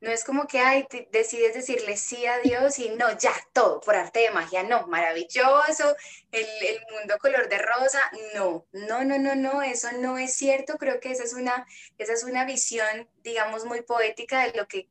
no 0.00 0.10
es 0.10 0.24
como 0.24 0.46
que, 0.46 0.60
ay, 0.60 0.86
decides 1.10 1.54
decirle 1.54 1.96
sí 1.96 2.24
a 2.24 2.38
Dios 2.38 2.78
y 2.78 2.88
no, 2.90 3.18
ya, 3.18 3.34
todo, 3.52 3.80
por 3.80 3.94
arte 3.94 4.20
de 4.20 4.30
magia, 4.30 4.62
no, 4.62 4.86
maravilloso, 4.86 5.94
el, 6.32 6.46
el, 6.66 6.80
mundo 6.90 7.18
color 7.18 7.48
de 7.50 7.58
rosa, 7.58 8.00
no, 8.34 8.66
no, 8.72 9.04
no, 9.04 9.18
no, 9.18 9.34
no, 9.34 9.62
eso 9.62 9.92
no 9.92 10.16
es 10.16 10.34
cierto, 10.34 10.78
creo 10.78 11.00
que 11.00 11.10
esa 11.10 11.24
es 11.24 11.34
una, 11.34 11.66
esa 11.98 12.14
es 12.14 12.24
una 12.24 12.46
visión, 12.46 13.10
digamos, 13.22 13.66
muy 13.66 13.82
poética 13.82 14.46
de 14.46 14.56
lo 14.56 14.66
que, 14.66 14.88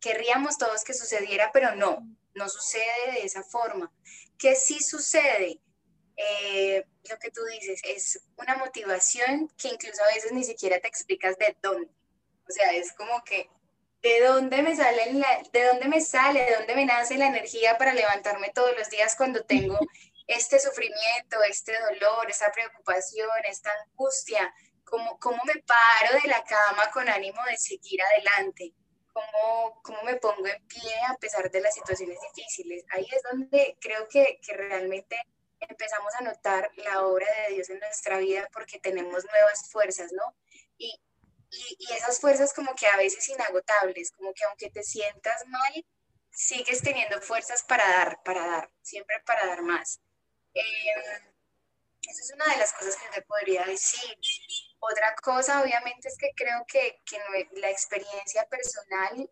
querríamos 0.00 0.56
todos 0.56 0.84
que 0.84 0.94
sucediera, 0.94 1.50
pero 1.52 1.74
no, 1.74 1.98
no 2.34 2.48
sucede 2.48 3.12
de 3.12 3.22
esa 3.24 3.42
forma. 3.42 3.92
¿Qué 4.38 4.54
sí 4.54 4.80
sucede? 4.80 5.60
Eh, 6.16 6.84
lo 7.10 7.18
que 7.18 7.30
tú 7.30 7.40
dices 7.44 7.80
es 7.84 8.22
una 8.36 8.56
motivación 8.56 9.48
que 9.56 9.68
incluso 9.68 10.02
a 10.02 10.14
veces 10.14 10.32
ni 10.32 10.44
siquiera 10.44 10.80
te 10.80 10.88
explicas 10.88 11.36
de 11.36 11.56
dónde. 11.62 11.90
O 12.48 12.52
sea, 12.52 12.72
es 12.72 12.92
como 12.92 13.22
que 13.24 13.48
¿De 14.00 14.20
dónde 14.20 14.62
me 14.62 14.76
sale, 14.76 15.12
la, 15.14 15.42
de 15.52 15.64
dónde 15.64 15.88
me 15.88 16.00
sale, 16.00 16.44
de 16.44 16.56
dónde 16.56 16.74
me 16.76 16.86
nace 16.86 17.18
la 17.18 17.26
energía 17.26 17.76
para 17.78 17.92
levantarme 17.92 18.50
todos 18.50 18.76
los 18.76 18.88
días 18.90 19.16
cuando 19.16 19.44
tengo 19.44 19.78
este 20.28 20.60
sufrimiento, 20.60 21.42
este 21.48 21.72
dolor, 21.80 22.30
esta 22.30 22.52
preocupación, 22.52 23.28
esta 23.44 23.70
angustia? 23.84 24.54
¿Cómo, 24.84 25.18
cómo 25.18 25.42
me 25.44 25.62
paro 25.62 26.20
de 26.22 26.28
la 26.28 26.44
cama 26.44 26.90
con 26.92 27.08
ánimo 27.08 27.42
de 27.44 27.56
seguir 27.56 28.00
adelante? 28.02 28.72
¿Cómo, 29.12 29.82
¿Cómo 29.82 30.02
me 30.04 30.16
pongo 30.16 30.46
en 30.46 30.66
pie 30.68 30.94
a 31.08 31.16
pesar 31.16 31.50
de 31.50 31.60
las 31.60 31.74
situaciones 31.74 32.18
difíciles? 32.34 32.84
Ahí 32.90 33.06
es 33.10 33.22
donde 33.22 33.76
creo 33.80 34.06
que, 34.08 34.38
que 34.40 34.54
realmente 34.54 35.16
empezamos 35.60 36.14
a 36.14 36.22
notar 36.22 36.70
la 36.76 37.04
obra 37.04 37.26
de 37.48 37.54
Dios 37.54 37.68
en 37.70 37.80
nuestra 37.80 38.18
vida 38.18 38.48
porque 38.52 38.78
tenemos 38.78 39.24
nuevas 39.24 39.68
fuerzas, 39.70 40.12
¿no? 40.12 40.22
Y, 40.76 41.00
y, 41.50 41.92
esas 41.92 42.20
fuerzas 42.20 42.52
como 42.52 42.74
que 42.74 42.86
a 42.86 42.96
veces 42.96 43.28
inagotables, 43.28 44.12
como 44.12 44.32
que 44.34 44.44
aunque 44.44 44.70
te 44.70 44.82
sientas 44.82 45.46
mal, 45.46 45.84
sigues 46.30 46.82
teniendo 46.82 47.20
fuerzas 47.20 47.62
para 47.64 47.88
dar, 47.88 48.22
para 48.22 48.46
dar, 48.46 48.70
siempre 48.82 49.20
para 49.26 49.46
dar 49.46 49.62
más. 49.62 50.00
Eh, 50.54 50.62
esa 52.08 52.20
es 52.22 52.32
una 52.34 52.46
de 52.46 52.58
las 52.58 52.72
cosas 52.72 52.96
que 52.96 53.08
te 53.14 53.22
podría 53.22 53.64
decir. 53.64 54.16
Otra 54.78 55.14
cosa, 55.16 55.60
obviamente, 55.62 56.08
es 56.08 56.16
que 56.16 56.30
creo 56.34 56.64
que, 56.66 57.02
que 57.04 57.18
la 57.60 57.70
experiencia 57.70 58.46
personal 58.46 59.30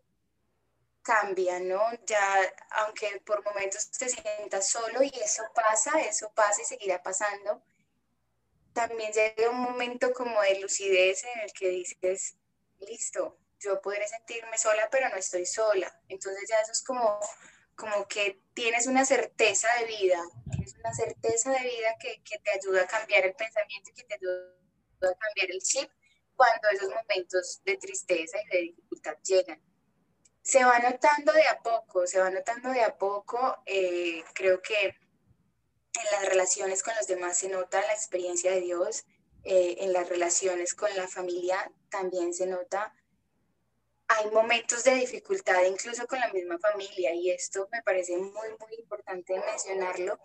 cambia, 1.01 1.59
¿no? 1.59 1.81
Ya, 2.05 2.53
aunque 2.71 3.21
por 3.25 3.43
momentos 3.43 3.89
te 3.91 4.09
sientas 4.09 4.69
solo 4.69 5.01
y 5.01 5.11
eso 5.23 5.43
pasa, 5.55 6.01
eso 6.01 6.31
pasa 6.35 6.61
y 6.61 6.65
seguirá 6.65 7.01
pasando, 7.01 7.63
también 8.77 9.11
llega 9.11 9.49
un 9.49 9.59
momento 9.59 10.13
como 10.13 10.39
de 10.41 10.59
lucidez 10.59 11.23
en 11.23 11.39
el 11.41 11.51
que 11.51 11.69
dices, 11.69 12.37
listo, 12.77 13.39
yo 13.59 13.81
podré 13.81 14.07
sentirme 14.07 14.55
sola, 14.55 14.87
pero 14.91 15.09
no 15.09 15.15
estoy 15.15 15.47
sola. 15.47 15.91
Entonces 16.07 16.47
ya 16.47 16.61
eso 16.61 16.73
es 16.73 16.83
como, 16.83 17.19
como 17.75 18.07
que 18.07 18.39
tienes 18.53 18.85
una 18.85 19.03
certeza 19.03 19.67
de 19.79 19.85
vida, 19.85 20.21
tienes 20.51 20.75
una 20.75 20.93
certeza 20.93 21.51
de 21.53 21.59
vida 21.61 21.95
que, 21.99 22.21
que 22.21 22.37
te 22.37 22.51
ayuda 22.51 22.83
a 22.83 22.87
cambiar 22.87 23.25
el 23.25 23.33
pensamiento 23.33 23.89
y 23.89 23.93
que 23.95 24.03
te 24.03 24.13
ayuda 24.13 25.11
a 25.11 25.17
cambiar 25.17 25.49
el 25.49 25.59
chip 25.63 25.89
cuando 26.35 26.69
esos 26.69 26.89
momentos 26.93 27.61
de 27.65 27.77
tristeza 27.77 28.37
y 28.43 28.55
de 28.55 28.61
dificultad 28.61 29.15
llegan. 29.23 29.59
Se 30.43 30.63
va 30.63 30.77
notando 30.77 31.33
de 31.33 31.47
a 31.47 31.59
poco, 31.63 32.05
se 32.05 32.19
va 32.19 32.29
notando 32.29 32.69
de 32.69 32.83
a 32.83 32.95
poco, 32.95 33.57
eh, 33.65 34.23
creo 34.35 34.61
que 34.61 34.95
en 35.97 36.11
las 36.11 36.25
relaciones 36.29 36.83
con 36.83 36.95
los 36.95 37.07
demás 37.07 37.37
se 37.37 37.49
nota 37.49 37.81
la 37.81 37.93
experiencia 37.93 38.51
de 38.51 38.61
Dios, 38.61 39.05
eh, 39.43 39.77
en 39.79 39.93
las 39.93 40.09
relaciones 40.09 40.73
con 40.73 40.93
la 40.95 41.07
familia 41.07 41.71
también 41.89 42.33
se 42.33 42.47
nota. 42.47 42.93
Hay 44.07 44.29
momentos 44.31 44.83
de 44.83 44.95
dificultad 44.95 45.63
incluso 45.63 46.07
con 46.07 46.19
la 46.19 46.31
misma 46.31 46.57
familia 46.59 47.13
y 47.13 47.31
esto 47.31 47.67
me 47.71 47.81
parece 47.81 48.17
muy, 48.17 48.49
muy 48.59 48.75
importante 48.79 49.39
mencionarlo 49.39 50.19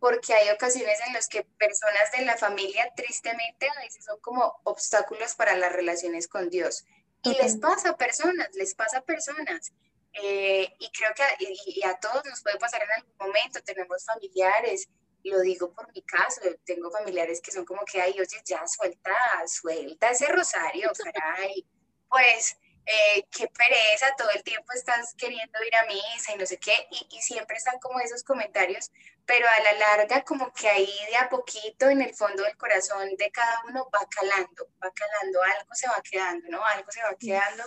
porque 0.00 0.32
hay 0.32 0.48
ocasiones 0.48 0.98
en 1.06 1.12
las 1.12 1.28
que 1.28 1.44
personas 1.44 2.10
de 2.16 2.24
la 2.24 2.36
familia 2.36 2.90
tristemente 2.96 3.68
a 3.68 3.80
veces 3.80 4.04
son 4.04 4.18
como 4.20 4.60
obstáculos 4.64 5.34
para 5.34 5.56
las 5.56 5.72
relaciones 5.72 6.26
con 6.26 6.48
Dios. 6.48 6.84
Y 7.22 7.34
les 7.34 7.56
pasa 7.58 7.90
a 7.90 7.96
personas, 7.96 8.48
les 8.54 8.74
pasa 8.74 8.98
a 8.98 9.02
personas. 9.02 9.72
Eh, 10.14 10.74
y 10.78 10.90
creo 10.90 11.10
que 11.14 11.22
y 11.66 11.84
a 11.84 11.94
todos 12.00 12.24
nos 12.24 12.42
puede 12.42 12.58
pasar 12.58 12.82
en 12.82 12.90
algún 12.90 13.14
momento. 13.18 13.60
Tenemos 13.62 14.04
familiares, 14.04 14.88
lo 15.24 15.40
digo 15.40 15.72
por 15.72 15.92
mi 15.92 16.02
caso, 16.02 16.40
tengo 16.64 16.90
familiares 16.90 17.40
que 17.40 17.52
son 17.52 17.64
como 17.64 17.84
que, 17.84 18.00
ay, 18.00 18.12
oye, 18.12 18.42
ya 18.44 18.66
suelta, 18.66 19.12
suelta 19.46 20.10
ese 20.10 20.26
rosario, 20.28 20.90
caray. 21.12 21.66
Pues, 22.08 22.56
eh, 22.86 23.26
qué 23.30 23.46
pereza, 23.48 24.14
todo 24.16 24.30
el 24.30 24.42
tiempo 24.42 24.72
estás 24.72 25.14
queriendo 25.14 25.62
ir 25.64 25.76
a 25.76 25.84
misa 25.84 26.32
y 26.34 26.38
no 26.38 26.46
sé 26.46 26.58
qué, 26.58 26.88
y, 26.90 27.06
y, 27.10 27.22
siempre 27.22 27.56
están 27.56 27.78
como 27.78 28.00
esos 28.00 28.24
comentarios, 28.24 28.90
pero 29.26 29.46
a 29.48 29.60
la 29.60 29.72
larga 29.74 30.24
como 30.24 30.52
que 30.52 30.68
ahí 30.68 30.92
de 31.10 31.16
a 31.16 31.28
poquito 31.28 31.88
en 31.88 32.02
el 32.02 32.14
fondo 32.14 32.42
del 32.42 32.56
corazón 32.56 33.14
de 33.16 33.30
cada 33.30 33.62
uno 33.68 33.88
va 33.94 34.00
calando, 34.08 34.68
va 34.82 34.90
calando, 34.92 35.42
algo 35.42 35.74
se 35.74 35.88
va 35.88 36.02
quedando, 36.02 36.48
¿no? 36.48 36.64
Algo 36.64 36.90
se 36.90 37.02
va 37.02 37.14
quedando. 37.16 37.62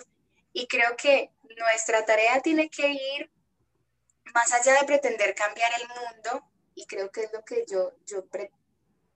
Y 0.51 0.67
creo 0.67 0.95
que 0.97 1.31
nuestra 1.57 2.05
tarea 2.05 2.41
tiene 2.41 2.69
que 2.69 2.89
ir 2.89 3.31
más 4.33 4.51
allá 4.51 4.79
de 4.79 4.85
pretender 4.85 5.33
cambiar 5.35 5.71
el 5.79 5.87
mundo, 5.87 6.49
y 6.76 6.86
creo 6.86 7.11
que 7.11 7.24
es 7.24 7.34
lo 7.34 7.43
que 7.43 7.65
yo, 7.67 7.93
yo 8.05 8.26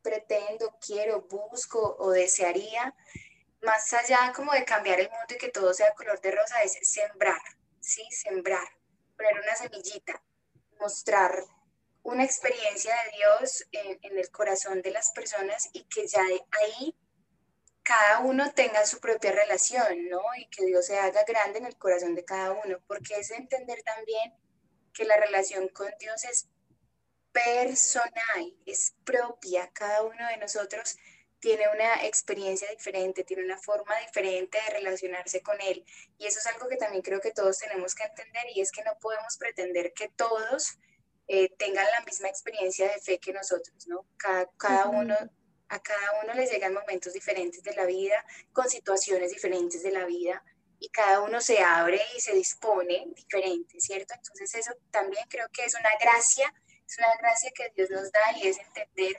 pretendo, 0.02 0.78
quiero, 0.86 1.22
busco 1.22 1.96
o 2.00 2.12
desearía, 2.12 2.96
más 3.62 3.92
allá 3.94 4.32
como 4.36 4.54
de 4.54 4.66
cambiar 4.66 5.00
el 5.00 5.10
mundo 5.10 5.34
y 5.34 5.38
que 5.38 5.50
todo 5.50 5.74
sea 5.74 5.94
color 5.94 6.22
de 6.22 6.32
rosa, 6.32 6.62
es 6.64 6.78
sembrar, 6.82 7.42
¿sí? 7.80 8.04
Sembrar, 8.12 8.68
poner 9.16 9.40
una 9.40 9.56
semillita, 9.56 10.22
mostrar 10.80 11.44
una 12.04 12.24
experiencia 12.24 12.96
de 13.04 13.18
Dios 13.18 13.68
en, 13.72 14.00
en, 14.02 14.18
el 14.18 14.32
corazón 14.32 14.82
de 14.82 14.92
las 14.92 15.12
personas 15.12 15.70
y 15.74 15.84
que 15.86 16.08
ya 16.08 16.24
de 16.24 16.42
ahí 16.62 16.96
cada 17.84 18.20
uno 18.20 18.52
tenga 18.54 18.86
su 18.86 19.00
propia 19.00 19.32
relación, 19.32 20.10
¿no? 20.10 20.22
Y 20.38 20.48
que 20.50 20.66
Dios 20.66 20.86
se 20.86 21.00
haga 21.00 21.24
grande 21.24 21.60
en 21.60 21.66
el 21.66 21.78
corazón 21.78 22.16
de 22.16 22.26
cada 22.26 22.52
uno, 22.52 22.80
porque 22.88 23.16
es 23.16 23.32
entender 23.32 23.82
también 23.84 24.34
que 24.94 25.06
la 25.06 25.18
relación 25.18 25.70
con 25.70 25.90
Dios 26.00 26.24
es 26.26 26.50
personal, 27.46 28.54
es 28.66 28.96
propia, 29.04 29.70
cada 29.74 30.04
uno 30.04 30.28
de 30.28 30.38
nosotros 30.38 30.98
tiene 31.40 31.66
una 31.70 32.06
experiencia 32.06 32.68
diferente, 32.72 33.24
tiene 33.24 33.44
una 33.44 33.60
forma 33.60 33.96
diferente 34.00 34.58
de 34.66 34.74
relacionarse 34.74 35.42
con 35.44 35.56
él. 35.62 35.86
Y 36.18 36.26
eso 36.26 36.40
es 36.40 36.48
algo 36.48 36.68
que 36.68 36.78
también 36.78 37.04
creo 37.04 37.22
que 37.22 37.32
todos 37.32 37.60
tenemos 37.60 37.94
que 37.94 38.06
entender 38.06 38.44
y 38.56 38.62
es 38.62 38.72
que 38.72 38.84
no 38.84 38.98
podemos 39.00 39.38
pretender 39.38 39.94
que 39.94 40.10
todos 40.10 40.80
eh, 41.28 41.50
tengan 41.58 41.86
la 41.92 42.02
misma 42.06 42.28
experiencia 42.28 42.92
de 42.92 43.00
fe 43.00 43.20
que 43.20 43.34
nosotros, 43.34 43.88
¿no? 43.88 44.08
Cada, 44.18 44.50
cada 44.58 44.88
uno, 44.88 45.16
a 45.70 45.80
cada 45.80 46.24
uno 46.24 46.34
les 46.34 46.50
llegan 46.52 46.74
momentos 46.74 47.14
diferentes 47.14 47.62
de 47.62 47.76
la 47.76 47.86
vida, 47.86 48.26
con 48.52 48.68
situaciones 48.68 49.32
diferentes 49.32 49.84
de 49.84 49.92
la 49.92 50.06
vida, 50.06 50.44
y 50.80 50.90
cada 50.90 51.22
uno 51.22 51.42
se 51.42 51.60
abre 51.60 52.02
y 52.16 52.20
se 52.20 52.34
dispone 52.34 53.06
diferente, 53.16 53.80
¿cierto? 53.80 54.14
Entonces 54.16 54.56
eso 54.56 54.74
también 54.92 55.24
creo 55.30 55.48
que 55.50 55.66
es 55.66 55.76
una 55.76 55.90
gracia, 56.00 56.52
es 56.88 56.98
una 56.98 57.16
gracia 57.20 57.52
que 57.54 57.72
Dios 57.76 57.90
nos 57.90 58.12
da 58.12 58.38
y 58.38 58.48
es 58.48 58.58
entender 58.60 59.18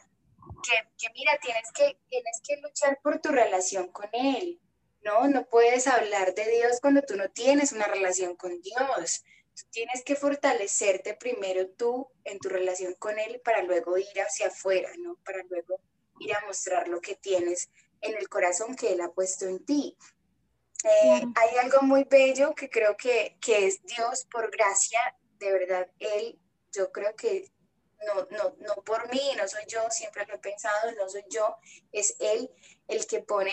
que, 0.62 0.72
que, 0.98 1.12
mira, 1.12 1.38
tienes 1.40 1.70
que, 1.72 1.98
tienes 2.08 2.40
que 2.46 2.56
luchar 2.56 2.98
por 3.02 3.20
tu 3.20 3.28
relación 3.28 3.88
con 3.92 4.08
Él, 4.12 4.60
¿no? 5.02 5.28
No 5.28 5.46
puedes 5.46 5.86
hablar 5.86 6.34
de 6.34 6.50
Dios 6.50 6.80
cuando 6.80 7.02
tú 7.02 7.16
no 7.16 7.30
tienes 7.30 7.72
una 7.72 7.86
relación 7.86 8.36
con 8.36 8.60
Dios. 8.60 9.24
Tú 9.54 9.64
tienes 9.70 10.02
que 10.02 10.16
fortalecerte 10.16 11.14
primero 11.14 11.68
tú 11.68 12.10
en 12.24 12.38
tu 12.38 12.48
relación 12.48 12.94
con 12.94 13.18
Él 13.18 13.40
para 13.44 13.62
luego 13.62 13.98
ir 13.98 14.20
hacia 14.20 14.48
afuera, 14.48 14.90
¿no? 14.98 15.16
Para 15.24 15.42
luego 15.44 15.80
ir 16.20 16.34
a 16.34 16.44
mostrar 16.46 16.88
lo 16.88 17.00
que 17.00 17.16
tienes 17.16 17.68
en 18.00 18.16
el 18.16 18.28
corazón 18.28 18.74
que 18.74 18.92
Él 18.92 19.00
ha 19.00 19.12
puesto 19.12 19.46
en 19.46 19.64
ti. 19.64 19.96
Eh, 20.84 21.22
hay 21.34 21.56
algo 21.58 21.82
muy 21.82 22.04
bello 22.04 22.54
que 22.54 22.70
creo 22.70 22.96
que, 22.96 23.36
que 23.40 23.66
es 23.66 23.82
Dios 23.82 24.26
por 24.30 24.50
gracia, 24.50 25.00
de 25.38 25.52
verdad, 25.52 25.90
Él, 25.98 26.38
yo 26.72 26.92
creo 26.92 27.16
que 27.16 27.50
no, 28.06 28.26
no, 28.30 28.56
no 28.60 28.74
por 28.82 29.08
mí, 29.10 29.32
no 29.36 29.46
soy 29.48 29.64
yo, 29.66 29.80
siempre 29.90 30.24
lo 30.26 30.34
he 30.34 30.38
pensado, 30.38 30.92
no 30.92 31.08
soy 31.08 31.24
yo, 31.28 31.56
es 31.92 32.16
Él 32.20 32.50
el 32.86 33.06
que 33.06 33.20
pone 33.20 33.52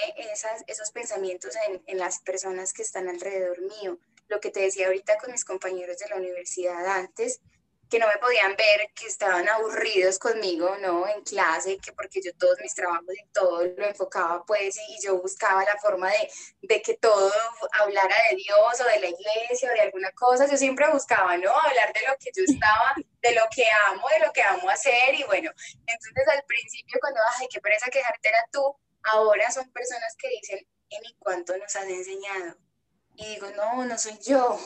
esos 0.68 0.92
pensamientos 0.92 1.56
en, 1.68 1.84
en, 1.86 1.98
las 1.98 2.20
personas 2.20 2.74
que 2.74 2.84
están 2.84 3.10
alrededor 3.10 3.60
mío. 3.62 4.00
Lo 4.28 4.40
que 4.40 4.52
te 4.52 4.62
decía 4.62 4.88
ahorita 4.88 5.18
con 5.18 5.32
mis 5.32 5.46
compañeros 5.46 5.98
de 5.98 6.10
la 6.10 6.16
universidad 6.16 6.86
antes, 6.86 7.42
que 7.90 8.00
no 8.00 8.08
me 8.08 8.18
podían 8.18 8.56
ver, 8.56 8.90
que 8.96 9.08
estaban 9.08 9.48
aburridos 9.48 10.18
conmigo, 10.20 10.76
¿no? 10.82 11.08
En 11.08 11.22
clase, 11.24 11.78
que 11.78 11.94
porque 11.94 12.22
yo 12.22 12.32
todos 12.38 12.58
mis 12.62 12.74
trabajos 12.74 13.14
y 13.14 13.28
todo 13.32 13.64
lo 13.66 13.86
enfocaba, 13.86 14.44
pues, 14.46 14.78
y, 14.90 15.06
yo 15.06 15.22
buscaba 15.22 15.64
la 15.64 15.78
forma 15.78 16.10
de, 16.10 16.30
de, 16.62 16.82
que 16.82 16.98
todo 16.98 17.32
hablara 17.80 18.16
de 18.30 18.38
Dios 18.38 18.82
o 18.82 18.84
de 18.84 19.00
la 19.00 19.08
iglesia 19.08 19.70
o 19.70 19.74
de 19.74 19.82
alguna 19.82 20.12
cosa, 20.12 20.48
yo 20.50 20.58
siempre 20.58 20.90
buscaba, 20.92 21.38
¿no? 21.38 21.52
Hablar 21.52 21.94
de 21.94 22.02
lo 22.08 22.16
que 22.18 22.32
yo 22.36 22.44
estaba, 22.44 22.94
de 23.22 23.36
lo 23.36 23.44
que 23.54 23.66
amo, 23.88 24.08
de 24.10 24.26
lo 24.26 24.34
que 24.34 24.42
amo 24.42 24.70
hacer, 24.70 25.14
y 25.14 25.24
bueno, 25.24 25.52
entonces 25.86 26.28
al 26.28 26.44
principio 26.44 26.98
cuando, 27.00 27.20
ay, 27.40 27.48
qué 27.52 27.62
pereza 27.62 27.90
quejarte 27.92 28.30
era 28.30 28.44
tú, 28.52 28.76
ahora 29.04 29.52
son 29.52 29.70
personas 29.72 30.16
que 30.18 30.30
dicen, 30.30 30.68
¿en 30.90 31.02
cuánto 31.20 31.58
nos 31.58 31.76
has 31.76 31.86
enseñado? 31.86 32.65
Y 33.18 33.26
digo, 33.36 33.50
no, 33.52 33.86
no 33.86 33.98
soy 33.98 34.18
yo. 34.26 34.60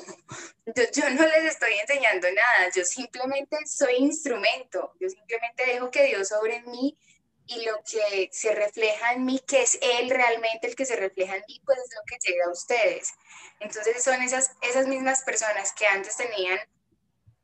yo. 0.94 1.10
no 1.10 1.26
les 1.28 1.46
estoy 1.46 1.74
enseñando 1.74 2.28
nada, 2.32 2.72
yo 2.76 2.84
simplemente 2.84 3.58
soy 3.66 3.96
instrumento, 3.96 4.94
yo 5.00 5.10
simplemente 5.10 5.66
dejo 5.66 5.92
que 5.92 6.06
Dios 6.06 6.30
sobre 6.30 6.58
en 6.58 6.70
mí 6.72 6.98
y 7.46 7.66
lo 7.66 7.82
que 7.84 8.30
se 8.32 8.54
refleja 8.54 9.14
en 9.14 9.26
mí, 9.26 9.40
que 9.40 9.64
es 9.64 9.80
Él 9.82 10.10
realmente 10.10 10.68
el 10.68 10.76
que 10.76 10.86
se 10.86 10.96
refleja 10.96 11.36
en 11.36 11.44
mí, 11.48 11.60
pues 11.66 11.80
es 11.80 11.96
lo 11.96 12.02
que 12.06 12.18
llega 12.24 12.46
a 12.46 12.52
ustedes. 12.52 13.12
Entonces 13.60 14.04
son 14.04 14.22
esas, 14.22 14.52
esas 14.62 14.86
mismas 14.88 15.24
personas 15.24 15.74
que 15.74 15.88
antes 15.88 16.16
tenían, 16.16 16.60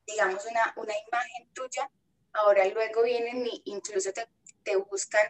digamos, 0.05 0.45
una, 0.45 0.73
una 0.75 0.93
imagen 1.07 1.49
tuya, 1.53 1.89
ahora 2.33 2.65
luego 2.65 3.01
vienen 3.01 3.47
y 3.47 3.63
incluso 3.65 4.13
te, 4.13 4.27
te 4.63 4.75
buscan, 4.75 5.27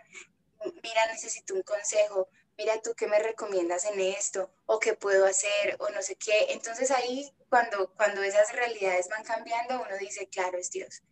mira, 0.83 1.05
necesito 1.07 1.53
un 1.53 1.63
consejo, 1.63 2.27
mira 2.57 2.81
tú 2.81 2.93
qué 2.95 3.07
me 3.07 3.19
recomiendas 3.19 3.85
en 3.85 3.99
esto, 3.99 4.51
o 4.65 4.79
qué 4.79 4.93
puedo 4.93 5.25
hacer, 5.25 5.75
o 5.79 5.89
no 5.89 6.01
sé 6.01 6.15
qué. 6.15 6.47
Entonces 6.49 6.91
ahí 6.91 7.31
cuando, 7.49 7.93
cuando 7.95 8.23
esas 8.23 8.51
realidades 8.53 9.09
van 9.09 9.23
cambiando, 9.23 9.81
uno 9.81 9.97
dice, 9.99 10.27
claro, 10.27 10.57
es 10.57 10.71
Dios. 10.71 11.03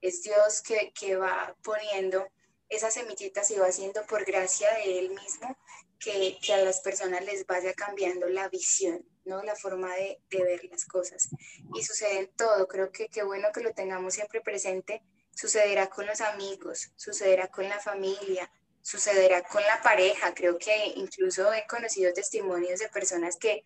Es 0.00 0.22
Dios 0.22 0.62
que, 0.62 0.92
que 0.92 1.16
va 1.16 1.56
poniendo 1.62 2.28
esas 2.68 2.94
semillitas 2.94 3.50
y 3.50 3.56
va 3.56 3.66
haciendo 3.66 4.04
por 4.06 4.24
gracia 4.24 4.72
de 4.74 4.98
Él 4.98 5.10
mismo 5.10 5.56
que, 5.98 6.38
que, 6.42 6.54
a 6.54 6.64
las 6.64 6.80
personas 6.80 7.24
les 7.24 7.46
vaya 7.46 7.74
cambiando 7.74 8.28
la 8.28 8.48
visión, 8.48 9.04
¿no? 9.24 9.42
La 9.42 9.54
forma 9.54 9.94
de, 9.94 10.20
de 10.30 10.42
ver 10.42 10.64
las 10.64 10.84
cosas. 10.86 11.28
Y 11.74 11.84
sucede 11.84 12.18
en 12.18 12.32
todo, 12.34 12.66
creo 12.66 12.90
que 12.90 13.08
qué 13.08 13.22
bueno 13.22 13.48
que 13.52 13.60
lo 13.60 13.72
tengamos 13.72 14.14
siempre 14.14 14.40
presente. 14.40 15.02
Sucederá 15.34 15.88
con 15.88 16.06
los 16.06 16.20
amigos, 16.20 16.92
sucederá 16.96 17.48
con 17.48 17.68
la 17.68 17.78
familia, 17.78 18.50
sucederá 18.82 19.42
con 19.42 19.62
la 19.62 19.80
pareja. 19.80 20.34
Creo 20.34 20.58
que 20.58 20.92
incluso 20.96 21.52
he 21.52 21.66
conocido 21.66 22.12
testimonios 22.12 22.80
de 22.80 22.88
personas 22.88 23.36
que 23.36 23.64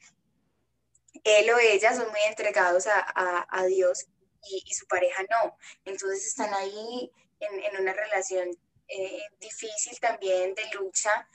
él 1.25 1.51
o 1.51 1.59
ella 1.59 1.95
son 1.95 2.09
muy 2.11 2.21
entregados 2.29 2.87
a, 2.87 3.47
a, 3.49 3.65
Dios 3.67 4.07
y, 4.43 4.75
su 4.75 4.87
pareja 4.87 5.25
no. 5.25 5.57
Entonces 5.85 6.27
están 6.27 6.53
ahí 6.55 7.11
en, 7.41 7.65
en 7.65 7.81
una 7.81 7.93
relación 7.93 8.51
eh, 8.89 9.23
difícil 9.41 9.99
también 9.99 10.55
de 10.55 10.63
lucha. 10.79 11.29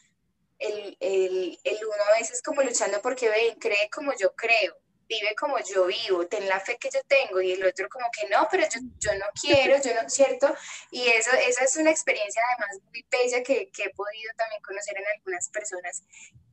El, 0.60 0.96
el, 1.00 1.60
el, 1.64 1.86
uno 1.86 2.04
a 2.08 2.20
veces 2.20 2.42
como 2.44 2.62
luchando 2.62 3.02
porque 3.02 3.30
ven, 3.30 3.58
cree 3.60 3.90
como 3.90 4.14
yo 4.16 4.36
creo 4.36 4.78
vive 5.12 5.36
como 5.36 5.60
yo 5.60 5.88
vivo, 5.88 6.26
ten 6.28 6.48
la 6.48 6.60
fe 6.62 6.78
que 6.78 6.90
yo 6.90 7.02
tengo, 7.06 7.42
y 7.42 7.52
el 7.52 7.66
otro 7.66 7.90
como 7.90 8.06
que 8.18 8.30
no, 8.30 8.48
pero 8.50 8.64
yo, 8.64 8.80
yo 8.98 9.14
no 9.20 9.26
quiero, 9.40 9.76
yo 9.84 9.94
no, 10.02 10.10
¿cierto? 10.10 10.56
Y 10.90 11.06
eso, 11.10 11.32
esa 11.34 11.66
es 11.66 11.76
una 11.76 11.92
experiencia 11.92 12.42
además 12.50 12.80
muy 12.90 13.06
bella 13.12 13.44
que, 13.44 13.70
que 13.72 13.84
he 13.84 13.90
podido 13.90 14.32
también 14.38 14.62
conocer 14.62 14.98
en 14.98 15.04
algunas 15.18 15.50
personas. 15.50 16.04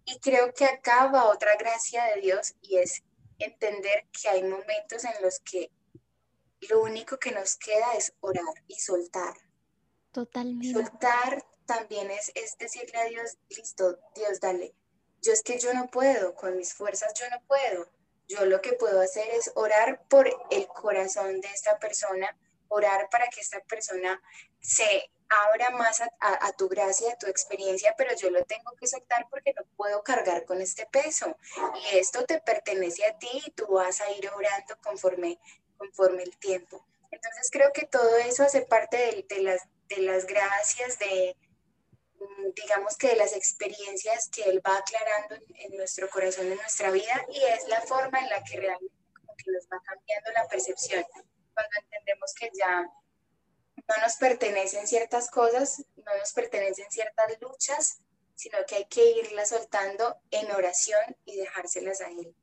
Y 0.04 0.18
creo 0.18 0.52
que 0.52 0.64
acá 0.64 1.06
va 1.06 1.26
otra 1.26 1.56
gracia 1.56 2.04
de 2.06 2.20
Dios 2.20 2.54
y 2.60 2.78
es 2.78 3.04
entender 3.38 4.06
que 4.10 4.28
hay 4.28 4.42
momentos 4.42 5.04
en 5.04 5.22
los 5.22 5.38
que 5.40 5.70
lo 6.68 6.82
único 6.82 7.18
que 7.18 7.30
nos 7.30 7.56
queda 7.56 7.94
es 7.94 8.12
orar 8.20 8.54
y 8.66 8.74
soltar. 8.80 9.34
Totalmente. 10.10 10.72
Soltar 10.72 11.44
también 11.64 12.10
es, 12.10 12.32
es 12.34 12.58
decirle 12.58 12.98
a 12.98 13.04
Dios, 13.04 13.38
listo, 13.50 14.00
Dios, 14.16 14.40
dale. 14.40 14.74
Yo 15.22 15.32
es 15.32 15.42
que 15.42 15.60
yo 15.60 15.72
no 15.74 15.88
puedo, 15.88 16.34
con 16.34 16.56
mis 16.56 16.74
fuerzas 16.74 17.12
yo 17.14 17.28
no 17.30 17.40
puedo 17.46 17.88
yo 18.28 18.44
lo 18.44 18.60
que 18.60 18.74
puedo 18.74 19.00
hacer 19.00 19.28
es 19.30 19.50
orar 19.54 20.02
por 20.08 20.28
el 20.50 20.66
corazón 20.68 21.40
de 21.40 21.48
esta 21.48 21.78
persona, 21.78 22.36
orar 22.68 23.08
para 23.10 23.28
que 23.28 23.40
esta 23.40 23.60
persona 23.60 24.20
se 24.60 25.10
abra 25.30 25.70
más 25.70 26.02
a, 26.20 26.52
tu 26.52 26.68
gracia, 26.68 27.12
a 27.12 27.18
tu 27.18 27.26
experiencia, 27.26 27.94
pero 27.96 28.14
yo 28.16 28.30
lo 28.30 28.44
tengo 28.44 28.72
que 28.78 28.86
soltar 28.86 29.26
porque 29.30 29.52
no 29.54 29.64
puedo 29.76 30.02
cargar 30.02 30.44
con 30.44 30.60
este 30.60 30.86
peso. 30.86 31.36
Y 31.74 31.98
esto 31.98 32.24
te 32.24 32.40
pertenece 32.40 33.04
a 33.06 33.18
ti 33.18 33.42
y 33.46 33.50
tú 33.50 33.66
vas 33.66 34.00
a 34.00 34.10
ir 34.12 34.28
orando 34.30 34.76
conforme, 34.82 35.38
conforme 35.76 36.22
el 36.22 36.36
tiempo. 36.38 36.84
Entonces 37.10 37.50
creo 37.50 37.72
que 37.72 37.86
todo 37.86 38.16
eso 38.18 38.42
hace 38.42 38.62
parte 38.62 39.26
de, 39.28 39.42
las, 39.42 39.62
de 39.88 39.98
las 39.98 40.26
gracias, 40.26 40.98
de, 40.98 41.36
digamos 42.54 42.96
que 42.96 43.08
de 43.08 43.16
las 43.16 43.32
experiencias 43.32 44.28
que 44.30 44.42
Él 44.42 44.60
va 44.66 44.76
aclarando 44.76 45.36
en, 45.54 45.76
nuestro 45.76 46.08
corazón, 46.08 46.46
en 46.46 46.56
nuestra 46.56 46.90
vida, 46.90 47.26
y 47.32 47.38
es 47.38 47.68
la 47.68 47.80
forma 47.82 48.18
en 48.20 48.28
la 48.28 48.42
que 48.42 48.56
realmente 48.56 48.94
nos 49.46 49.64
va 49.66 49.80
cambiando 49.84 50.30
la 50.32 50.46
percepción. 50.48 51.04
Cuando 51.54 51.70
entendemos 51.82 52.34
que 52.38 52.50
ya 52.54 52.82
no 52.82 54.02
nos 54.02 54.16
pertenecen 54.16 54.86
ciertas 54.86 55.30
cosas, 55.30 55.84
no 55.96 56.16
nos 56.18 56.32
pertenecen 56.32 56.90
ciertas 56.90 57.40
luchas, 57.40 57.98
sino 58.34 58.58
que 58.66 58.76
hay 58.76 58.84
que 58.86 59.18
irlas 59.18 59.50
soltando 59.50 60.16
en 60.30 60.50
oración 60.50 61.00
y 61.24 61.36
dejárselas 61.36 62.00
a 62.00 62.08
Él. 62.08 62.34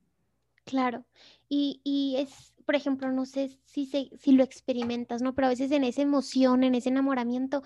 Claro, 0.65 1.05
y, 1.47 1.81
y 1.83 2.21
es 2.21 2.55
por 2.65 2.75
ejemplo, 2.75 3.11
no 3.11 3.25
sé 3.25 3.59
si, 3.65 3.85
se, 3.85 4.09
si 4.17 4.31
lo 4.31 4.43
experimentas, 4.43 5.21
¿no? 5.21 5.35
Pero 5.35 5.47
a 5.47 5.51
veces 5.51 5.71
en 5.71 5.83
esa 5.83 6.01
emoción, 6.01 6.63
en 6.63 6.75
ese 6.75 6.89
enamoramiento, 6.89 7.63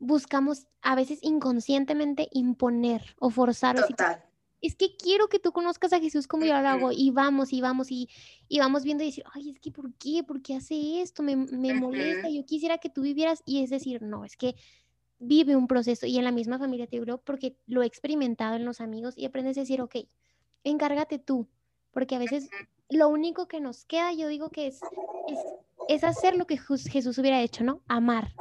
buscamos 0.00 0.66
a 0.82 0.96
veces 0.96 1.20
inconscientemente 1.22 2.28
imponer 2.32 3.14
o 3.20 3.30
forzar. 3.30 3.76
Total. 3.76 4.24
es 4.60 4.74
que 4.74 4.96
quiero 4.96 5.28
que 5.28 5.38
tú 5.38 5.52
conozcas 5.52 5.92
a 5.92 6.00
Jesús 6.00 6.26
como 6.26 6.44
yo 6.44 6.52
lo 6.60 6.68
hago 6.68 6.90
y 6.92 7.10
vamos 7.10 7.52
y 7.52 7.60
vamos 7.60 7.90
y, 7.90 8.08
y, 8.48 8.58
vamos 8.58 8.82
viendo 8.82 9.04
y 9.04 9.06
decir, 9.06 9.24
ay, 9.32 9.50
es 9.50 9.60
que 9.60 9.70
¿por 9.70 9.92
qué? 9.94 10.24
¿Por 10.24 10.42
qué 10.42 10.56
hace 10.56 11.00
esto? 11.00 11.22
Me, 11.22 11.36
me 11.36 11.74
molesta, 11.74 12.28
yo 12.28 12.44
quisiera 12.44 12.78
que 12.78 12.90
tú 12.90 13.02
vivieras 13.02 13.42
y 13.46 13.62
es 13.62 13.70
decir, 13.70 14.02
no, 14.02 14.24
es 14.24 14.36
que 14.36 14.56
vive 15.20 15.54
un 15.54 15.68
proceso 15.68 16.06
y 16.06 16.16
en 16.16 16.24
la 16.24 16.32
misma 16.32 16.58
familia 16.58 16.86
te 16.86 16.98
digo 16.98 17.18
porque 17.18 17.56
lo 17.66 17.82
he 17.82 17.86
experimentado 17.86 18.56
en 18.56 18.64
los 18.64 18.80
amigos 18.80 19.14
y 19.16 19.26
aprendes 19.26 19.56
a 19.58 19.60
decir, 19.60 19.82
ok, 19.82 19.96
encárgate 20.64 21.18
tú, 21.18 21.46
porque 21.92 22.16
a 22.16 22.18
veces 22.18 22.48
lo 22.88 23.08
único 23.08 23.46
que 23.46 23.60
nos 23.60 23.84
queda, 23.84 24.12
yo 24.12 24.28
digo 24.28 24.50
que 24.50 24.66
es, 24.66 24.80
es, 25.88 26.04
hacer 26.04 26.36
lo 26.36 26.46
que 26.46 26.58
Jesús 26.58 27.18
hubiera 27.18 27.40
hecho, 27.40 27.64
¿no? 27.64 27.82
Amar. 27.86 28.32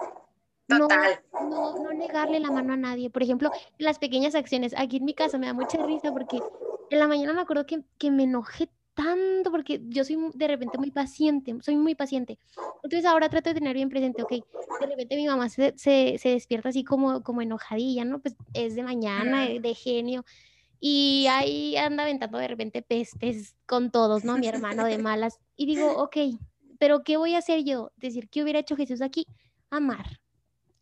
Total. 0.70 1.22
No, 1.34 1.80
no, 1.80 1.94
negarle 1.94 2.40
la 2.40 2.52
mano 2.52 2.74
a 2.74 2.78
nadie. 2.78 3.10
Por 3.10 3.24
ejemplo, 3.24 3.52
las 3.78 4.00
pequeñas 4.00 4.36
acciones. 4.36 4.74
Aquí 4.78 4.98
en 4.98 5.06
mi 5.06 5.14
casa 5.14 5.38
me 5.38 5.48
da 5.48 5.54
mucha 5.54 5.84
risa 5.86 6.12
porque 6.12 6.40
en 6.90 7.00
la 7.00 7.08
mañana 7.08 7.34
me 7.34 7.42
acuerdo 7.42 7.66
que, 7.66 7.84
que 7.98 8.12
me 8.12 8.24
enojé 8.24 8.70
tanto 8.94 9.50
porque 9.52 9.82
yo 9.88 10.04
soy 10.04 10.18
de 10.34 10.48
repente 10.48 10.78
muy 10.78 10.92
paciente, 10.92 11.56
soy 11.62 11.78
muy 11.78 11.96
paciente. 11.96 12.38
Entonces 12.84 13.06
ahora 13.06 13.30
trato 13.30 13.50
de 13.50 13.56
tener 13.56 13.74
bien 13.74 13.90
presente, 13.90 14.24
ok, 14.24 14.32
de 14.32 14.86
repente 14.88 15.16
mi 15.16 15.26
mamá 15.26 15.48
se, 15.50 15.74
se, 15.78 16.18
se 16.18 16.30
despierta 16.30 16.70
así 16.70 16.84
como, 16.84 17.24
como 17.24 17.42
enojadilla, 17.42 18.04
¿no? 18.04 18.20
Pues 18.20 18.36
es 18.54 18.76
de 18.76 18.84
mañana, 18.84 19.48
de 19.48 19.74
genio. 19.74 20.26
Y 20.82 21.28
ahí 21.30 21.76
anda 21.78 22.04
aventando 22.04 22.38
de 22.38 22.48
repente 22.48 22.82
pestes 22.82 23.56
con 23.66 23.92
todos, 23.92 24.24
¿no? 24.24 24.38
Mi 24.38 24.48
hermano 24.48 24.86
de 24.86 24.98
malas. 24.98 25.40
Y 25.56 25.66
digo, 25.66 25.92
ok, 25.98 26.18
pero 26.78 27.04
¿qué 27.04 27.18
voy 27.18 27.36
a 27.36 27.40
hacer 27.40 27.64
yo? 27.64 27.92
Decir, 27.98 28.30
¿qué 28.30 28.44
hubiera 28.44 28.60
hecho 28.60 28.76
Jesús 28.76 29.02
aquí? 29.02 29.26
Amar. 29.70 30.20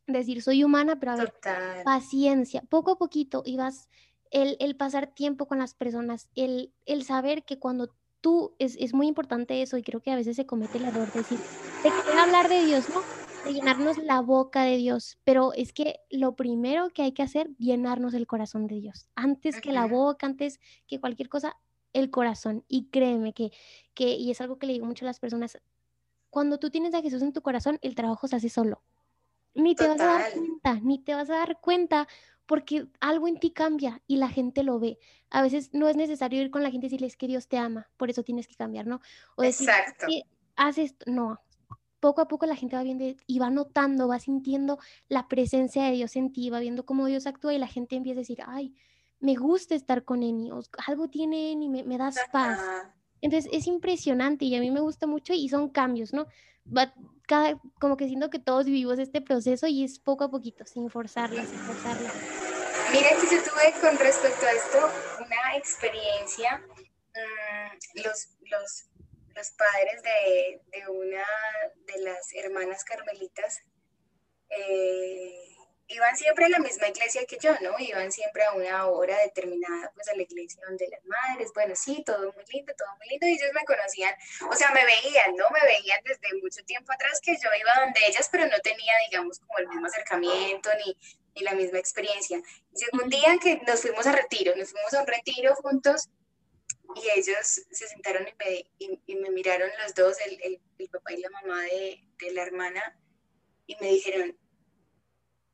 Decir, 0.08 0.42
soy 0.42 0.64
humana, 0.64 1.00
pero 1.00 1.12
a 1.12 1.16
ver, 1.18 1.34
paciencia. 1.84 2.62
Poco 2.70 2.92
a 2.92 2.98
poquito 2.98 3.44
ibas, 3.46 3.90
el, 4.32 4.58
el, 4.60 4.76
pasar 4.76 5.08
tiempo 5.08 5.48
con 5.48 5.60
las 5.60 5.74
personas, 5.74 6.30
el, 6.36 6.74
el 6.86 7.04
saber 7.04 7.44
que 7.44 7.60
cuando 7.60 7.94
tú, 8.22 8.56
es, 8.58 8.78
es, 8.80 8.94
muy 8.94 9.08
importante 9.08 9.62
eso, 9.62 9.78
y 9.78 9.84
creo 9.84 10.02
que 10.02 10.12
a 10.12 10.16
veces 10.16 10.36
se 10.36 10.46
comete 10.46 10.78
el 10.78 10.86
error 10.86 11.12
de 11.12 11.20
decir, 11.20 11.40
te 11.84 11.90
quiero 11.90 12.20
hablar 12.20 12.50
de 12.50 12.66
Dios, 12.66 12.90
¿no? 12.90 13.02
llenarnos 13.52 13.98
la 13.98 14.22
boca 14.22 14.64
de 14.64 14.78
Dios, 14.78 15.18
pero 15.24 15.54
es 15.54 15.74
que 15.74 16.00
lo 16.10 16.36
primero 16.36 16.90
que 16.90 17.04
hay 17.04 17.12
que 17.12 17.24
hacer, 17.24 17.50
llenarnos 17.58 18.14
el 18.14 18.28
corazón 18.28 18.68
de 18.68 18.80
Dios. 18.80 19.08
Antes 19.16 19.62
que 19.62 19.72
la 19.72 19.86
boca, 19.86 20.26
antes 20.26 20.60
que 20.88 21.00
cualquier 21.00 21.30
cosa, 21.30 21.56
el 21.94 22.10
corazón. 22.10 22.64
Y 22.68 22.86
créeme 22.90 23.34
que, 23.34 23.52
que, 23.94 24.16
y 24.16 24.32
es 24.32 24.42
algo 24.42 24.58
que 24.58 24.68
le 24.68 24.74
digo 24.74 24.86
mucho 24.86 25.06
a 25.06 25.08
las 25.08 25.20
personas, 25.20 25.58
cuando 26.30 26.60
tú 26.60 26.70
tienes 26.70 26.94
a 26.94 27.02
Jesús 27.02 27.22
en 27.22 27.34
tu 27.34 27.42
corazón, 27.42 27.80
el 27.82 27.96
trabajo 27.96 28.28
se 28.28 28.36
hace 28.36 28.50
solo. 28.50 28.82
Ni 29.58 29.76
te 29.76 29.88
vas 29.88 30.00
a 30.00 30.06
dar 30.06 30.32
cuenta, 30.34 30.80
ni 30.82 31.00
te 31.00 31.14
vas 31.14 31.30
a 31.30 31.34
dar 31.34 31.60
cuenta 31.60 32.08
porque 32.46 32.88
algo 33.02 33.28
en 33.28 33.40
ti 33.40 33.52
cambia 33.52 34.02
y 34.08 34.18
la 34.18 34.30
gente 34.30 34.64
lo 34.64 34.80
ve. 34.80 35.00
A 35.30 35.42
veces 35.42 35.70
no 35.74 35.90
es 35.90 35.96
necesario 35.96 36.42
ir 36.42 36.50
con 36.50 36.64
la 36.64 36.72
gente 36.72 36.88
y 36.88 36.90
decirles 36.90 37.18
que 37.18 37.28
Dios 37.28 37.48
te 37.48 37.58
ama, 37.58 37.90
por 37.98 38.10
eso 38.10 38.24
tienes 38.24 38.48
que 38.48 38.56
cambiar, 38.56 38.88
¿no? 38.88 39.02
O 39.36 39.42
decir, 39.42 39.68
Exacto. 39.70 40.08
haces, 40.56 40.96
no, 41.06 41.40
poco 42.00 42.22
a 42.22 42.28
poco 42.28 42.46
la 42.46 42.56
gente 42.56 42.76
va 42.76 42.84
viendo 42.84 43.06
y 43.26 43.40
va 43.40 43.50
notando, 43.50 44.08
va 44.08 44.20
sintiendo 44.20 44.80
la 45.10 45.28
presencia 45.28 45.84
de 45.84 45.92
Dios 45.92 46.16
en 46.16 46.32
ti, 46.32 46.50
va 46.50 46.60
viendo 46.60 46.86
cómo 46.86 47.06
Dios 47.08 47.28
actúa 47.28 47.54
y 47.54 47.58
la 47.58 47.68
gente 47.68 47.96
empieza 47.96 48.20
a 48.20 48.22
decir, 48.22 48.40
ay, 48.46 48.74
me 49.20 49.36
gusta 49.36 49.76
estar 49.76 50.06
con 50.06 50.24
Eni, 50.24 50.52
algo 50.86 51.10
tiene 51.10 51.52
Eni, 51.52 51.68
me, 51.68 51.84
me 51.84 51.98
das 51.98 52.20
paz. 52.32 52.62
Entonces 53.22 53.50
es 53.54 53.68
impresionante 53.68 54.46
y 54.46 54.56
a 54.56 54.60
mí 54.60 54.72
me 54.72 54.80
gusta 54.80 55.08
mucho 55.08 55.34
y 55.34 55.50
son 55.50 55.70
cambios, 55.70 56.14
¿no? 56.14 56.28
Va, 56.66 56.94
cada, 57.28 57.60
como 57.80 57.98
que 57.98 58.08
siento 58.08 58.30
que 58.30 58.40
todos 58.40 58.66
vivimos 58.66 59.00
este 59.00 59.22
proceso 59.22 59.68
y 59.68 59.84
es 59.84 60.00
poco 60.00 60.26
a 60.26 60.32
poquito, 60.32 60.66
sin 60.66 60.90
forzarlo, 60.90 61.44
sin 61.46 61.60
forzarlo. 61.60 62.10
Mira 62.92 63.10
que 63.10 63.36
yo 63.36 63.44
tuve 63.44 63.74
con 63.82 63.98
respecto 63.98 64.46
a 64.46 64.52
esto 64.52 64.78
una 65.26 65.58
experiencia, 65.58 66.62
mm, 67.16 68.02
los, 68.04 68.30
los 68.50 68.88
los 69.38 69.52
padres 69.52 70.02
de, 70.02 70.62
de 70.72 70.88
una 70.90 71.24
de 71.86 72.02
las 72.02 72.34
hermanas 72.34 72.84
carmelitas 72.84 73.62
eh, 74.50 75.57
iban 75.90 76.18
siempre 76.18 76.46
a 76.46 76.50
la 76.50 76.60
misma 76.60 76.90
iglesia 76.90 77.26
que 77.26 77.38
yo, 77.42 77.54
¿no? 77.62 77.78
Iban 77.80 78.12
siempre 78.12 78.44
a 78.44 78.54
una 78.54 78.88
hora 78.88 79.18
determinada, 79.20 79.92
pues 79.96 80.08
a 80.10 80.16
la 80.16 80.24
iglesia 80.24 80.62
donde 80.68 80.88
las 80.90 81.04
madres, 81.06 81.52
bueno, 81.54 81.76
sí, 81.76 82.04
todo 82.06 82.34
muy 82.34 82.44
lindo, 82.52 82.74
todo 82.78 82.90
muy 82.98 83.08
lindo, 83.10 83.28
y 83.28 83.32
ellos 83.32 83.50
me 83.54 83.64
conocían, 83.64 84.14
o 84.50 84.56
sea, 84.56 84.72
me 84.72 84.84
veían, 84.84 85.36
¿no? 85.36 85.46
Me 85.52 85.62
veían 85.62 86.00
desde 86.04 86.42
mucho 86.42 86.64
tiempo 86.66 86.92
atrás 86.92 87.22
que 87.22 87.34
yo 87.34 87.50
iba 87.60 87.84
donde 87.86 88.02
ellas, 88.08 88.28
pero 88.32 88.46
no 88.48 88.60
tenía, 88.60 88.94
digamos, 89.10 89.40
como 89.40 89.60
el 89.60 89.68
mismo 89.68 89.88
acercamiento 89.88 90.70
ni, 90.86 90.98
ni 91.36 91.42
la 91.42 91.54
misma 91.54 91.80
experiencia. 91.80 92.38
Y 92.38 92.78
llegó 92.78 93.04
un 93.04 93.10
día 93.10 93.38
que 93.42 93.62
nos 93.66 93.82
fuimos 93.82 94.06
a 94.08 94.12
retiro, 94.12 94.56
nos 94.56 94.72
fuimos 94.72 94.94
a 94.94 95.02
un 95.02 95.08
retiro 95.08 95.56
juntos 95.56 96.10
y 96.96 97.20
ellos 97.20 97.62
se 97.72 97.88
sentaron 97.88 98.28
y 98.28 98.34
me, 98.38 99.00
y, 99.06 99.16
me 99.16 99.30
miraron 99.30 99.70
los 99.84 99.94
dos, 99.94 100.18
el, 100.26 100.60
el, 100.78 100.90
papá 100.90 101.14
y 101.14 101.18
la 101.18 101.30
mamá 101.30 101.62
de, 101.64 102.04
de, 102.20 102.32
la 102.32 102.44
hermana, 102.44 102.98
y 103.66 103.76
me 103.82 103.88
dijeron, 103.88 104.38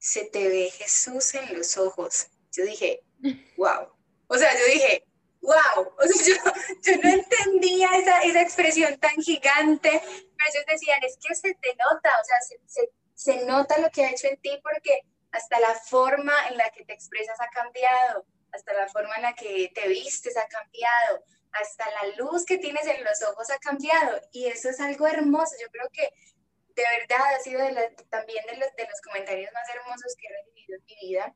se 0.04 0.26
te 0.26 0.50
ve 0.50 0.70
Jesús 0.70 1.34
en 1.34 1.58
los 1.58 1.78
ojos. 1.78 2.28
Yo 2.52 2.66
dije, 2.66 3.02
wow. 3.58 3.88
O 4.28 4.38
sea, 4.38 4.52
yo 4.60 4.66
dije, 4.66 5.06
wow. 5.42 5.94
O 5.98 6.08
sea, 6.08 6.36
yo, 6.36 6.52
yo 6.82 7.02
no 7.02 7.10
entendía 7.10 7.90
esa, 7.96 8.20
esa, 8.20 8.42
expresión 8.42 9.00
tan 9.00 9.16
gigante, 9.22 9.90
pero 9.92 10.50
ellos 10.52 10.66
decían, 10.68 11.02
es 11.04 11.18
que 11.26 11.34
se 11.34 11.54
te 11.54 11.70
nota, 11.76 12.10
o 12.22 12.26
sea, 12.26 12.42
se, 12.42 12.60
se, 12.66 12.90
se 13.14 13.46
nota 13.46 13.78
lo 13.78 13.90
que 13.92 14.04
ha 14.04 14.12
hecho 14.12 14.28
en 14.28 14.38
ti 14.42 14.60
porque 14.62 15.04
hasta 15.32 15.58
la 15.62 15.74
forma 15.74 16.34
en 16.50 16.58
la 16.58 16.70
que 16.72 16.84
te 16.84 16.94
expresas 16.94 17.40
ha 17.40 17.50
cambiado 17.50 18.26
hasta 18.54 18.74
la 18.74 18.88
forma 18.88 19.16
en 19.16 19.24
la 19.24 19.34
que 19.34 19.72
te 19.74 19.88
vistes 19.88 20.38
ha 20.38 20.48
cambiado, 20.48 21.26
hasta 21.52 21.86
la 21.90 22.16
luz 22.18 22.46
que 22.46 22.58
tienes 22.58 22.86
en 22.86 23.04
los 23.04 23.22
ojos 23.24 23.50
ha 23.50 23.58
cambiado. 23.58 24.22
Y 24.32 24.46
eso 24.46 24.70
es 24.70 24.80
algo 24.80 25.08
hermoso. 25.08 25.56
Yo 25.60 25.70
creo 25.72 25.90
que 25.92 26.10
de 26.76 26.84
verdad 27.00 27.36
ha 27.36 27.40
sido 27.40 27.60
también 28.10 28.46
de 28.46 28.58
los, 28.58 28.76
de 28.76 28.88
los 28.88 29.02
comentarios 29.02 29.52
más 29.54 29.70
hermosos 29.70 30.16
que 30.18 30.28
he 30.28 30.44
recibido 30.44 30.78
en 30.78 30.86
mi 30.86 31.08
vida. 31.08 31.36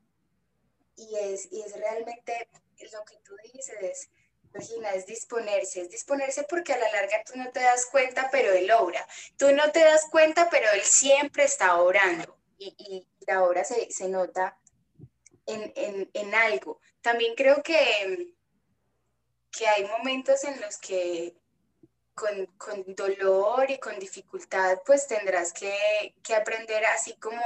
Y 0.96 1.16
es, 1.16 1.52
y 1.52 1.62
es 1.62 1.76
realmente 1.76 2.48
lo 2.92 3.04
que 3.04 3.16
tú 3.18 3.36
dices, 3.52 4.10
Regina, 4.52 4.90
es 4.94 5.06
disponerse, 5.06 5.82
es 5.82 5.90
disponerse 5.90 6.44
porque 6.44 6.72
a 6.72 6.78
la 6.78 6.90
larga 6.90 7.22
tú 7.24 7.34
no 7.36 7.50
te 7.52 7.60
das 7.60 7.86
cuenta, 7.86 8.28
pero 8.32 8.52
Él 8.52 8.70
obra. 8.72 9.06
Tú 9.36 9.52
no 9.52 9.70
te 9.70 9.80
das 9.80 10.06
cuenta, 10.10 10.48
pero 10.50 10.70
Él 10.72 10.82
siempre 10.82 11.44
está 11.44 11.80
orando. 11.80 12.36
Y, 12.58 12.74
y 12.78 13.06
la 13.26 13.44
obra 13.44 13.62
se, 13.62 13.90
se 13.92 14.08
nota 14.08 14.58
en, 15.46 15.72
en, 15.76 16.10
en 16.12 16.34
algo. 16.34 16.80
También 17.00 17.34
creo 17.36 17.62
que, 17.62 18.34
que 19.52 19.68
hay 19.68 19.84
momentos 19.84 20.42
en 20.44 20.60
los 20.60 20.78
que 20.78 21.36
con, 22.18 22.46
con, 22.58 22.84
dolor 22.94 23.70
y 23.70 23.78
con 23.78 23.98
dificultad, 23.98 24.78
pues 24.84 25.06
tendrás 25.06 25.52
que, 25.52 26.14
que, 26.22 26.34
aprender, 26.34 26.84
así 26.86 27.14
como, 27.14 27.40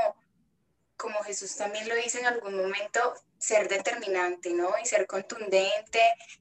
como 0.96 1.22
Jesús 1.24 1.54
también 1.56 1.88
lo 1.88 1.98
hizo 1.98 2.18
en 2.18 2.26
algún 2.26 2.56
momento, 2.56 3.14
ser 3.38 3.68
determinante, 3.68 4.50
¿no? 4.50 4.70
Y 4.82 4.86
ser 4.86 5.06
contundente 5.06 6.00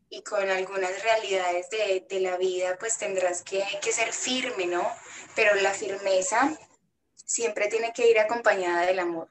y 0.10 0.22
con 0.22 0.50
algunas 0.50 1.04
realidades 1.04 1.70
de, 1.70 2.06
de 2.08 2.20
la 2.22 2.38
vida, 2.38 2.78
pues 2.80 2.98
tendrás 2.98 3.42
que, 3.42 3.64
que, 3.82 3.92
ser 3.92 4.14
firme, 4.14 4.66
¿no? 4.66 4.90
Pero 5.36 5.56
la 5.56 5.74
firmeza 5.74 6.58
siempre 7.16 7.68
tiene 7.68 7.92
que 7.92 8.10
ir 8.10 8.20
acompañada 8.20 8.86
del 8.86 9.00
amor. 9.00 9.30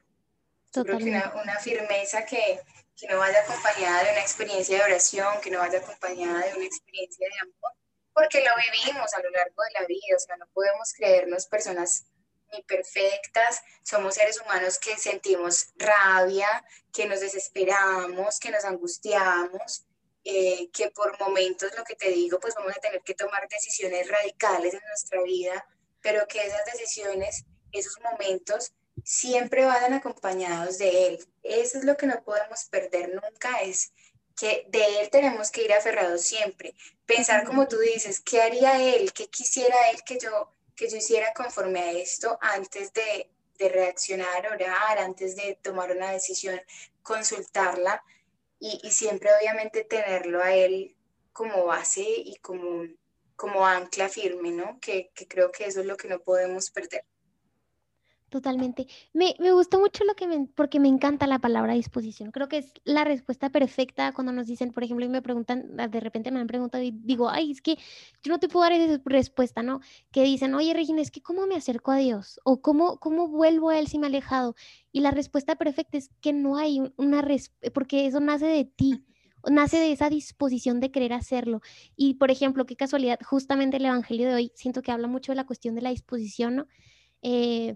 creo 0.71 0.97
que 0.97 1.05
una, 1.05 1.33
una 1.41 1.59
firmeza 1.59 2.25
que, 2.25 2.61
que 2.95 3.07
no 3.07 3.17
vaya 3.17 3.41
acompañada 3.41 4.03
de 4.03 4.11
una 4.11 4.21
experiencia 4.21 4.77
de 4.77 4.83
oración, 4.83 5.41
que 5.41 5.49
no 5.49 5.59
vaya 5.59 5.79
acompañada 5.79 6.45
de 6.45 6.53
una 6.55 6.65
experiencia 6.65 7.27
de 7.27 7.39
amor, 7.39 7.80
porque 8.21 8.43
lo 8.43 8.51
vivimos 8.55 9.11
a 9.15 9.21
lo 9.23 9.31
largo 9.31 9.63
de 9.63 9.79
la 9.79 9.87
vida, 9.87 10.15
o 10.15 10.19
sea, 10.19 10.37
no 10.37 10.45
podemos 10.53 10.93
creernos 10.93 11.47
personas 11.47 12.05
ni 12.51 12.61
perfectas, 12.61 13.63
somos 13.83 14.13
seres 14.13 14.39
humanos 14.39 14.77
que 14.77 14.95
sentimos 14.95 15.69
rabia, 15.75 16.63
que 16.93 17.07
nos 17.07 17.21
desesperamos, 17.21 18.39
que 18.39 18.51
nos 18.51 18.63
angustiamos, 18.63 19.85
eh, 20.23 20.69
que 20.71 20.91
por 20.91 21.19
momentos, 21.19 21.71
lo 21.75 21.83
que 21.83 21.95
te 21.95 22.09
digo, 22.09 22.39
pues 22.39 22.53
vamos 22.53 22.77
a 22.77 22.79
tener 22.79 23.01
que 23.01 23.15
tomar 23.15 23.47
decisiones 23.49 24.07
radicales 24.07 24.75
en 24.75 24.81
nuestra 24.87 25.23
vida, 25.23 25.65
pero 26.01 26.27
que 26.27 26.45
esas 26.45 26.63
decisiones, 26.65 27.45
esos 27.71 27.99
momentos, 28.01 28.71
siempre 29.03 29.65
vayan 29.65 29.93
acompañados 29.93 30.77
de 30.77 31.07
Él. 31.07 31.27
Eso 31.41 31.79
es 31.79 31.85
lo 31.85 31.97
que 31.97 32.05
no 32.05 32.21
podemos 32.23 32.65
perder 32.65 33.15
nunca, 33.15 33.61
es 33.61 33.93
que 34.41 34.65
de 34.69 35.01
Él 35.01 35.11
tenemos 35.11 35.51
que 35.51 35.63
ir 35.65 35.71
aferrados 35.71 36.21
siempre. 36.23 36.73
Pensar 37.05 37.45
como 37.45 37.67
tú 37.67 37.77
dices, 37.77 38.19
¿qué 38.21 38.41
haría 38.41 38.81
Él? 38.81 39.13
¿Qué 39.13 39.27
quisiera 39.27 39.91
Él 39.91 40.01
que 40.03 40.17
yo, 40.17 40.51
que 40.75 40.89
yo 40.89 40.97
hiciera 40.97 41.31
conforme 41.33 41.79
a 41.79 41.91
esto 41.91 42.39
antes 42.41 42.91
de, 42.91 43.29
de 43.59 43.69
reaccionar, 43.69 44.47
orar, 44.51 44.97
antes 44.97 45.35
de 45.35 45.59
tomar 45.61 45.91
una 45.91 46.11
decisión, 46.11 46.59
consultarla 47.03 48.03
y, 48.59 48.79
y 48.81 48.89
siempre 48.89 49.29
obviamente 49.39 49.83
tenerlo 49.83 50.41
a 50.41 50.55
Él 50.55 50.95
como 51.33 51.65
base 51.65 52.01
y 52.01 52.37
como 52.37 52.85
como 53.35 53.65
ancla 53.65 54.07
firme, 54.07 54.51
¿no? 54.51 54.79
Que, 54.79 55.11
que 55.15 55.27
creo 55.27 55.51
que 55.51 55.65
eso 55.65 55.79
es 55.79 55.87
lo 55.87 55.97
que 55.97 56.07
no 56.07 56.19
podemos 56.19 56.69
perder. 56.69 57.03
Totalmente. 58.31 58.87
Me, 59.11 59.35
me 59.39 59.51
gustó 59.51 59.77
mucho 59.77 60.05
lo 60.05 60.15
que 60.15 60.25
me, 60.25 60.47
porque 60.55 60.79
me 60.79 60.87
encanta 60.87 61.27
la 61.27 61.39
palabra 61.39 61.73
disposición. 61.73 62.31
Creo 62.31 62.47
que 62.47 62.59
es 62.59 62.71
la 62.85 63.03
respuesta 63.03 63.49
perfecta 63.49 64.13
cuando 64.13 64.31
nos 64.31 64.47
dicen, 64.47 64.71
por 64.71 64.85
ejemplo, 64.85 65.05
y 65.05 65.09
me 65.09 65.21
preguntan, 65.21 65.75
de 65.75 65.99
repente 65.99 66.31
me 66.31 66.39
han 66.39 66.47
preguntado 66.47 66.81
y 66.81 66.91
digo, 66.91 67.27
ay, 67.29 67.51
es 67.51 67.61
que 67.61 67.75
yo 68.23 68.31
no 68.31 68.39
te 68.39 68.47
puedo 68.47 68.63
dar 68.63 68.71
esa 68.71 69.01
respuesta, 69.03 69.63
¿no? 69.63 69.81
Que 70.13 70.23
dicen, 70.23 70.55
oye, 70.55 70.73
Regina, 70.73 71.01
es 71.01 71.11
que 71.11 71.21
¿cómo 71.21 71.45
me 71.45 71.55
acerco 71.55 71.91
a 71.91 71.97
Dios? 71.97 72.39
O 72.45 72.61
¿cómo, 72.61 72.99
cómo 72.99 73.27
vuelvo 73.27 73.69
a 73.69 73.77
Él 73.77 73.87
si 73.89 73.99
me 73.99 74.07
he 74.07 74.09
alejado? 74.09 74.55
Y 74.93 75.01
la 75.01 75.11
respuesta 75.11 75.57
perfecta 75.57 75.97
es 75.97 76.09
que 76.21 76.31
no 76.31 76.55
hay 76.55 76.81
una 76.95 77.21
respuesta, 77.21 77.73
porque 77.73 78.05
eso 78.05 78.21
nace 78.21 78.45
de 78.45 78.63
ti 78.63 79.03
nace 79.49 79.77
de 79.77 79.91
esa 79.91 80.07
disposición 80.09 80.79
de 80.79 80.91
querer 80.91 81.13
hacerlo. 81.13 81.61
Y, 81.97 82.13
por 82.13 82.29
ejemplo, 82.31 82.65
qué 82.65 82.75
casualidad, 82.75 83.19
justamente 83.25 83.77
el 83.77 83.85
Evangelio 83.85 84.29
de 84.29 84.35
hoy, 84.35 84.51
siento 84.55 84.83
que 84.83 84.91
habla 84.91 85.07
mucho 85.07 85.31
de 85.31 85.35
la 85.37 85.47
cuestión 85.47 85.73
de 85.75 85.81
la 85.81 85.89
disposición, 85.89 86.55
¿no? 86.57 86.67
Eh, 87.23 87.75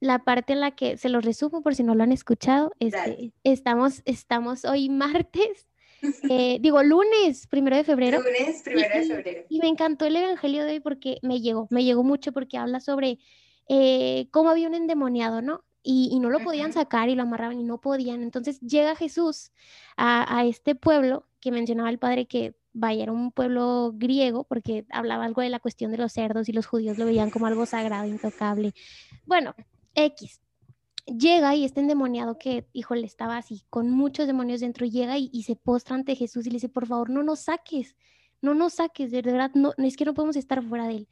la 0.00 0.20
parte 0.20 0.52
en 0.52 0.60
la 0.60 0.72
que 0.72 0.96
se 0.96 1.08
lo 1.08 1.20
resumo 1.20 1.62
por 1.62 1.74
si 1.74 1.82
no 1.82 1.94
lo 1.94 2.02
han 2.02 2.12
escuchado, 2.12 2.72
este, 2.80 3.32
estamos, 3.44 4.02
estamos 4.04 4.64
hoy 4.64 4.88
martes, 4.90 5.66
eh, 6.28 6.58
digo 6.60 6.82
lunes, 6.82 7.46
primero 7.46 7.76
de 7.76 7.84
febrero. 7.84 8.20
Lunes, 8.20 8.62
primero 8.62 8.94
de 8.94 9.04
febrero. 9.04 9.46
Y, 9.48 9.60
me 9.60 9.68
encantó 9.68 10.04
el 10.04 10.16
Evangelio 10.16 10.64
de 10.64 10.72
hoy 10.72 10.80
porque 10.80 11.18
me 11.22 11.40
llegó, 11.40 11.66
me 11.70 11.84
llegó 11.84 12.04
mucho 12.04 12.32
porque 12.32 12.58
habla 12.58 12.80
sobre 12.80 13.18
eh, 13.68 14.28
cómo 14.30 14.50
había 14.50 14.68
un 14.68 14.74
endemoniado, 14.74 15.42
¿no? 15.42 15.64
Y, 15.82 16.18
no 16.18 16.30
lo 16.30 16.40
podían 16.40 16.72
sacar 16.72 17.08
y 17.08 17.14
lo 17.14 17.22
amarraban 17.22 17.60
y 17.60 17.64
no 17.64 17.80
podían. 17.80 18.22
Entonces 18.22 18.60
llega 18.60 18.96
Jesús 18.96 19.52
a, 19.96 20.38
a 20.38 20.44
este 20.44 20.74
pueblo 20.74 21.26
que 21.40 21.52
mencionaba 21.52 21.90
el 21.90 21.98
padre 21.98 22.26
que 22.26 22.56
vaya, 22.76 23.04
era 23.04 23.12
un 23.12 23.32
pueblo 23.32 23.92
griego 23.94 24.44
porque 24.44 24.84
hablaba 24.90 25.24
algo 25.24 25.42
de 25.42 25.48
la 25.48 25.60
cuestión 25.60 25.90
de 25.92 25.98
los 25.98 26.12
cerdos 26.12 26.48
y 26.48 26.52
los 26.52 26.66
judíos 26.66 26.98
lo 26.98 27.06
veían 27.06 27.30
como 27.30 27.46
algo 27.46 27.64
sagrado, 27.66 28.06
intocable. 28.06 28.74
Bueno, 29.24 29.54
X. 29.96 30.40
Llega 31.06 31.54
y 31.54 31.64
este 31.64 31.80
endemoniado 31.80 32.38
que, 32.38 32.68
híjole, 32.72 33.06
estaba 33.06 33.36
así, 33.36 33.62
con 33.70 33.90
muchos 33.90 34.26
demonios 34.26 34.60
dentro, 34.60 34.86
llega 34.86 35.18
y, 35.18 35.42
se 35.44 35.56
postra 35.56 35.94
ante 35.94 36.16
Jesús 36.16 36.46
y 36.46 36.50
le 36.50 36.56
dice, 36.56 36.68
por 36.68 36.86
favor, 36.86 37.10
no 37.10 37.22
nos 37.22 37.40
saques, 37.40 37.96
no 38.42 38.54
nos 38.54 38.74
saques, 38.74 39.12
de 39.12 39.22
verdad, 39.22 39.52
no, 39.54 39.72
es 39.78 39.96
que 39.96 40.04
no 40.04 40.14
podemos 40.14 40.36
estar 40.36 40.62
fuera 40.62 40.88
de 40.88 40.96
él. 40.96 41.08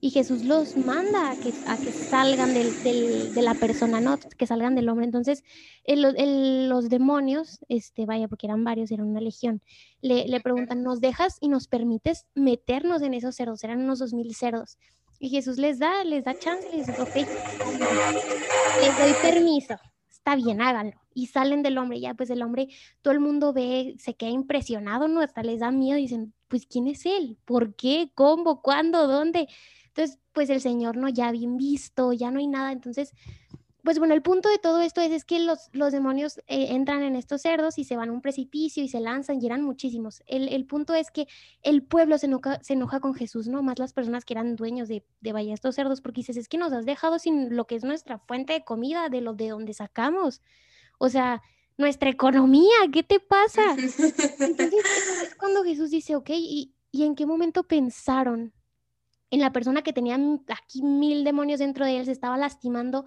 Y 0.00 0.10
Jesús 0.10 0.44
los 0.44 0.76
manda 0.76 1.30
a 1.30 1.36
que, 1.36 1.52
a 1.66 1.76
que 1.76 1.90
salgan 1.90 2.52
de 2.52 3.42
la 3.42 3.54
persona, 3.54 4.00
¿no? 4.00 4.18
Que 4.18 4.46
salgan 4.46 4.74
del 4.74 4.88
hombre. 4.88 5.06
Entonces, 5.06 5.42
los 5.86 6.88
demonios, 6.88 7.58
este, 7.68 8.04
vaya, 8.04 8.28
porque 8.28 8.46
eran 8.46 8.62
varios, 8.62 8.90
eran 8.90 9.06
una 9.06 9.20
legión, 9.20 9.62
le, 10.02 10.28
le 10.28 10.40
preguntan, 10.40 10.82
¿nos 10.82 11.00
dejas 11.00 11.38
y 11.40 11.48
nos 11.48 11.66
permites 11.66 12.26
meternos 12.34 13.02
en 13.02 13.14
esos 13.14 13.36
cerdos? 13.36 13.64
Eran 13.64 13.82
unos 13.82 13.98
dos 13.98 14.12
mil 14.12 14.34
cerdos. 14.34 14.78
Y 15.18 15.30
Jesús 15.30 15.58
les 15.58 15.78
da, 15.78 16.04
les 16.04 16.24
da 16.24 16.38
chance, 16.38 16.68
les 16.72 16.86
dice, 16.86 17.00
ok, 17.00 17.14
les 18.80 18.98
doy 18.98 19.12
permiso, 19.22 19.76
está 20.10 20.36
bien, 20.36 20.60
háganlo. 20.60 21.00
Y 21.14 21.26
salen 21.28 21.62
del 21.62 21.78
hombre, 21.78 22.00
ya 22.00 22.14
pues 22.14 22.30
el 22.30 22.42
hombre, 22.42 22.68
todo 23.00 23.14
el 23.14 23.20
mundo 23.20 23.52
ve, 23.52 23.94
se 23.98 24.14
queda 24.14 24.30
impresionado, 24.30 25.08
¿no? 25.08 25.20
Hasta 25.20 25.42
les 25.42 25.60
da 25.60 25.70
miedo, 25.70 25.96
dicen, 25.96 26.34
pues 26.48 26.66
¿quién 26.66 26.86
es 26.86 27.06
él? 27.06 27.38
¿Por 27.44 27.74
qué? 27.74 28.10
¿Cómo? 28.14 28.60
¿Cuándo? 28.60 29.06
¿Dónde? 29.06 29.48
Entonces, 29.88 30.18
pues 30.32 30.50
el 30.50 30.60
Señor 30.60 30.96
no, 30.98 31.08
ya 31.08 31.30
bien 31.32 31.56
visto, 31.56 32.12
ya 32.12 32.30
no 32.30 32.38
hay 32.38 32.48
nada. 32.48 32.72
Entonces, 32.72 33.14
pues 33.86 34.00
bueno, 34.00 34.14
el 34.14 34.22
punto 34.22 34.48
de 34.48 34.58
todo 34.58 34.80
esto 34.80 35.00
es, 35.00 35.12
es 35.12 35.24
que 35.24 35.38
los, 35.38 35.68
los 35.70 35.92
demonios 35.92 36.38
eh, 36.48 36.74
entran 36.74 37.04
en 37.04 37.14
estos 37.14 37.42
cerdos 37.42 37.78
y 37.78 37.84
se 37.84 37.96
van 37.96 38.08
a 38.08 38.12
un 38.12 38.20
precipicio 38.20 38.82
y 38.82 38.88
se 38.88 38.98
lanzan 38.98 39.40
y 39.40 39.46
eran 39.46 39.62
muchísimos. 39.62 40.24
El, 40.26 40.66
punto 40.66 40.92
es 40.92 41.12
que 41.12 41.28
el 41.62 41.84
pueblo 41.84 42.18
se 42.18 42.26
enoja, 42.26 42.58
se 42.64 42.72
enoja 42.72 42.98
con 42.98 43.14
Jesús, 43.14 43.46
¿no? 43.46 43.62
Más 43.62 43.78
las 43.78 43.92
personas 43.92 44.24
que 44.24 44.34
eran 44.34 44.56
dueños 44.56 44.88
de, 44.88 45.04
de 45.20 45.32
vaya 45.32 45.54
estos 45.54 45.76
cerdos, 45.76 46.00
porque 46.00 46.22
dices, 46.22 46.36
es 46.36 46.48
que 46.48 46.58
nos 46.58 46.72
has 46.72 46.84
dejado 46.84 47.20
sin 47.20 47.54
lo 47.54 47.68
que 47.68 47.76
es 47.76 47.84
nuestra 47.84 48.18
fuente 48.18 48.54
de 48.54 48.64
comida, 48.64 49.08
de 49.08 49.20
lo 49.20 49.34
de 49.34 49.50
donde 49.50 49.72
sacamos. 49.72 50.42
O 50.98 51.08
sea, 51.08 51.40
nuestra 51.78 52.10
economía, 52.10 52.74
¿qué 52.92 53.04
te 53.04 53.20
pasa? 53.20 53.62
Entonces 54.40 54.84
es 55.22 55.34
cuando 55.36 55.62
Jesús 55.62 55.90
dice, 55.90 56.16
ok, 56.16 56.30
¿y, 56.30 56.74
¿y 56.90 57.04
en 57.04 57.14
qué 57.14 57.24
momento 57.24 57.62
pensaron 57.62 58.52
en 59.30 59.40
la 59.40 59.52
persona 59.52 59.82
que 59.82 59.92
tenía 59.92 60.18
aquí 60.48 60.82
mil 60.82 61.24
demonios 61.24 61.58
dentro 61.58 61.84
de 61.84 61.98
él, 61.98 62.04
se 62.04 62.12
estaba 62.12 62.36
lastimando, 62.36 63.04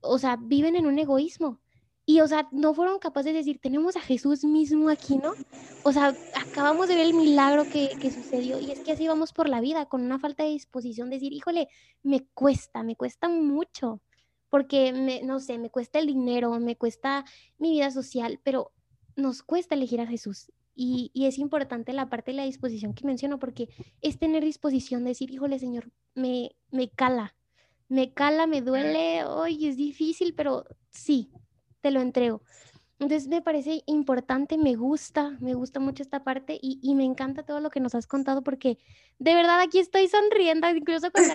o 0.00 0.18
sea, 0.18 0.36
viven 0.36 0.76
en 0.76 0.86
un 0.86 0.98
egoísmo. 0.98 1.60
Y, 2.04 2.20
o 2.20 2.26
sea, 2.26 2.48
no 2.50 2.74
fueron 2.74 2.98
capaces 2.98 3.32
de 3.32 3.38
decir, 3.38 3.60
tenemos 3.60 3.96
a 3.96 4.00
Jesús 4.00 4.44
mismo 4.44 4.88
aquí, 4.88 5.18
¿no? 5.18 5.34
O 5.84 5.92
sea, 5.92 6.14
acabamos 6.34 6.88
de 6.88 6.96
ver 6.96 7.06
el 7.06 7.14
milagro 7.14 7.62
que, 7.64 7.90
que, 8.00 8.10
sucedió 8.10 8.58
y 8.58 8.72
es 8.72 8.80
que 8.80 8.92
así 8.92 9.06
vamos 9.06 9.32
por 9.32 9.48
la 9.48 9.60
vida, 9.60 9.86
con 9.86 10.02
una 10.02 10.18
falta 10.18 10.42
de 10.42 10.50
disposición, 10.50 11.10
de 11.10 11.16
decir, 11.16 11.32
híjole, 11.32 11.68
me 12.02 12.26
cuesta, 12.34 12.82
me 12.82 12.96
cuesta 12.96 13.28
mucho, 13.28 14.02
porque, 14.50 15.22
no 15.24 15.38
sé, 15.38 15.58
me 15.58 15.70
cuesta 15.70 16.00
el 16.00 16.08
dinero, 16.08 16.58
me 16.58 16.76
cuesta 16.76 17.24
mi 17.58 17.70
vida 17.70 17.90
social, 17.90 18.40
pero 18.42 18.72
nos 19.14 19.42
cuesta 19.42 19.76
elegir 19.76 20.00
a 20.00 20.06
Jesús. 20.06 20.52
Y, 20.74 21.10
y, 21.12 21.26
es 21.26 21.38
importante 21.38 21.92
la 21.92 22.08
parte 22.08 22.30
de 22.30 22.38
la 22.38 22.44
disposición 22.44 22.94
que 22.94 23.06
menciono, 23.06 23.38
porque 23.38 23.68
es 24.00 24.18
tener 24.18 24.42
disposición 24.42 25.04
de 25.04 25.10
decir, 25.10 25.30
híjole, 25.30 25.58
Señor, 25.58 25.90
me, 26.14 26.56
me 26.70 26.88
cala, 26.88 27.34
me 27.88 28.14
cala, 28.14 28.46
me 28.46 28.62
duele, 28.62 29.24
hoy 29.24 29.66
es 29.66 29.76
difícil, 29.76 30.34
pero 30.34 30.64
sí, 30.88 31.30
te 31.82 31.90
lo 31.90 32.00
entrego. 32.00 32.42
Entonces 32.98 33.28
me 33.28 33.42
parece 33.42 33.82
importante, 33.86 34.56
me 34.56 34.76
gusta, 34.76 35.36
me 35.40 35.54
gusta 35.54 35.80
mucho 35.80 36.02
esta 36.02 36.22
parte 36.22 36.58
y, 36.62 36.78
y 36.82 36.94
me 36.94 37.04
encanta 37.04 37.42
todo 37.42 37.60
lo 37.60 37.68
que 37.68 37.80
nos 37.80 37.94
has 37.94 38.06
contado 38.06 38.42
porque 38.42 38.78
de 39.18 39.34
verdad 39.34 39.60
aquí 39.60 39.80
estoy 39.80 40.08
sonriendo, 40.08 40.68
incluso 40.70 41.10
cuando... 41.12 41.34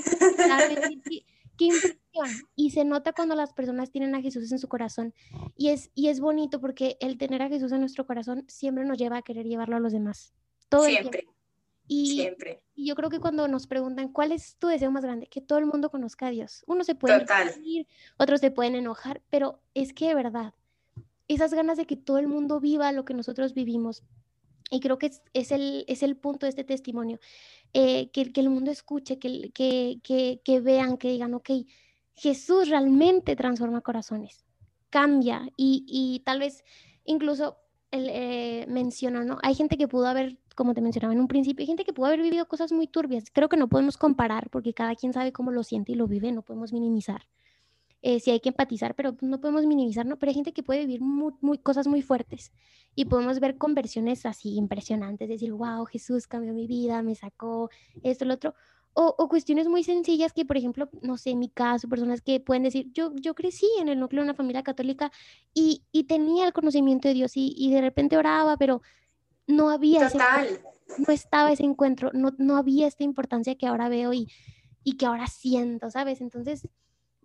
qué 1.57 1.65
impresión. 1.65 2.47
Y 2.55 2.71
se 2.71 2.85
nota 2.85 3.13
cuando 3.13 3.35
las 3.35 3.53
personas 3.53 3.91
tienen 3.91 4.15
a 4.15 4.21
Jesús 4.21 4.51
en 4.51 4.59
su 4.59 4.67
corazón. 4.67 5.13
Y 5.55 5.69
es, 5.69 5.91
y 5.93 6.07
es 6.07 6.19
bonito 6.19 6.59
porque 6.61 6.97
el 6.99 7.17
tener 7.17 7.41
a 7.41 7.49
Jesús 7.49 7.71
en 7.71 7.81
nuestro 7.81 8.05
corazón 8.05 8.45
siempre 8.47 8.85
nos 8.85 8.97
lleva 8.97 9.17
a 9.17 9.21
querer 9.21 9.45
llevarlo 9.45 9.75
a 9.75 9.79
los 9.79 9.93
demás. 9.93 10.33
Todo 10.69 10.85
siempre. 10.85 11.27
Y, 11.89 12.15
siempre. 12.15 12.61
y 12.75 12.85
yo 12.85 12.95
creo 12.95 13.09
que 13.09 13.19
cuando 13.19 13.47
nos 13.47 13.65
preguntan 13.65 14.11
cuál 14.11 14.33
es 14.33 14.57
tu 14.57 14.67
deseo 14.67 14.91
más 14.91 15.03
grande, 15.03 15.27
que 15.27 15.39
todo 15.39 15.57
el 15.57 15.65
mundo 15.65 15.89
conozca 15.89 16.27
a 16.27 16.31
Dios. 16.31 16.63
Uno 16.67 16.83
se 16.83 16.95
puede 16.95 17.25
ir, 17.63 17.87
otros 18.17 18.41
se 18.41 18.51
pueden 18.51 18.75
enojar, 18.75 19.21
pero 19.29 19.61
es 19.73 19.93
que 19.93 20.07
de 20.07 20.15
verdad, 20.15 20.53
esas 21.29 21.53
ganas 21.53 21.77
de 21.77 21.85
que 21.85 21.95
todo 21.95 22.17
el 22.17 22.27
mundo 22.27 22.59
viva 22.59 22.91
lo 22.91 23.05
que 23.05 23.13
nosotros 23.13 23.53
vivimos, 23.53 24.03
y 24.69 24.79
creo 24.79 24.97
que 24.97 25.11
es, 25.33 25.51
el, 25.51 25.85
es 25.87 26.03
el 26.03 26.17
punto 26.17 26.45
de 26.45 26.49
este 26.49 26.63
testimonio, 26.63 27.19
eh, 27.73 28.09
que, 28.11 28.31
que, 28.31 28.41
el 28.41 28.49
mundo 28.49 28.71
escuche, 28.71 29.19
que, 29.19 29.51
que, 29.53 30.41
que, 30.43 30.59
vean, 30.59 30.97
que 30.97 31.09
digan, 31.09 31.33
ok, 31.33 31.49
Jesús 32.15 32.69
realmente 32.69 33.35
transforma 33.35 33.81
corazones, 33.81 34.45
cambia 34.89 35.47
y, 35.55 35.85
y 35.87 36.21
tal 36.25 36.39
vez 36.39 36.63
incluso 37.05 37.57
él, 37.91 38.07
eh, 38.11 38.65
¿no? 39.25 39.37
Hay 39.41 39.55
gente 39.55 39.77
que 39.77 39.87
pudo 39.87 40.07
haber, 40.07 40.37
como 40.55 40.73
te 40.73 40.81
mencionaba 40.81 41.13
en 41.13 41.19
un 41.19 41.27
principio, 41.27 41.63
hay 41.63 41.67
gente 41.67 41.85
que 41.85 41.93
pudo 41.93 42.07
haber 42.07 42.21
vivido 42.21 42.47
cosas 42.47 42.71
muy 42.71 42.87
turbias. 42.87 43.25
Creo 43.31 43.49
que 43.49 43.57
no 43.57 43.69
podemos 43.69 43.97
comparar 43.97 44.49
porque 44.49 44.73
cada 44.73 44.95
quien 44.95 45.13
sabe 45.13 45.31
cómo 45.31 45.51
lo 45.51 45.63
siente 45.63 45.93
y 45.93 45.95
lo 45.95 46.07
vive, 46.07 46.31
no 46.31 46.41
podemos 46.41 46.73
minimizar. 46.73 47.27
Eh, 48.03 48.19
si 48.19 48.29
hay 48.29 48.39
que 48.39 48.49
empatizar, 48.49 48.93
pero 48.93 49.17
no 49.21 49.41
podemos 49.41 49.65
minimizar, 49.65 50.05
¿no? 50.05 50.17
Pero 50.19 50.29
hay 50.29 50.35
gente 50.35 50.53
que 50.53 50.61
puede 50.61 50.81
vivir 50.81 51.01
muy, 51.01 51.33
muy, 51.41 51.57
cosas 51.57 51.87
muy 51.87 52.03
fuertes 52.03 52.51
y 52.95 53.05
podemos 53.05 53.39
ver 53.39 53.57
conversiones 53.57 54.25
así 54.25 54.55
impresionantes, 54.55 55.27
decir, 55.27 55.51
wow, 55.51 55.85
Jesús 55.85 56.27
cambió 56.27 56.53
mi 56.53 56.67
vida, 56.67 57.01
me 57.01 57.15
sacó 57.15 57.69
esto, 58.03 58.25
lo 58.25 58.35
otro. 58.35 58.53
O, 58.93 59.13
o, 59.17 59.29
cuestiones 59.29 59.67
muy 59.67 59.83
sencillas 59.83 60.33
que, 60.33 60.45
por 60.45 60.57
ejemplo, 60.57 60.89
no 61.01 61.17
sé, 61.17 61.31
en 61.31 61.39
mi 61.39 61.49
caso, 61.49 61.87
personas 61.87 62.21
que 62.21 62.39
pueden 62.39 62.63
decir, 62.63 62.91
yo, 62.93 63.13
yo 63.15 63.35
crecí 63.35 63.67
en 63.79 63.89
el 63.89 63.99
núcleo 63.99 64.23
de 64.23 64.29
una 64.29 64.33
familia 64.33 64.63
católica 64.63 65.11
y, 65.53 65.83
y 65.91 66.05
tenía 66.05 66.47
el 66.47 66.53
conocimiento 66.53 67.07
de 67.07 67.13
Dios 67.13 67.37
y, 67.37 67.53
y, 67.55 67.71
de 67.71 67.81
repente 67.81 68.17
oraba, 68.17 68.57
pero 68.57 68.81
no 69.45 69.69
había... 69.69 70.09
Total. 70.09 70.47
no 70.97 71.13
estaba 71.13 71.51
ese 71.51 71.63
encuentro, 71.63 72.11
no, 72.13 72.33
no 72.39 72.57
había 72.57 72.87
esta 72.87 73.03
importancia 73.03 73.55
que 73.55 73.67
ahora 73.67 73.89
veo 73.89 74.13
y, 74.13 74.31
y 74.83 74.97
que 74.97 75.05
ahora 75.05 75.27
siento, 75.27 75.91
¿sabes? 75.91 76.21
Entonces, 76.21 76.67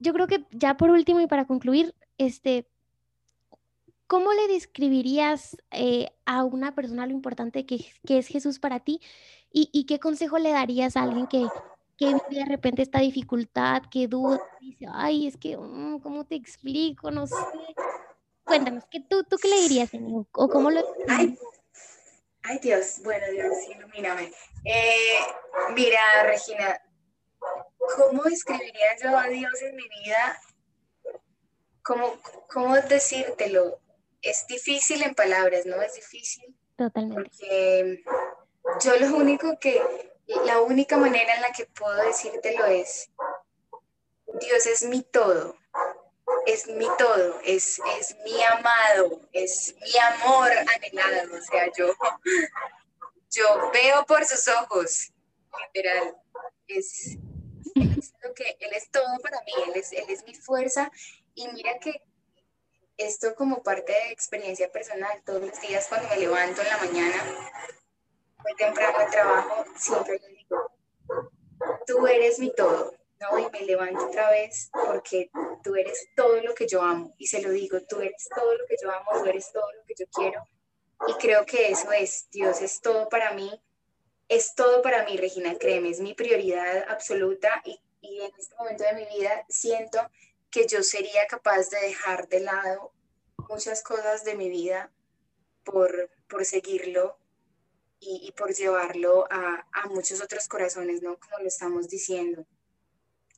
yo 0.03 0.13
creo 0.13 0.27
que 0.27 0.45
ya 0.51 0.77
por 0.77 0.91
último 0.91 1.21
y 1.21 1.27
para 1.27 1.47
concluir, 1.47 1.95
este, 2.19 2.69
¿cómo 4.07 4.33
le 4.33 4.49
describirías 4.49 5.57
eh, 5.71 6.11
a 6.27 6.45
una 6.45 6.75
persona 6.75 7.07
lo 7.07 7.13
importante 7.13 7.65
que, 7.65 7.87
es 8.07 8.27
Jesús 8.27 8.59
para 8.59 8.81
ti? 8.81 9.01
¿Y, 9.55 9.85
qué 9.85 9.99
consejo 10.01 10.39
le 10.39 10.51
darías 10.51 10.97
a 10.97 11.03
alguien 11.03 11.27
que, 11.27 11.47
que 11.99 12.07
vive 12.07 12.43
de 12.43 12.47
repente 12.47 12.83
esta 12.83 13.01
dificultad, 13.01 13.83
que 13.91 14.09
duda, 14.09 14.41
dice, 14.61 14.87
ay, 14.93 15.27
es 15.27 15.37
que, 15.37 15.57
mm, 15.57 16.01
¿cómo 16.01 16.25
te 16.25 16.37
explico? 16.37 17.11
No 17.11 17.27
sé. 17.27 17.35
Cuéntanos, 18.45 18.85
¿qué, 18.91 19.01
tú, 19.01 19.25
¿tú 19.25 19.37
qué 19.37 19.49
le 19.49 19.61
dirías, 19.61 19.91
¿O 20.33 20.49
cómo 20.49 20.71
lo 20.71 20.81
ay, 21.09 21.39
ay, 22.45 22.59
Dios, 22.63 23.01
bueno, 23.05 23.27
Dios, 23.31 23.53
ilumíname. 23.71 24.33
Eh, 24.65 25.19
mira, 25.75 26.01
Regina, 26.25 26.81
¿cómo 27.97 28.22
describiría 28.24 28.97
yo 29.03 29.16
a 29.16 29.28
Dios 29.28 29.62
en 29.62 29.76
mi 29.76 29.88
vida? 29.88 30.40
¿Cómo, 31.82 32.18
¿Cómo 32.49 32.76
decírtelo? 32.76 33.80
Es 34.20 34.47
difícil 34.47 35.03
en 35.03 35.14
palabras, 35.14 35.66
¿no? 35.66 35.80
Es 35.82 35.95
difícil. 35.95 36.55
Totalmente. 36.76 37.24
Porque 37.30 38.05
yo 38.80 38.97
lo 38.97 39.16
único 39.16 39.59
que 39.59 39.82
la 40.45 40.61
única 40.61 40.97
manera 40.97 41.34
en 41.34 41.43
la 41.43 41.53
que 41.53 41.66
puedo 41.66 41.95
decírtelo 42.05 42.64
es, 42.66 43.11
Dios 44.40 44.66
es 44.66 44.84
mi 44.84 45.03
todo, 45.03 45.57
es 46.47 46.68
mi 46.68 46.86
todo, 46.97 47.40
es, 47.45 47.80
es 47.99 48.16
mi 48.24 48.43
amado, 48.43 49.20
es 49.32 49.74
mi 49.80 49.99
amor 49.99 50.51
anhelado. 50.53 51.36
O 51.36 51.43
sea, 51.43 51.70
yo, 51.76 51.93
yo 53.30 53.70
veo 53.72 54.07
por 54.07 54.24
sus 54.24 54.49
ojos, 54.49 55.12
literal. 55.66 56.16
Es, 56.68 57.18
lo 58.23 58.35
que, 58.35 58.57
él 58.61 58.71
es 58.73 58.91
todo 58.91 59.19
para 59.23 59.41
mí, 59.43 59.53
él 59.69 59.73
es, 59.77 59.93
él 59.93 60.05
es 60.09 60.25
mi 60.25 60.35
fuerza. 60.35 60.91
Y 61.35 61.49
mira 61.49 61.79
que 61.79 62.03
esto 62.97 63.35
como 63.35 63.63
parte 63.63 63.93
de 63.93 64.13
experiencia 64.13 64.71
personal, 64.71 65.23
todos 65.25 65.43
los 65.43 65.61
días 65.61 65.87
cuando 65.89 66.09
me 66.09 66.17
levanto 66.17 66.63
en 66.63 66.69
la 66.69 66.79
mañana, 66.79 67.53
muy 68.43 68.55
temprano 68.57 68.99
al 68.99 69.11
trabajo, 69.11 69.65
siempre 69.77 70.19
le 70.19 70.29
digo, 70.29 70.73
tú 71.87 72.07
eres 72.07 72.39
mi 72.39 72.53
todo 72.55 72.95
y 73.39 73.51
me 73.51 73.65
levanto 73.65 74.07
otra 74.07 74.31
vez 74.31 74.71
porque 74.73 75.31
tú 75.63 75.77
eres 75.77 76.09
todo 76.17 76.41
lo 76.43 76.55
que 76.55 76.67
yo 76.67 76.83
amo. 76.83 77.15
Y 77.19 77.27
se 77.27 77.41
lo 77.41 77.51
digo, 77.51 77.81
tú 77.83 78.01
eres 78.01 78.29
todo 78.35 78.57
lo 78.57 78.67
que 78.67 78.77
yo 78.83 78.91
amo, 78.91 79.11
tú 79.13 79.27
eres 79.27 79.53
todo 79.53 79.71
lo 79.73 79.85
que 79.85 79.95
yo 79.97 80.07
quiero. 80.13 80.47
Y 81.07 81.15
creo 81.15 81.45
que 81.47 81.71
eso 81.71 81.91
es, 81.93 82.29
Dios 82.31 82.61
es 82.61 82.81
todo 82.81 83.09
para 83.09 83.33
mí, 83.33 83.51
es 84.29 84.55
todo 84.55 84.83
para 84.83 85.05
mí, 85.05 85.17
Regina, 85.17 85.57
créeme, 85.57 85.91
es 85.91 86.01
mi 86.01 86.15
prioridad 86.15 86.85
absoluta 86.89 87.63
y, 87.65 87.81
y 88.03 88.21
en 88.21 88.33
este 88.37 88.55
momento 88.57 88.85
de 88.85 88.93
mi 88.95 89.07
vida 89.07 89.47
siento 89.49 90.11
que 90.51 90.67
yo 90.67 90.83
sería 90.83 91.27
capaz 91.27 91.71
de 91.71 91.81
dejar 91.81 92.29
de 92.29 92.41
lado 92.41 92.93
muchas 93.49 93.83
cosas 93.83 94.25
de 94.25 94.35
mi 94.35 94.51
vida 94.51 94.93
por, 95.65 96.11
por 96.29 96.45
seguirlo 96.45 97.17
y, 98.05 98.33
por 98.33 98.53
llevarlo 98.53 99.27
a, 99.31 99.65
a, 99.73 99.87
muchos 99.87 100.21
otros 100.21 100.49
corazones, 100.49 101.03
¿no? 101.03 101.19
Como 101.21 101.39
lo 101.39 101.47
estamos 101.47 101.89
diciendo 101.89 102.45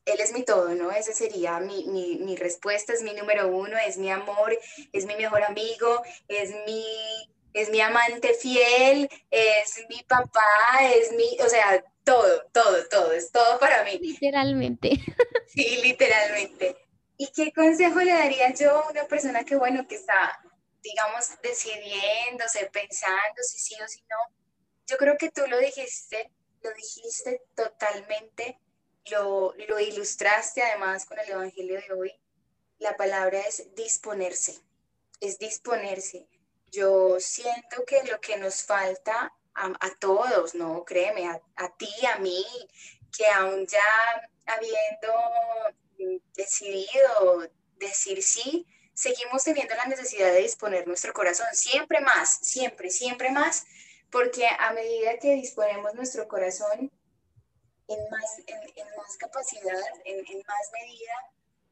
él 0.06 0.20
es 0.20 0.32
mi 0.32 0.44
todo, 0.44 0.68
¿no? 0.74 0.90
Esa 0.92 1.12
sería 1.12 1.58
mi, 1.60 1.86
mi, 1.86 2.16
mi, 2.16 2.36
respuesta, 2.36 2.92
es 2.92 3.02
mi 3.02 3.14
número 3.14 3.48
uno, 3.48 3.76
es 3.78 3.96
mi 3.96 4.10
amor, 4.10 4.58
es 4.92 5.06
mi 5.06 5.16
mejor 5.16 5.42
amigo, 5.42 6.02
es 6.28 6.50
mi, 6.66 6.84
es 7.54 7.70
mi 7.70 7.80
amante 7.80 8.34
fiel, 8.34 9.08
es 9.30 9.84
mi 9.88 10.02
papá, 10.02 10.92
es 10.94 11.12
mi, 11.12 11.38
o 11.40 11.48
sea, 11.48 11.82
todo, 12.04 12.46
todo, 12.52 12.88
todo, 12.88 13.12
es 13.12 13.30
todo 13.32 13.58
para 13.58 13.84
mí. 13.84 13.98
Literalmente. 13.98 14.90
Sí, 15.46 15.78
literalmente. 15.84 16.76
¿Y 17.16 17.28
qué 17.30 17.52
consejo 17.52 18.00
le 18.00 18.12
daría 18.12 18.52
yo 18.52 18.76
a 18.76 18.90
una 18.90 19.04
persona 19.04 19.44
que, 19.44 19.54
bueno, 19.54 19.86
que 19.86 19.94
está, 19.94 20.40
digamos, 20.82 21.30
decidiéndose, 21.44 22.68
pensando 22.72 23.40
si 23.42 23.60
sí 23.60 23.76
o 23.80 23.86
si 23.86 24.00
no? 24.02 24.16
Yo 24.88 24.96
creo 24.96 25.16
que 25.16 25.30
tú 25.30 25.42
lo 25.46 25.60
dijiste, 25.60 26.32
lo 26.60 26.72
dijiste 26.74 27.40
totalmente 27.54 28.58
lo, 29.10 29.54
lo 29.68 29.78
ilustraste 29.80 30.62
además 30.62 31.04
con 31.06 31.18
el 31.18 31.30
Evangelio 31.30 31.80
de 31.80 31.92
hoy. 31.94 32.12
La 32.78 32.96
palabra 32.96 33.40
es 33.40 33.74
disponerse, 33.74 34.60
es 35.20 35.38
disponerse. 35.38 36.26
Yo 36.70 37.20
siento 37.20 37.84
que 37.86 38.02
lo 38.04 38.20
que 38.20 38.36
nos 38.36 38.62
falta 38.62 39.32
a, 39.54 39.90
todos, 40.00 40.54
¿no? 40.54 40.84
Créeme, 40.84 41.28
a, 41.28 41.40
a, 41.56 41.76
ti, 41.76 41.88
a 42.12 42.18
mí, 42.18 42.44
que 43.16 43.26
aún 43.28 43.66
ya 43.66 43.80
habiendo 44.46 45.12
decidido 46.34 47.48
decir 47.76 48.22
sí, 48.22 48.66
seguimos 48.94 49.44
teniendo 49.44 49.74
la 49.74 49.86
necesidad 49.86 50.32
de 50.32 50.40
disponer 50.40 50.86
nuestro 50.86 51.12
corazón, 51.12 51.46
siempre 51.52 52.00
más, 52.00 52.38
siempre, 52.42 52.90
siempre 52.90 53.30
más, 53.30 53.64
porque 54.10 54.46
a 54.46 54.72
medida 54.72 55.18
que 55.18 55.34
disponemos 55.34 55.94
nuestro 55.94 56.28
corazón, 56.28 56.90
en 57.86 58.08
más, 58.10 58.38
en, 58.46 58.96
más 58.96 59.16
capacidad, 59.18 59.80
en, 60.04 60.38
más 60.46 60.70
medida, 60.72 61.12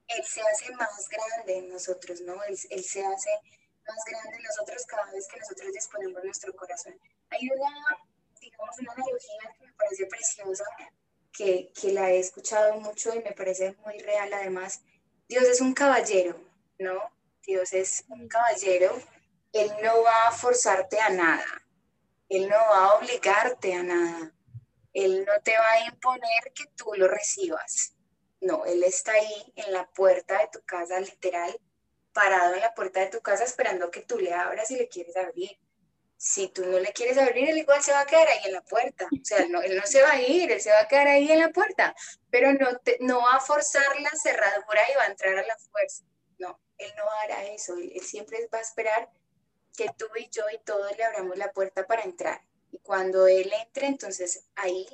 Él 0.09 0.25
se 0.25 0.43
hace 0.43 0.73
más 0.75 1.09
grande 1.09 1.59
en 1.59 1.69
nosotros, 1.71 2.21
¿no? 2.21 2.43
Él, 2.45 2.59
él, 2.71 2.85
se 2.85 3.05
hace 3.05 3.31
más 3.87 3.99
grande 4.07 4.37
en 4.37 4.43
nosotros 4.43 4.85
cada 4.87 5.11
vez 5.13 5.27
que 5.27 5.41
nosotros 5.41 5.73
disponemos 5.73 6.23
nuestro 6.25 6.55
corazón. 6.55 7.01
Hay 7.33 7.49
una, 7.51 7.71
digamos, 8.41 8.79
una 8.79 8.93
analogía 8.93 9.55
que 9.59 9.67
me 9.67 9.73
parece 9.73 10.07
preciosa, 10.07 10.65
que, 11.33 11.73
que 11.73 11.93
la 11.93 12.11
he 12.11 12.19
escuchado 12.19 12.79
mucho 12.81 13.15
y 13.15 13.23
me 13.23 13.33
parece 13.33 13.75
muy 13.85 13.99
real 13.99 14.33
además. 14.33 14.83
Dios 15.29 15.45
es 15.45 15.61
un 15.61 15.75
caballero, 15.75 16.39
¿no? 16.79 17.01
Dios 17.43 17.73
es 17.73 18.05
un 18.09 18.29
caballero. 18.29 18.97
Él 19.53 19.71
no 19.83 20.03
va 20.03 20.29
a 20.29 20.33
forzarte 20.33 21.01
a 21.01 21.11
nada. 21.11 21.63
Él 22.29 22.49
no 22.49 22.57
va 22.57 22.87
a 22.87 22.95
obligarte 22.95 23.75
a 23.75 23.83
nada 23.83 24.33
él 24.93 25.25
no 25.25 25.41
te 25.43 25.57
va 25.57 25.71
a 25.73 25.87
imponer 25.87 26.53
que 26.55 26.67
tú 26.77 26.93
lo 26.97 27.09
recibas. 27.09 27.95
No, 28.41 28.65
Él 28.67 28.83
está 28.83 29.13
ahí 29.13 29.53
en 29.57 29.73
la 29.73 29.89
puerta 29.91 30.39
de 30.39 30.49
tu 30.53 30.63
casa, 30.65 31.01
literal, 31.01 31.59
parado 32.13 32.55
en 32.55 32.61
la 32.61 32.75
puerta 32.75 33.01
de 33.01 33.07
tu 33.07 33.21
casa 33.21 33.45
esperando 33.45 33.91
que 33.91 34.03
tú 34.03 34.19
le 34.19 34.35
abras 34.35 34.71
y 34.71 34.77
le 34.77 34.89
quieres 34.89 35.17
abrir. 35.17 35.59
Si 36.25 36.47
tú 36.49 36.65
no 36.67 36.79
le 36.79 36.93
quieres 36.93 37.19
abrir, 37.19 37.51
él 37.51 37.59
igual 37.59 37.83
se 37.83 37.91
va 37.91 38.01
a 38.01 38.07
quedar 38.07 38.29
ahí 38.29 38.43
en 38.45 38.53
la 38.53 38.63
puerta. 38.63 39.07
O 39.07 39.25
sea, 39.25 39.45
no, 39.49 39.61
él 39.61 39.77
no 39.77 39.85
se 39.85 40.03
va 40.03 40.13
a 40.13 40.23
ir, 40.23 40.53
él 40.53 40.61
se 40.61 40.71
va 40.71 40.79
a 40.79 40.87
quedar 40.87 41.09
ahí 41.09 41.33
en 41.33 41.41
la 41.41 41.49
puerta, 41.51 41.97
pero 42.31 42.53
no, 42.53 42.79
te, 42.79 42.97
no 43.01 43.23
va 43.23 43.37
a 43.37 43.41
forzar 43.41 44.01
la 44.01 44.11
cerradura 44.11 44.83
y 44.89 44.97
va 44.97 45.03
a 45.03 45.07
entrar 45.09 45.37
a 45.37 45.45
la 45.45 45.57
fuerza. 45.59 46.05
No, 46.39 46.61
él 46.79 46.93
no 46.97 47.03
hará 47.23 47.45
eso. 47.47 47.75
Él, 47.75 47.91
él 47.93 48.03
siempre 48.03 48.39
va 48.55 48.59
a 48.59 48.61
esperar 48.61 49.11
que 49.77 49.89
tú 49.99 50.07
y 50.17 50.29
yo 50.31 50.45
y 50.55 50.59
todos 50.59 50.97
le 50.97 51.03
abramos 51.03 51.37
la 51.37 51.51
puerta 51.51 51.89
para 51.89 52.03
entrar. 52.03 52.41
Y 52.71 52.79
cuando 52.79 53.27
Él 53.27 53.53
entre, 53.65 53.89
entonces 53.89 54.45
ahí 54.55 54.87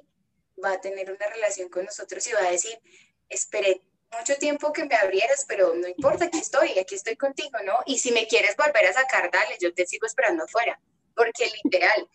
va 0.64 0.72
a 0.72 0.80
tener 0.80 1.12
una 1.12 1.26
relación 1.26 1.68
con 1.68 1.84
nosotros 1.84 2.26
y 2.26 2.32
va 2.32 2.40
a 2.46 2.50
decir, 2.50 2.80
esperé 3.28 3.82
mucho 4.18 4.36
tiempo 4.36 4.72
que 4.72 4.86
me 4.86 4.94
abrieras, 4.94 5.44
pero 5.46 5.74
no 5.74 5.86
importa, 5.86 6.24
aquí 6.24 6.38
estoy, 6.38 6.78
aquí 6.78 6.94
estoy 6.94 7.16
contigo, 7.16 7.58
¿no? 7.64 7.80
Y 7.84 7.98
si 7.98 8.12
me 8.12 8.26
quieres 8.26 8.56
volver 8.56 8.86
a 8.86 8.94
sacar, 8.94 9.30
dale, 9.30 9.58
yo 9.60 9.74
te 9.74 9.86
sigo 9.86 10.06
esperando 10.06 10.44
afuera, 10.44 10.80
porque 11.18 11.50
literal, 11.64 12.08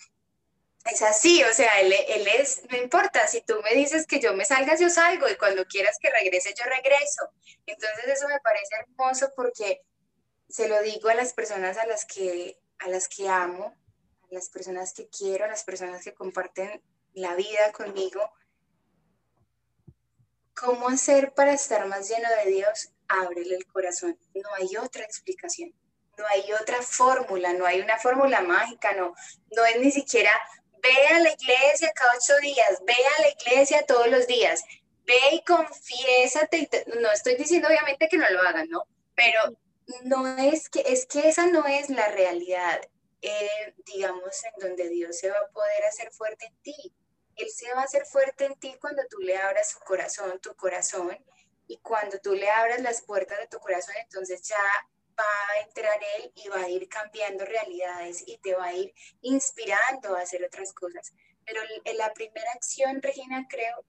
es 0.85 1.01
así, 1.01 1.43
o 1.43 1.53
sea, 1.53 1.81
él, 1.81 1.93
él, 2.07 2.27
es, 2.39 2.63
no 2.69 2.77
importa, 2.77 3.27
si 3.27 3.41
tú 3.41 3.55
me 3.63 3.73
dices 3.73 4.07
que 4.07 4.19
yo 4.19 4.33
me 4.33 4.45
salga, 4.45 4.75
yo 4.77 4.89
salgo, 4.89 5.29
y 5.29 5.35
cuando 5.35 5.65
quieras 5.65 5.97
que 5.99 6.09
regrese, 6.09 6.53
yo 6.57 6.65
regreso. 6.65 7.29
Entonces 7.65 8.05
eso 8.07 8.27
me 8.27 8.39
parece 8.39 8.75
hermoso 8.79 9.31
porque 9.35 9.81
se 10.49 10.69
lo 10.69 10.81
digo 10.81 11.09
a 11.09 11.15
las 11.15 11.33
personas 11.33 11.77
a 11.77 11.85
las 11.85 12.05
que, 12.05 12.57
a 12.79 12.87
las 12.87 13.09
que 13.09 13.27
amo, 13.27 13.75
las 14.29 14.49
personas 14.49 14.93
que 14.93 15.07
quiero, 15.09 15.47
las 15.47 15.63
personas 15.63 16.03
que 16.03 16.13
comparten 16.13 16.81
la 17.13 17.35
vida 17.35 17.71
conmigo. 17.71 18.21
¿Cómo 20.55 20.87
hacer 20.87 21.33
para 21.33 21.53
estar 21.53 21.87
más 21.87 22.09
lleno 22.09 22.29
de 22.43 22.51
Dios? 22.51 22.93
Ábrele 23.07 23.55
el 23.55 23.65
corazón. 23.67 24.17
No 24.33 24.49
hay 24.55 24.77
otra 24.77 25.03
explicación. 25.03 25.73
No 26.17 26.25
hay 26.27 26.51
otra 26.53 26.81
fórmula, 26.81 27.53
no 27.53 27.65
hay 27.65 27.81
una 27.81 27.97
fórmula 27.97 28.41
mágica, 28.41 28.93
no, 28.93 29.15
no 29.55 29.65
es 29.65 29.79
ni 29.79 29.91
siquiera 29.91 30.31
ve 30.83 31.07
a 31.07 31.19
la 31.19 31.31
iglesia 31.31 31.91
cada 31.95 32.13
ocho 32.17 32.37
días, 32.41 32.81
ve 32.85 32.93
a 32.93 33.21
la 33.21 33.29
iglesia 33.29 33.85
todos 33.85 34.07
los 34.07 34.27
días, 34.27 34.63
ve 35.05 35.15
y 35.31 35.43
confiésate. 35.43 36.69
No 36.99 37.11
estoy 37.11 37.35
diciendo 37.35 37.69
obviamente 37.69 38.07
que 38.09 38.17
no 38.17 38.29
lo 38.29 38.41
hagan, 38.41 38.69
¿no? 38.69 38.83
Pero 39.15 39.39
no 40.03 40.37
es 40.37 40.69
que, 40.69 40.83
es 40.85 41.05
que 41.05 41.29
esa 41.29 41.47
no 41.47 41.65
es 41.65 41.89
la 41.89 42.09
realidad. 42.09 42.81
Eh, 43.21 43.73
digamos, 43.85 44.43
en 44.43 44.67
donde 44.67 44.89
Dios 44.89 45.17
se 45.17 45.29
va 45.29 45.37
a 45.37 45.51
poder 45.53 45.85
hacer 45.85 46.11
fuerte 46.11 46.45
en 46.45 46.55
ti. 46.61 46.93
Él 47.37 47.49
se 47.49 47.73
va 47.73 47.81
a 47.81 47.85
hacer 47.85 48.05
fuerte 48.05 48.45
en 48.45 48.55
ti 48.55 48.75
cuando 48.81 49.01
tú 49.09 49.19
le 49.19 49.37
abras 49.37 49.71
su 49.71 49.79
corazón, 49.79 50.39
tu 50.41 50.53
corazón, 50.55 51.17
y 51.65 51.77
cuando 51.77 52.19
tú 52.19 52.33
le 52.33 52.49
abras 52.49 52.81
las 52.81 53.01
puertas 53.01 53.39
de 53.39 53.47
tu 53.47 53.59
corazón, 53.59 53.95
entonces 54.03 54.41
ya 54.43 54.57
va 55.19 55.53
a 55.55 55.61
entrar 55.61 55.99
Él 56.17 56.31
y 56.35 56.47
va 56.49 56.63
a 56.63 56.69
ir 56.69 56.87
cambiando 56.89 57.45
realidades 57.45 58.23
y 58.25 58.37
te 58.39 58.55
va 58.55 58.65
a 58.65 58.73
ir 58.73 58.93
inspirando 59.21 60.15
a 60.15 60.21
hacer 60.21 60.43
otras 60.43 60.73
cosas. 60.73 61.13
Pero 61.45 61.61
en 61.83 61.97
la 61.97 62.13
primera 62.13 62.51
acción, 62.53 63.01
Regina, 63.01 63.45
creo, 63.49 63.85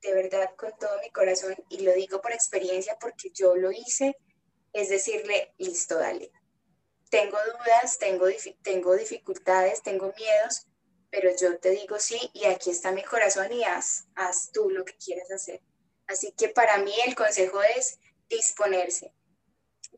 de 0.00 0.14
verdad, 0.14 0.54
con 0.56 0.76
todo 0.78 1.00
mi 1.00 1.10
corazón, 1.10 1.54
y 1.68 1.80
lo 1.80 1.92
digo 1.92 2.20
por 2.20 2.32
experiencia 2.32 2.96
porque 3.00 3.30
yo 3.30 3.56
lo 3.56 3.70
hice, 3.70 4.16
es 4.72 4.88
decirle, 4.88 5.54
listo, 5.58 5.98
dale, 5.98 6.30
tengo 7.10 7.38
dudas, 7.38 7.98
tengo, 7.98 8.26
tengo 8.62 8.96
dificultades, 8.96 9.82
tengo 9.82 10.12
miedos, 10.16 10.66
pero 11.10 11.30
yo 11.36 11.58
te 11.58 11.70
digo 11.70 11.98
sí 11.98 12.18
y 12.34 12.44
aquí 12.46 12.70
está 12.70 12.92
mi 12.92 13.02
corazón 13.02 13.52
y 13.52 13.64
haz, 13.64 14.06
haz 14.14 14.50
tú 14.52 14.70
lo 14.70 14.84
que 14.84 14.96
quieras 14.96 15.30
hacer. 15.30 15.62
Así 16.06 16.32
que 16.32 16.48
para 16.48 16.78
mí 16.78 16.92
el 17.06 17.14
consejo 17.14 17.62
es 17.62 17.98
disponerse, 18.28 19.12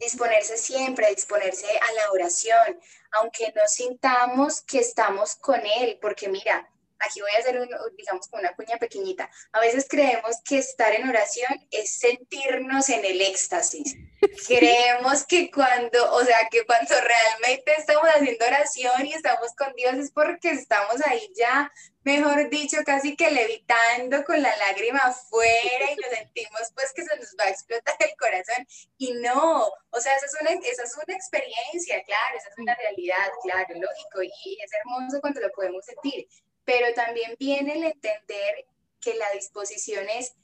disponerse 0.00 0.56
siempre, 0.56 1.14
disponerse 1.14 1.66
a 1.66 1.92
la 1.92 2.12
oración, 2.12 2.80
aunque 3.12 3.52
no 3.54 3.62
sintamos 3.66 4.62
que 4.62 4.78
estamos 4.78 5.36
con 5.36 5.60
Él, 5.64 5.98
porque 6.00 6.28
mira, 6.28 6.70
aquí 7.00 7.20
voy 7.20 7.30
a 7.36 7.38
hacer, 7.38 7.60
un, 7.60 7.68
digamos, 7.96 8.28
una 8.32 8.54
cuña 8.54 8.76
pequeñita. 8.78 9.30
A 9.52 9.60
veces 9.60 9.86
creemos 9.88 10.36
que 10.44 10.58
estar 10.58 10.94
en 10.94 11.08
oración 11.08 11.66
es 11.70 11.98
sentirnos 11.98 12.88
en 12.88 13.04
el 13.04 13.20
éxtasis. 13.20 13.96
Creemos 14.48 15.24
que 15.24 15.50
cuando, 15.50 16.12
o 16.12 16.24
sea, 16.24 16.48
que 16.50 16.64
cuando 16.66 16.94
realmente 17.00 17.72
estamos 17.76 18.08
haciendo 18.08 18.44
oración 18.44 19.06
y 19.06 19.14
estamos 19.14 19.54
con 19.56 19.72
Dios 19.74 19.94
es 19.94 20.10
porque 20.10 20.50
estamos 20.50 21.00
ahí 21.06 21.30
ya, 21.36 21.70
mejor 22.02 22.48
dicho, 22.48 22.78
casi 22.84 23.16
que 23.16 23.30
levitando 23.30 24.24
con 24.24 24.40
la 24.42 24.56
lágrima 24.56 24.98
afuera 24.98 25.92
y 25.92 25.96
nos 25.96 26.10
sentimos 26.10 26.72
pues 26.74 26.92
que 26.94 27.04
se 27.04 27.16
nos 27.16 27.34
va 27.38 27.44
a 27.44 27.50
explotar 27.50 27.96
el 28.00 28.16
corazón. 28.16 28.66
Y 28.96 29.12
no, 29.12 29.66
o 29.90 30.00
sea, 30.00 30.16
esa 30.16 30.26
es 30.26 30.36
una, 30.40 30.50
esa 30.52 30.82
es 30.82 30.96
una 30.96 31.16
experiencia, 31.16 32.02
claro, 32.04 32.38
esa 32.38 32.48
es 32.48 32.58
una 32.58 32.74
realidad, 32.74 33.28
claro, 33.42 33.74
lógico, 33.74 34.22
y 34.22 34.58
es 34.62 34.70
hermoso 34.72 35.20
cuando 35.20 35.40
lo 35.40 35.50
podemos 35.52 35.84
sentir. 35.84 36.26
Pero 36.68 36.92
también 36.92 37.34
viene 37.38 37.78
el 37.78 37.84
entender 37.84 38.66
que 39.00 39.14
la 39.14 39.30
disposición 39.30 40.06
es, 40.10 40.34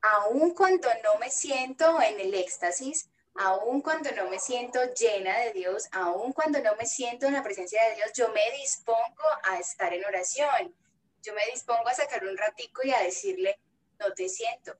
aun 0.00 0.54
cuando 0.54 0.88
no 1.04 1.18
me 1.18 1.30
siento 1.30 2.00
en 2.00 2.18
el 2.18 2.32
éxtasis, 2.32 3.10
aun 3.34 3.82
cuando 3.82 4.10
no 4.12 4.30
me 4.30 4.40
siento 4.40 4.80
llena 4.94 5.38
de 5.40 5.52
Dios, 5.52 5.86
aun 5.92 6.32
cuando 6.32 6.58
no 6.62 6.74
me 6.76 6.86
siento 6.86 7.26
en 7.26 7.34
la 7.34 7.42
presencia 7.42 7.86
de 7.86 7.96
Dios, 7.96 8.12
yo 8.14 8.30
me 8.30 8.50
dispongo 8.58 9.24
a 9.42 9.58
estar 9.58 9.92
en 9.92 10.06
oración. 10.06 10.74
Yo 11.20 11.34
me 11.34 11.44
dispongo 11.52 11.86
a 11.86 11.94
sacar 11.94 12.24
un 12.24 12.38
ratico 12.38 12.80
y 12.84 12.92
a 12.92 13.02
decirle, 13.02 13.60
no 13.98 14.14
te 14.14 14.30
siento. 14.30 14.74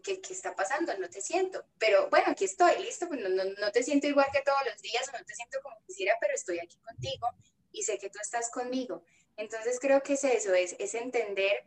¿Qué, 0.00 0.20
qué 0.20 0.32
está 0.32 0.54
pasando? 0.54 0.96
No 0.98 1.10
te 1.10 1.20
siento. 1.22 1.64
Pero 1.76 2.08
bueno, 2.08 2.26
aquí 2.28 2.44
estoy, 2.44 2.80
listo. 2.80 3.08
Pues 3.08 3.18
no, 3.18 3.30
no, 3.30 3.42
no 3.58 3.72
te 3.72 3.82
siento 3.82 4.06
igual 4.06 4.28
que 4.32 4.42
todos 4.42 4.60
los 4.64 4.80
días 4.80 5.10
no 5.12 5.24
te 5.24 5.34
siento 5.34 5.58
como 5.60 5.74
quisiera, 5.88 6.16
pero 6.20 6.34
estoy 6.34 6.60
aquí 6.60 6.78
contigo 6.78 7.26
y 7.72 7.82
sé 7.82 7.98
que 7.98 8.10
tú 8.10 8.20
estás 8.22 8.48
conmigo. 8.52 9.02
Entonces 9.40 9.78
creo 9.80 10.02
que 10.02 10.12
es 10.12 10.24
eso, 10.24 10.52
es, 10.52 10.76
es 10.78 10.94
entender 10.94 11.64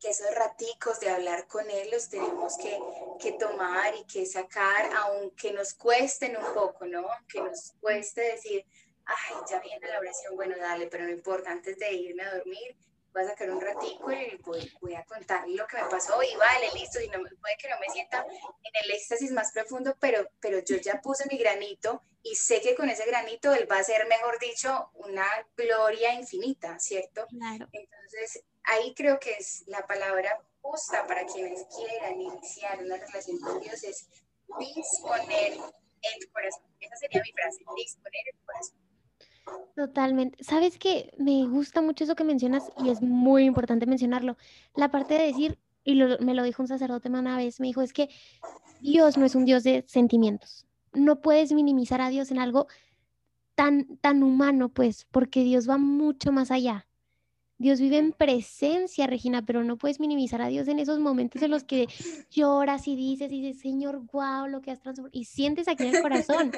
que 0.00 0.10
esos 0.10 0.34
raticos 0.34 0.98
de 0.98 1.08
hablar 1.08 1.46
con 1.46 1.70
Él 1.70 1.88
los 1.92 2.08
tenemos 2.08 2.56
que, 2.56 2.76
que, 3.20 3.32
tomar 3.32 3.94
y 3.94 4.04
que 4.06 4.26
sacar, 4.26 4.90
aunque 4.96 5.52
nos 5.52 5.72
cuesten 5.74 6.36
un 6.36 6.52
poco, 6.52 6.86
¿no? 6.86 7.06
Aunque 7.08 7.42
nos 7.42 7.74
cueste 7.80 8.22
decir, 8.22 8.66
ay, 9.04 9.36
ya 9.48 9.60
viene 9.60 9.86
la 9.86 10.00
oración, 10.00 10.34
bueno, 10.34 10.56
dale, 10.58 10.88
pero 10.88 11.04
no 11.04 11.10
importa, 11.10 11.52
antes 11.52 11.78
de 11.78 11.92
irme 11.92 12.24
a 12.24 12.34
dormir, 12.34 12.76
voy 13.12 13.22
a 13.22 13.28
sacar 13.28 13.50
un 13.50 13.60
ratico 13.60 14.12
y 14.12 14.36
voy, 14.44 14.72
voy 14.80 14.94
a 14.94 15.04
contar 15.04 15.48
lo 15.48 15.66
que 15.66 15.76
me 15.76 15.88
pasó 15.88 16.22
y 16.22 16.34
vale, 16.36 16.68
listo, 16.74 17.00
y 17.00 17.08
no, 17.08 17.18
puede 17.18 17.56
que 17.58 17.68
no 17.68 17.78
me 17.80 17.92
sienta 17.92 18.24
en 18.26 18.84
el 18.84 18.90
éxtasis 18.92 19.30
más 19.32 19.52
profundo, 19.52 19.96
pero, 20.00 20.28
pero 20.40 20.60
yo 20.60 20.76
ya 20.76 21.00
puse 21.00 21.24
mi 21.30 21.38
granito 21.38 22.02
y 22.22 22.34
sé 22.34 22.60
que 22.60 22.74
con 22.74 22.88
ese 22.88 23.06
granito 23.06 23.52
él 23.54 23.70
va 23.70 23.78
a 23.78 23.84
ser, 23.84 24.06
mejor 24.06 24.38
dicho, 24.38 24.90
una 24.94 25.26
gloria 25.56 26.14
infinita, 26.14 26.78
¿cierto? 26.78 27.26
Claro. 27.28 27.68
Entonces, 27.72 28.44
ahí 28.64 28.94
creo 28.94 29.18
que 29.18 29.32
es 29.32 29.64
la 29.66 29.86
palabra 29.86 30.40
justa 30.60 31.06
para 31.06 31.24
quienes 31.26 31.64
quieran 31.74 32.20
iniciar 32.20 32.78
una 32.78 32.96
relación 32.96 33.38
con 33.40 33.60
Dios, 33.60 33.82
es 33.84 34.08
disponer 34.58 35.52
el 36.02 36.32
corazón. 36.32 36.62
Esa 36.80 36.96
sería 36.96 37.22
mi 37.22 37.32
frase, 37.32 37.58
disponer 37.76 38.22
el 38.32 38.40
corazón. 38.44 38.89
Totalmente. 39.74 40.42
Sabes 40.42 40.78
que 40.78 41.12
me 41.18 41.46
gusta 41.46 41.80
mucho 41.80 42.04
eso 42.04 42.14
que 42.14 42.24
mencionas 42.24 42.70
y 42.84 42.90
es 42.90 43.00
muy 43.02 43.44
importante 43.44 43.86
mencionarlo. 43.86 44.36
La 44.74 44.90
parte 44.90 45.14
de 45.14 45.26
decir, 45.26 45.58
y 45.84 45.94
me 45.94 46.34
lo 46.34 46.42
dijo 46.42 46.62
un 46.62 46.68
sacerdote 46.68 47.08
una 47.08 47.36
vez, 47.36 47.60
me 47.60 47.68
dijo, 47.68 47.80
es 47.80 47.92
que 47.92 48.10
Dios 48.80 49.16
no 49.16 49.24
es 49.24 49.34
un 49.34 49.44
Dios 49.44 49.62
de 49.62 49.84
sentimientos. 49.86 50.66
No 50.92 51.20
puedes 51.20 51.52
minimizar 51.52 52.00
a 52.00 52.10
Dios 52.10 52.30
en 52.30 52.38
algo 52.38 52.66
tan, 53.54 53.96
tan 53.98 54.22
humano, 54.22 54.68
pues, 54.68 55.06
porque 55.10 55.44
Dios 55.44 55.68
va 55.68 55.78
mucho 55.78 56.32
más 56.32 56.50
allá. 56.50 56.86
Dios 57.58 57.78
vive 57.78 57.98
en 57.98 58.12
presencia, 58.12 59.06
Regina, 59.06 59.44
pero 59.44 59.62
no 59.64 59.76
puedes 59.76 60.00
minimizar 60.00 60.40
a 60.40 60.48
Dios 60.48 60.66
en 60.66 60.78
esos 60.78 60.98
momentos 60.98 61.42
en 61.42 61.50
los 61.50 61.62
que 61.62 61.88
lloras 62.30 62.88
y 62.88 62.96
dices, 62.96 63.30
y 63.30 63.42
dices, 63.42 63.60
Señor, 63.60 64.00
wow, 64.12 64.46
lo 64.46 64.62
que 64.62 64.70
has 64.70 64.80
transformado, 64.80 65.10
y 65.12 65.26
sientes 65.26 65.68
aquí 65.68 65.86
en 65.86 65.96
el 65.96 66.02
corazón. 66.02 66.52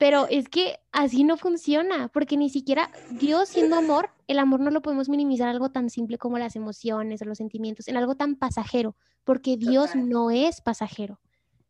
Pero 0.00 0.26
es 0.30 0.48
que 0.48 0.78
así 0.92 1.24
no 1.24 1.36
funciona, 1.36 2.08
porque 2.08 2.38
ni 2.38 2.48
siquiera 2.48 2.90
Dios 3.10 3.50
siendo 3.50 3.76
amor, 3.76 4.08
el 4.28 4.38
amor 4.38 4.60
no 4.60 4.70
lo 4.70 4.80
podemos 4.80 5.10
minimizar 5.10 5.48
algo 5.48 5.70
tan 5.70 5.90
simple 5.90 6.16
como 6.16 6.38
las 6.38 6.56
emociones 6.56 7.20
o 7.20 7.26
los 7.26 7.36
sentimientos, 7.36 7.86
en 7.86 7.98
algo 7.98 8.14
tan 8.14 8.36
pasajero, 8.36 8.96
porque 9.24 9.58
Dios 9.58 9.94
no 9.94 10.30
es 10.30 10.62
pasajero. 10.62 11.20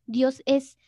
Dios 0.06 0.42
es, 0.46 0.78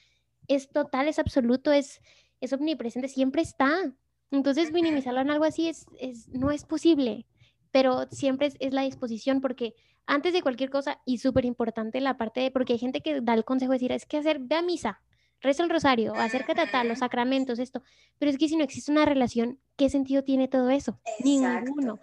es 0.47 0.71
total, 0.71 1.09
es 1.09 1.19
absoluto, 1.19 1.73
es, 1.73 2.01
es 2.41 2.53
omnipresente, 2.53 3.09
siempre 3.09 3.43
está. 3.43 3.93
Entonces 4.31 4.73
minimizarlo 4.73 5.21
en 5.21 5.31
algo 5.31 5.45
así 5.45 5.69
es, 5.69 5.87
es, 5.99 6.29
no 6.29 6.53
es 6.53 6.65
posible 6.65 7.27
pero 7.73 8.07
siempre 8.11 8.53
es, 8.61 8.73
la 8.73 8.83
disposición 8.83 9.41
porque 9.41 9.75
antes 10.07 10.33
de 10.33 10.43
cualquier 10.43 10.71
cosa, 10.71 11.01
y 11.05 11.19
súper 11.19 11.45
importante 11.45 12.01
la 12.01 12.17
parte 12.17 12.41
de, 12.41 12.51
porque 12.51 12.75
hay 12.75 12.79
gente 12.79 13.01
que 13.01 13.21
da 13.21 13.35
el 13.35 13.45
consejo 13.45 13.73
de 13.73 13.77
decir, 13.77 13.93
es 13.93 14.07
que 14.07 14.19
hacer, 14.19 14.39
ve 14.41 14.57
a 14.57 14.63
misa, 14.63 15.01
reza 15.43 15.63
el 15.63 15.71
rosario, 15.71 16.15
acércate 16.15 16.61
a 16.61 16.71
tal, 16.71 16.89
los 16.89 17.01
sacramentos, 17.01 17.59
esto, 17.59 17.83
pero 18.19 18.31
es 18.31 18.39
que 18.39 18.49
si 18.49 18.57
no 18.57 18.65
existe 18.65 18.93
una 18.93 19.05
relación, 19.05 19.59
¿qué 19.77 19.91
sentido 19.91 20.23
tiene 20.23 20.49
todo 20.49 20.71
eso? 20.71 20.99
Ninguno. 21.25 21.99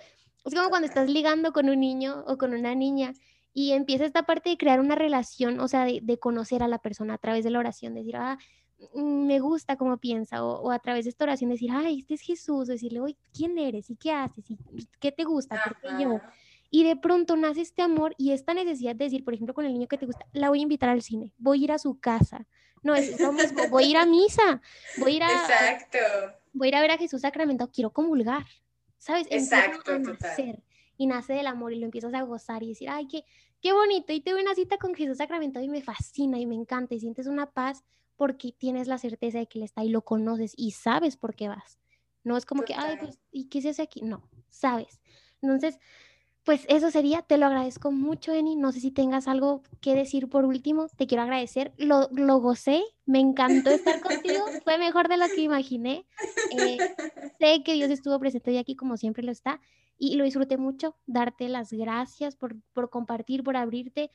Es 0.46 0.54
como 0.54 0.70
cuando 0.70 0.88
estás 0.88 1.10
ligando 1.10 1.52
con 1.52 1.70
un 1.70 1.80
niño 1.80 2.24
o 2.28 2.38
con 2.38 2.54
una 2.54 2.76
niña 2.76 3.14
y 3.54 3.72
empieza 3.72 4.06
esta 4.06 4.24
parte 4.24 4.50
de 4.50 4.58
crear 4.58 4.80
una 4.80 4.96
relación, 4.96 5.60
o 5.60 5.68
sea, 5.68 5.86
de, 5.86 6.00
de 6.02 6.18
conocer 6.18 6.64
a 6.64 6.68
la 6.68 6.80
persona 6.80 7.16
a 7.16 7.18
través 7.18 7.44
de 7.44 7.50
la 7.50 7.60
oración, 7.60 7.94
decir, 7.94 8.16
ah, 8.16 8.38
Mm, 8.94 9.28
me 9.28 9.40
gusta 9.40 9.76
cómo 9.76 9.98
piensa, 9.98 10.44
o, 10.44 10.72
a 10.72 10.80
través 10.80 11.06
de 11.06 11.10
esta 11.10 11.26
oración 11.26 11.50
decir, 11.50 11.70
ay, 11.74 12.00
este 12.00 12.14
es 12.14 12.22
Jesús, 12.22 12.68
decirle, 12.68 13.02
oye, 13.02 13.18
¿quién 13.34 13.58
eres? 13.58 13.90
¿Y 13.90 13.96
qué 13.96 14.12
haces? 14.12 14.50
¿Y 14.50 14.58
qué 15.00 15.12
te 15.12 15.26
gusta? 15.26 15.62
¿Por 15.64 15.78
qué 15.80 16.04
yo? 16.04 16.22
Y 16.72 16.84
de 16.84 16.96
pronto 16.96 17.36
nace 17.36 17.62
este 17.62 17.82
amor 17.82 18.14
y 18.18 18.32
esta 18.32 18.54
necesidad 18.54 18.96
de 18.96 19.06
decir, 19.06 19.24
por 19.24 19.34
ejemplo, 19.34 19.54
con 19.54 19.66
el 19.66 19.74
niño 19.74 19.88
que 19.88 19.98
te 19.98 20.06
gusta, 20.06 20.26
la 20.34 20.50
voy 20.50 20.60
a 20.60 20.64
invitar 20.64 20.90
al 20.90 21.02
cine, 21.02 21.34
voy 21.38 21.62
a 21.62 21.64
ir 21.64 21.72
a 21.72 21.80
su 21.80 22.00
casa. 22.00 22.48
No, 22.84 22.96
es 22.96 23.20
lo 23.20 23.34
mismo, 23.34 23.68
voy 23.70 23.86
a 23.86 23.88
ir 23.88 23.98
a 23.98 24.06
misa, 24.06 24.62
voy 24.98 25.14
a 25.14 25.16
ir 25.16 25.24
a... 25.24 25.32
Exacto. 25.32 25.98
Voy 26.54 26.68
a 26.68 26.70
ir 26.70 26.76
a 26.76 26.82
ver 26.82 26.92
a 26.92 26.98
Jesús 26.98 27.22
sacramentado, 27.22 27.72
quiero 27.72 27.92
comulgar, 27.92 28.46
¿sabes? 28.98 29.28
Exacto, 29.30 29.92
a 29.92 30.00
nacer, 30.00 30.64
y 30.98 31.08
nace 31.08 31.34
del 31.34 31.48
amor 31.48 31.74
y 31.74 31.80
lo 31.80 31.86
empiezas 31.86 32.14
a 32.14 32.22
gozar 32.22 32.64
y 32.64 32.70
decir, 32.70 32.90
ay, 32.90 33.08
qué, 33.08 33.24
qué 33.62 33.74
bonito, 33.74 34.14
y 34.14 34.22
tuve 34.22 34.42
una 34.42 34.56
cita 34.56 34.78
con 34.78 34.96
Jesús 34.96 35.18
sacramentado 35.18 35.66
y 35.66 35.70
me 35.70 35.82
fascina 35.82 36.40
y 36.40 36.46
me 36.46 36.56
encanta 36.56 36.96
y 36.96 37.00
sientes 37.00 37.28
una 37.28 37.52
paz 37.52 37.84
porque 38.16 38.54
tienes 38.58 38.88
la 38.88 38.98
certeza 38.98 39.40
de 39.40 39.48
que 39.48 39.60
Él 39.60 39.64
está 39.66 39.84
y 39.84 39.90
lo 39.90 40.04
conoces 40.04 40.54
y 40.58 40.72
sabes 40.72 41.16
por 41.16 41.36
qué 41.36 41.48
vas. 41.48 41.80
No 42.24 42.36
es 42.36 42.46
como 42.46 42.64
que, 42.64 42.74
ay, 42.76 42.98
pues, 43.00 43.18
¿y 43.32 43.46
qué 43.46 43.62
se 43.62 43.70
hace 43.70 43.82
aquí? 43.82 44.02
No, 44.02 44.30
sabes. 44.50 45.00
Entonces, 45.42 45.80
pues 46.50 46.66
eso 46.68 46.90
sería, 46.90 47.22
te 47.22 47.38
lo 47.38 47.46
agradezco 47.46 47.92
mucho, 47.92 48.34
Eni. 48.34 48.56
No 48.56 48.72
sé 48.72 48.80
si 48.80 48.90
tengas 48.90 49.28
algo 49.28 49.62
que 49.82 49.94
decir 49.94 50.30
por 50.30 50.46
último, 50.46 50.88
te 50.98 51.06
quiero 51.06 51.22
agradecer. 51.22 51.74
Lo, 51.78 52.10
lo 52.12 52.40
gocé, 52.40 52.82
me 53.06 53.20
encantó 53.20 53.70
estar 53.70 54.02
contigo, 54.02 54.44
fue 54.64 54.80
mejor 54.80 55.10
de 55.10 55.18
lo 55.18 55.28
que 55.28 55.42
imaginé. 55.42 56.08
Eh, 56.58 56.80
sé 57.40 57.62
que 57.64 57.74
Dios 57.74 57.92
estuvo 57.92 58.18
presente 58.18 58.50
hoy 58.50 58.58
aquí 58.58 58.76
como 58.76 58.98
siempre 58.98 59.22
lo 59.22 59.32
está 59.32 59.62
y 60.00 60.16
lo 60.16 60.24
disfruté 60.24 60.58
mucho. 60.58 60.96
Darte 61.06 61.50
las 61.50 61.72
gracias 61.72 62.36
por, 62.36 62.56
por 62.74 62.90
compartir, 62.90 63.44
por 63.44 63.56
abrirte, 63.56 64.10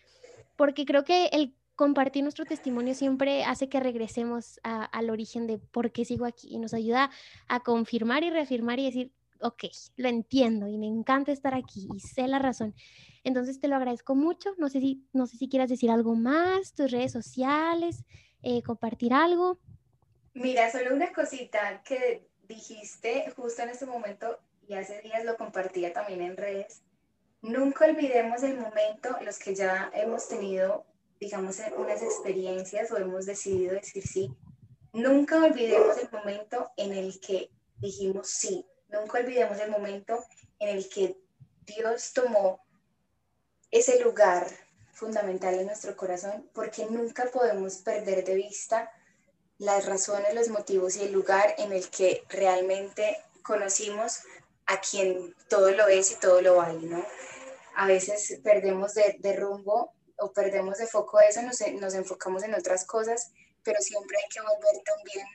porque 0.57 0.85
creo 0.87 1.05
que 1.05 1.26
el 1.26 1.55
compartir 1.76 2.24
nuestro 2.24 2.47
testimonio 2.47 2.95
siempre 2.95 3.45
hace 3.45 3.68
que 3.68 3.78
regresemos 3.78 4.59
al 4.64 5.09
origen 5.09 5.47
de 5.47 5.59
por 5.59 5.93
qué 5.93 6.05
sigo 6.05 6.24
aquí 6.24 6.49
y 6.51 6.59
nos 6.59 6.74
ayuda 6.74 7.12
a 7.47 7.61
confirmar 7.61 8.24
y 8.24 8.30
reafirmar 8.30 8.80
y 8.80 8.87
decir, 8.87 9.12
ok, 9.45 9.64
lo 9.97 10.09
entiendo 10.09 10.66
y 10.66 10.78
me 10.78 10.86
encanta 10.86 11.32
estar 11.32 11.55
aquí 11.55 11.86
y 11.95 12.01
sé 12.01 12.26
la 12.26 12.38
razón. 12.38 12.74
Entonces 13.22 13.61
te 13.61 13.68
lo 13.68 13.76
agradezco 13.76 14.14
mucho. 14.14 14.55
No 14.59 14.68
sé 14.68 14.80
si, 14.80 15.07
no 15.12 15.26
sé 15.26 15.36
si 15.36 15.49
quieras 15.49 15.68
decir 15.68 15.90
algo 15.90 16.14
más, 16.14 16.74
tus 16.74 16.90
redes 16.90 17.12
sociales, 17.12 18.05
eh, 18.42 18.62
compartir 18.62 19.12
algo. 19.12 19.59
Mira, 20.34 20.70
solo 20.72 20.95
una 20.95 21.12
cosita 21.12 21.82
que 21.84 22.26
dijiste 22.49 23.30
justo 23.36 23.62
en 23.62 23.70
este 23.70 23.86
momento 23.86 24.38
y 24.66 24.74
hace 24.74 25.01
días 25.03 25.24
lo 25.24 25.36
compartía 25.36 25.92
también 25.92 26.22
en 26.22 26.36
redes. 26.36 26.82
Nunca 27.42 27.84
olvidemos 27.84 28.42
el 28.42 28.59
momento, 28.59 29.16
los 29.22 29.38
que 29.38 29.55
ya 29.55 29.90
hemos 29.95 30.28
tenido 30.28 30.86
digamos, 31.20 31.59
unas 31.78 32.03
experiencias 32.03 32.90
o 32.90 32.99
hemos 32.99 33.26
decidido 33.26 33.74
decir 33.74 34.07
sí, 34.07 34.30
nunca 34.92 35.42
olvidemos 35.42 35.97
el 35.99 36.11
momento 36.11 36.70
en 36.76 36.92
el 36.92 37.18
que 37.20 37.51
dijimos 37.78 38.28
sí, 38.28 38.66
nunca 38.95 39.18
olvidemos 39.18 39.59
el 39.61 39.70
momento 39.70 40.24
en 40.59 40.76
el 40.76 40.88
que 40.88 41.16
Dios 41.66 42.12
tomó 42.12 42.64
ese 43.70 44.01
lugar 44.01 44.47
fundamental 44.92 45.55
en 45.55 45.66
nuestro 45.66 45.97
corazón, 45.97 46.49
porque 46.55 46.86
nunca 46.86 47.26
podemos 47.26 47.78
perder 47.78 48.24
de 48.24 48.36
vista 48.36 48.90
las 49.59 49.86
razones, 49.86 50.34
los 50.34 50.49
motivos 50.49 50.97
y 50.97 51.03
el 51.03 51.12
lugar 51.12 51.55
en 51.59 51.72
el 51.72 51.88
que 51.90 52.24
realmente 52.28 53.18
conocimos 53.42 54.20
a 54.66 54.80
quien 54.80 55.34
todo 55.49 55.70
lo 55.72 55.88
es 55.88 56.12
y 56.12 56.16
todo 56.16 56.40
lo 56.40 56.57
vale, 56.57 56.80
¿no? 56.80 57.05
A 57.76 57.86
veces 57.86 58.40
perdemos 58.42 58.95
de, 58.95 59.36
rumbo 59.36 59.92
o 60.18 60.32
perdemos 60.32 60.78
de 60.78 60.86
foco 60.86 61.20
eso, 61.20 61.42
nos, 61.42 61.61
nos 61.80 61.95
enfocamos 61.95 62.45
en 62.45 62.55
otras 62.55 62.86
cosas, 62.86 63.32
pero 63.62 63.80
siempre 63.80 64.16
hay 64.16 64.28
que 64.28 64.40
volver 64.40 64.82
también 64.84 65.26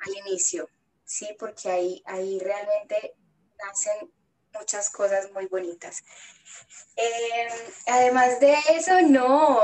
al 0.00 0.28
inicio, 0.28 0.68
¿sí? 1.08 1.34
Porque 1.38 1.70
ahí, 1.70 2.02
ahí 2.04 2.38
realmente 2.38 3.14
nacen 3.64 4.12
muchas 4.52 4.90
cosas 4.90 5.32
muy 5.32 5.46
bonitas. 5.46 6.04
Em, 6.96 7.52
además 7.86 8.38
de 8.40 8.54
eso, 8.70 9.00
no, 9.02 9.58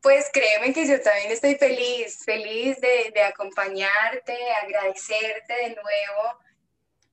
pues 0.00 0.30
créeme 0.32 0.72
que 0.72 0.86
yo 0.86 1.00
también 1.02 1.32
estoy 1.32 1.56
feliz, 1.56 2.24
feliz 2.24 2.80
de, 2.80 3.10
de 3.12 3.22
acompañarte, 3.22 4.36
agradecerte 4.62 5.52
de 5.52 5.68
nuevo 5.74 6.38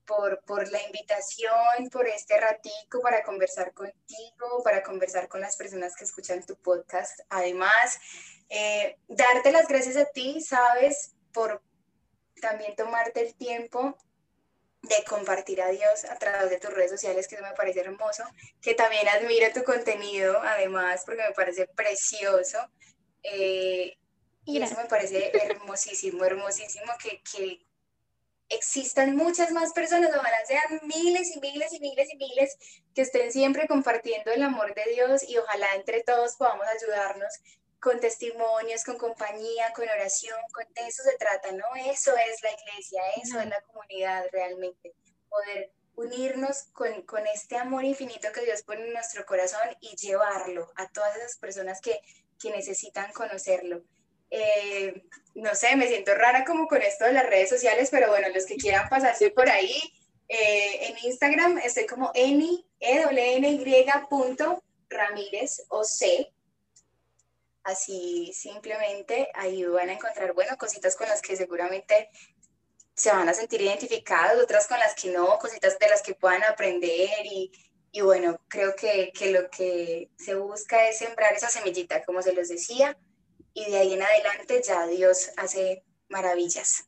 por, 0.05 0.43
por 0.45 0.71
la 0.71 0.81
invitación, 0.83 1.89
por 1.91 2.07
este 2.07 2.39
ratico 2.39 3.01
para 3.01 3.23
conversar 3.23 3.73
contigo, 3.73 4.61
para 4.63 4.83
conversar 4.83 5.27
con 5.27 5.41
las 5.41 5.55
personas 5.55 5.95
que 5.95 6.03
escuchan 6.03 6.45
tu 6.45 6.55
podcast. 6.55 7.19
Además, 7.29 7.99
eh, 8.49 8.97
darte 9.07 9.51
las 9.51 9.67
gracias 9.67 9.97
a 9.97 10.05
ti, 10.05 10.41
sabes, 10.41 11.13
por 11.31 11.61
también 12.39 12.75
tomarte 12.75 13.21
el 13.21 13.35
tiempo 13.35 13.97
de 14.81 15.03
compartir 15.07 15.61
a 15.61 15.69
Dios 15.69 16.05
a 16.05 16.17
través 16.17 16.49
de 16.49 16.59
tus 16.59 16.73
redes 16.73 16.91
sociales, 16.91 17.27
que 17.27 17.35
eso 17.35 17.43
me 17.43 17.53
parece 17.53 17.81
hermoso, 17.81 18.23
que 18.61 18.73
también 18.73 19.07
admiro 19.09 19.47
tu 19.53 19.63
contenido, 19.63 20.39
además, 20.41 21.03
porque 21.05 21.23
me 21.23 21.33
parece 21.33 21.67
precioso. 21.67 22.57
Eh, 23.23 23.97
y 24.45 24.61
eso 24.61 24.75
me 24.77 24.85
parece 24.85 25.31
hermosísimo, 25.37 26.23
hermosísimo 26.23 26.93
que, 27.03 27.21
que 27.21 27.61
existan 28.49 29.15
muchas 29.15 29.51
más 29.51 29.73
personas, 29.73 30.09
ojalá 30.15 30.37
sean 30.45 30.81
miles 30.83 31.35
y 31.35 31.39
miles 31.39 31.71
y 31.73 31.79
miles 31.79 32.09
y 32.11 32.17
miles 32.17 32.57
que 32.95 33.03
estén 33.03 33.31
siempre 33.31 33.67
compartiendo 33.67 34.31
el 34.31 34.41
amor 34.41 34.73
de 34.73 34.91
Dios 34.91 35.23
y 35.27 35.37
ojalá 35.37 35.75
entre 35.75 36.03
todos 36.03 36.35
podamos 36.35 36.65
ayudarnos 36.67 37.31
con 37.79 37.99
testimonios, 37.99 38.83
con 38.83 38.97
compañía, 38.97 39.71
con 39.73 39.87
oración, 39.87 40.37
con 40.53 40.65
eso 40.75 41.03
se 41.03 41.15
trata, 41.17 41.51
¿no? 41.51 41.65
Eso 41.91 42.13
es 42.15 42.43
la 42.43 42.51
iglesia, 42.51 43.01
eso 43.21 43.39
es 43.39 43.47
la 43.47 43.61
comunidad 43.61 44.25
realmente, 44.31 44.93
poder 45.29 45.71
unirnos 45.95 46.63
con, 46.73 47.01
con, 47.03 47.25
este 47.27 47.57
amor 47.57 47.83
infinito 47.83 48.31
que 48.33 48.45
Dios 48.45 48.63
pone 48.63 48.85
en 48.87 48.93
nuestro 48.93 49.25
corazón 49.25 49.67
y 49.81 49.95
llevarlo 49.97 50.71
a 50.75 50.87
todas 50.89 51.15
esas 51.17 51.37
personas 51.37 51.81
que, 51.81 51.99
que 52.39 52.51
necesitan 52.51 53.11
conocerlo. 53.11 53.83
Eh, 54.31 55.03
no 55.35 55.55
sé, 55.55 55.75
me 55.75 55.87
siento 55.87 56.13
rara 56.15 56.45
como 56.45 56.67
con 56.67 56.81
esto 56.81 57.05
de 57.05 57.13
las 57.13 57.25
redes 57.25 57.49
sociales, 57.49 57.89
pero 57.91 58.09
bueno, 58.09 58.27
los 58.29 58.45
que 58.45 58.55
quieran 58.55 58.87
pasarse 58.87 59.31
por 59.31 59.49
ahí, 59.49 59.75
eh, 60.27 60.87
en 60.87 60.97
Instagram 61.03 61.57
estoy 61.57 61.85
como 61.85 62.11
eni, 62.13 62.65
e 62.79 63.03
-N 63.03 63.41
-Y 63.41 64.07
punto 64.07 64.63
Ramírez 64.89 65.63
o 65.69 65.83
C, 65.83 66.31
Así 67.69 68.31
simplemente 68.33 69.29
ahí 69.35 69.63
van 69.63 69.89
a 69.89 69.93
encontrar, 69.93 70.33
bueno, 70.33 70.57
cositas 70.57 70.95
con 70.95 71.07
las 71.07 71.21
que 71.21 71.35
seguramente 71.35 72.09
se 72.95 73.11
van 73.11 73.29
a 73.29 73.33
sentir 73.35 73.61
identificados, 73.61 74.41
otras 74.41 74.67
con 74.67 74.79
las 74.79 74.95
que 74.95 75.11
no, 75.11 75.37
cositas 75.37 75.77
de 75.77 75.87
las 75.87 76.01
que 76.01 76.15
puedan 76.15 76.43
aprender 76.43 77.25
y, 77.25 77.51
y 77.91 78.01
bueno, 78.01 78.41
creo 78.47 78.75
que, 78.75 79.11
que, 79.13 79.31
lo 79.31 79.51
que 79.51 80.09
se 80.17 80.33
busca 80.33 80.89
es 80.89 80.97
sembrar 80.97 81.33
esa 81.33 81.49
semillita, 81.49 82.03
como 82.03 82.23
se 82.23 82.33
los 82.33 82.49
decía, 82.49 82.97
y 83.53 83.69
de 83.69 83.77
ahí 83.77 83.93
en 83.93 84.01
adelante 84.01 84.63
ya 84.65 84.87
Dios 84.87 85.29
hace 85.37 85.83
maravillas. 86.09 86.85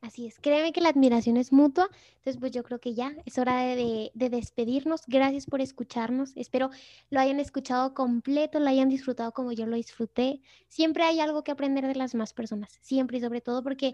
Así 0.00 0.28
es, 0.28 0.38
créeme 0.38 0.72
que 0.72 0.80
la 0.80 0.90
admiración 0.90 1.36
es 1.36 1.50
mutua. 1.50 1.90
Entonces, 2.28 2.40
pues 2.40 2.52
yo 2.52 2.62
creo 2.62 2.78
que 2.78 2.92
ya 2.92 3.14
es 3.24 3.38
hora 3.38 3.62
de, 3.74 4.10
despedirnos. 4.12 5.00
Gracias 5.06 5.46
por 5.46 5.62
escucharnos. 5.62 6.32
Espero 6.36 6.68
lo 7.08 7.20
hayan 7.20 7.40
escuchado 7.40 7.94
completo, 7.94 8.60
lo 8.60 8.68
hayan 8.68 8.90
disfrutado 8.90 9.32
como 9.32 9.52
yo 9.52 9.64
lo 9.64 9.76
disfruté. 9.76 10.42
Siempre 10.68 11.04
hay 11.04 11.20
algo 11.20 11.42
que 11.42 11.52
aprender 11.52 11.86
de 11.86 11.94
las 11.94 12.14
más 12.14 12.34
personas, 12.34 12.78
siempre 12.82 13.16
y 13.16 13.22
sobre 13.22 13.40
todo 13.40 13.62
porque 13.62 13.92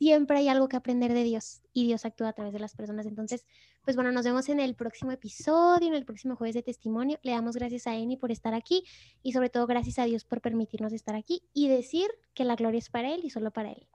siempre 0.00 0.38
hay 0.38 0.48
algo 0.48 0.68
que 0.68 0.76
aprender 0.76 1.12
de 1.14 1.22
Dios 1.22 1.62
y 1.72 1.86
Dios 1.86 2.04
actúa 2.04 2.30
a 2.30 2.32
través 2.32 2.52
de 2.52 2.58
las 2.58 2.74
personas. 2.74 3.06
Entonces, 3.06 3.46
pues 3.84 3.94
bueno, 3.94 4.10
nos 4.10 4.24
vemos 4.24 4.48
en 4.48 4.58
el 4.58 4.74
próximo 4.74 5.12
episodio, 5.12 5.86
en 5.86 5.94
el 5.94 6.04
próximo 6.04 6.34
jueves 6.34 6.56
de 6.56 6.62
testimonio. 6.64 7.20
Le 7.22 7.30
damos 7.30 7.54
gracias 7.54 7.86
a 7.86 7.94
Eni 7.94 8.16
por 8.16 8.32
estar 8.32 8.52
aquí 8.52 8.82
y 9.22 9.30
sobre 9.30 9.48
todo 9.48 9.68
gracias 9.68 10.00
a 10.00 10.06
Dios 10.06 10.24
por 10.24 10.40
permitirnos 10.40 10.92
estar 10.92 11.14
aquí 11.14 11.44
y 11.52 11.68
decir 11.68 12.10
que 12.34 12.42
la 12.42 12.56
gloria 12.56 12.78
es 12.78 12.90
para 12.90 13.14
Él 13.14 13.20
y 13.22 13.30
solo 13.30 13.52
para 13.52 13.70
Él. 13.70 13.86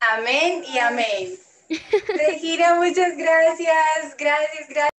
Amén 0.00 0.64
y 0.72 0.78
amén. 0.78 1.38
Regina, 1.68 2.76
muchas 2.76 3.16
gracias, 3.16 4.16
gracias, 4.16 4.68
gracias. 4.68 4.95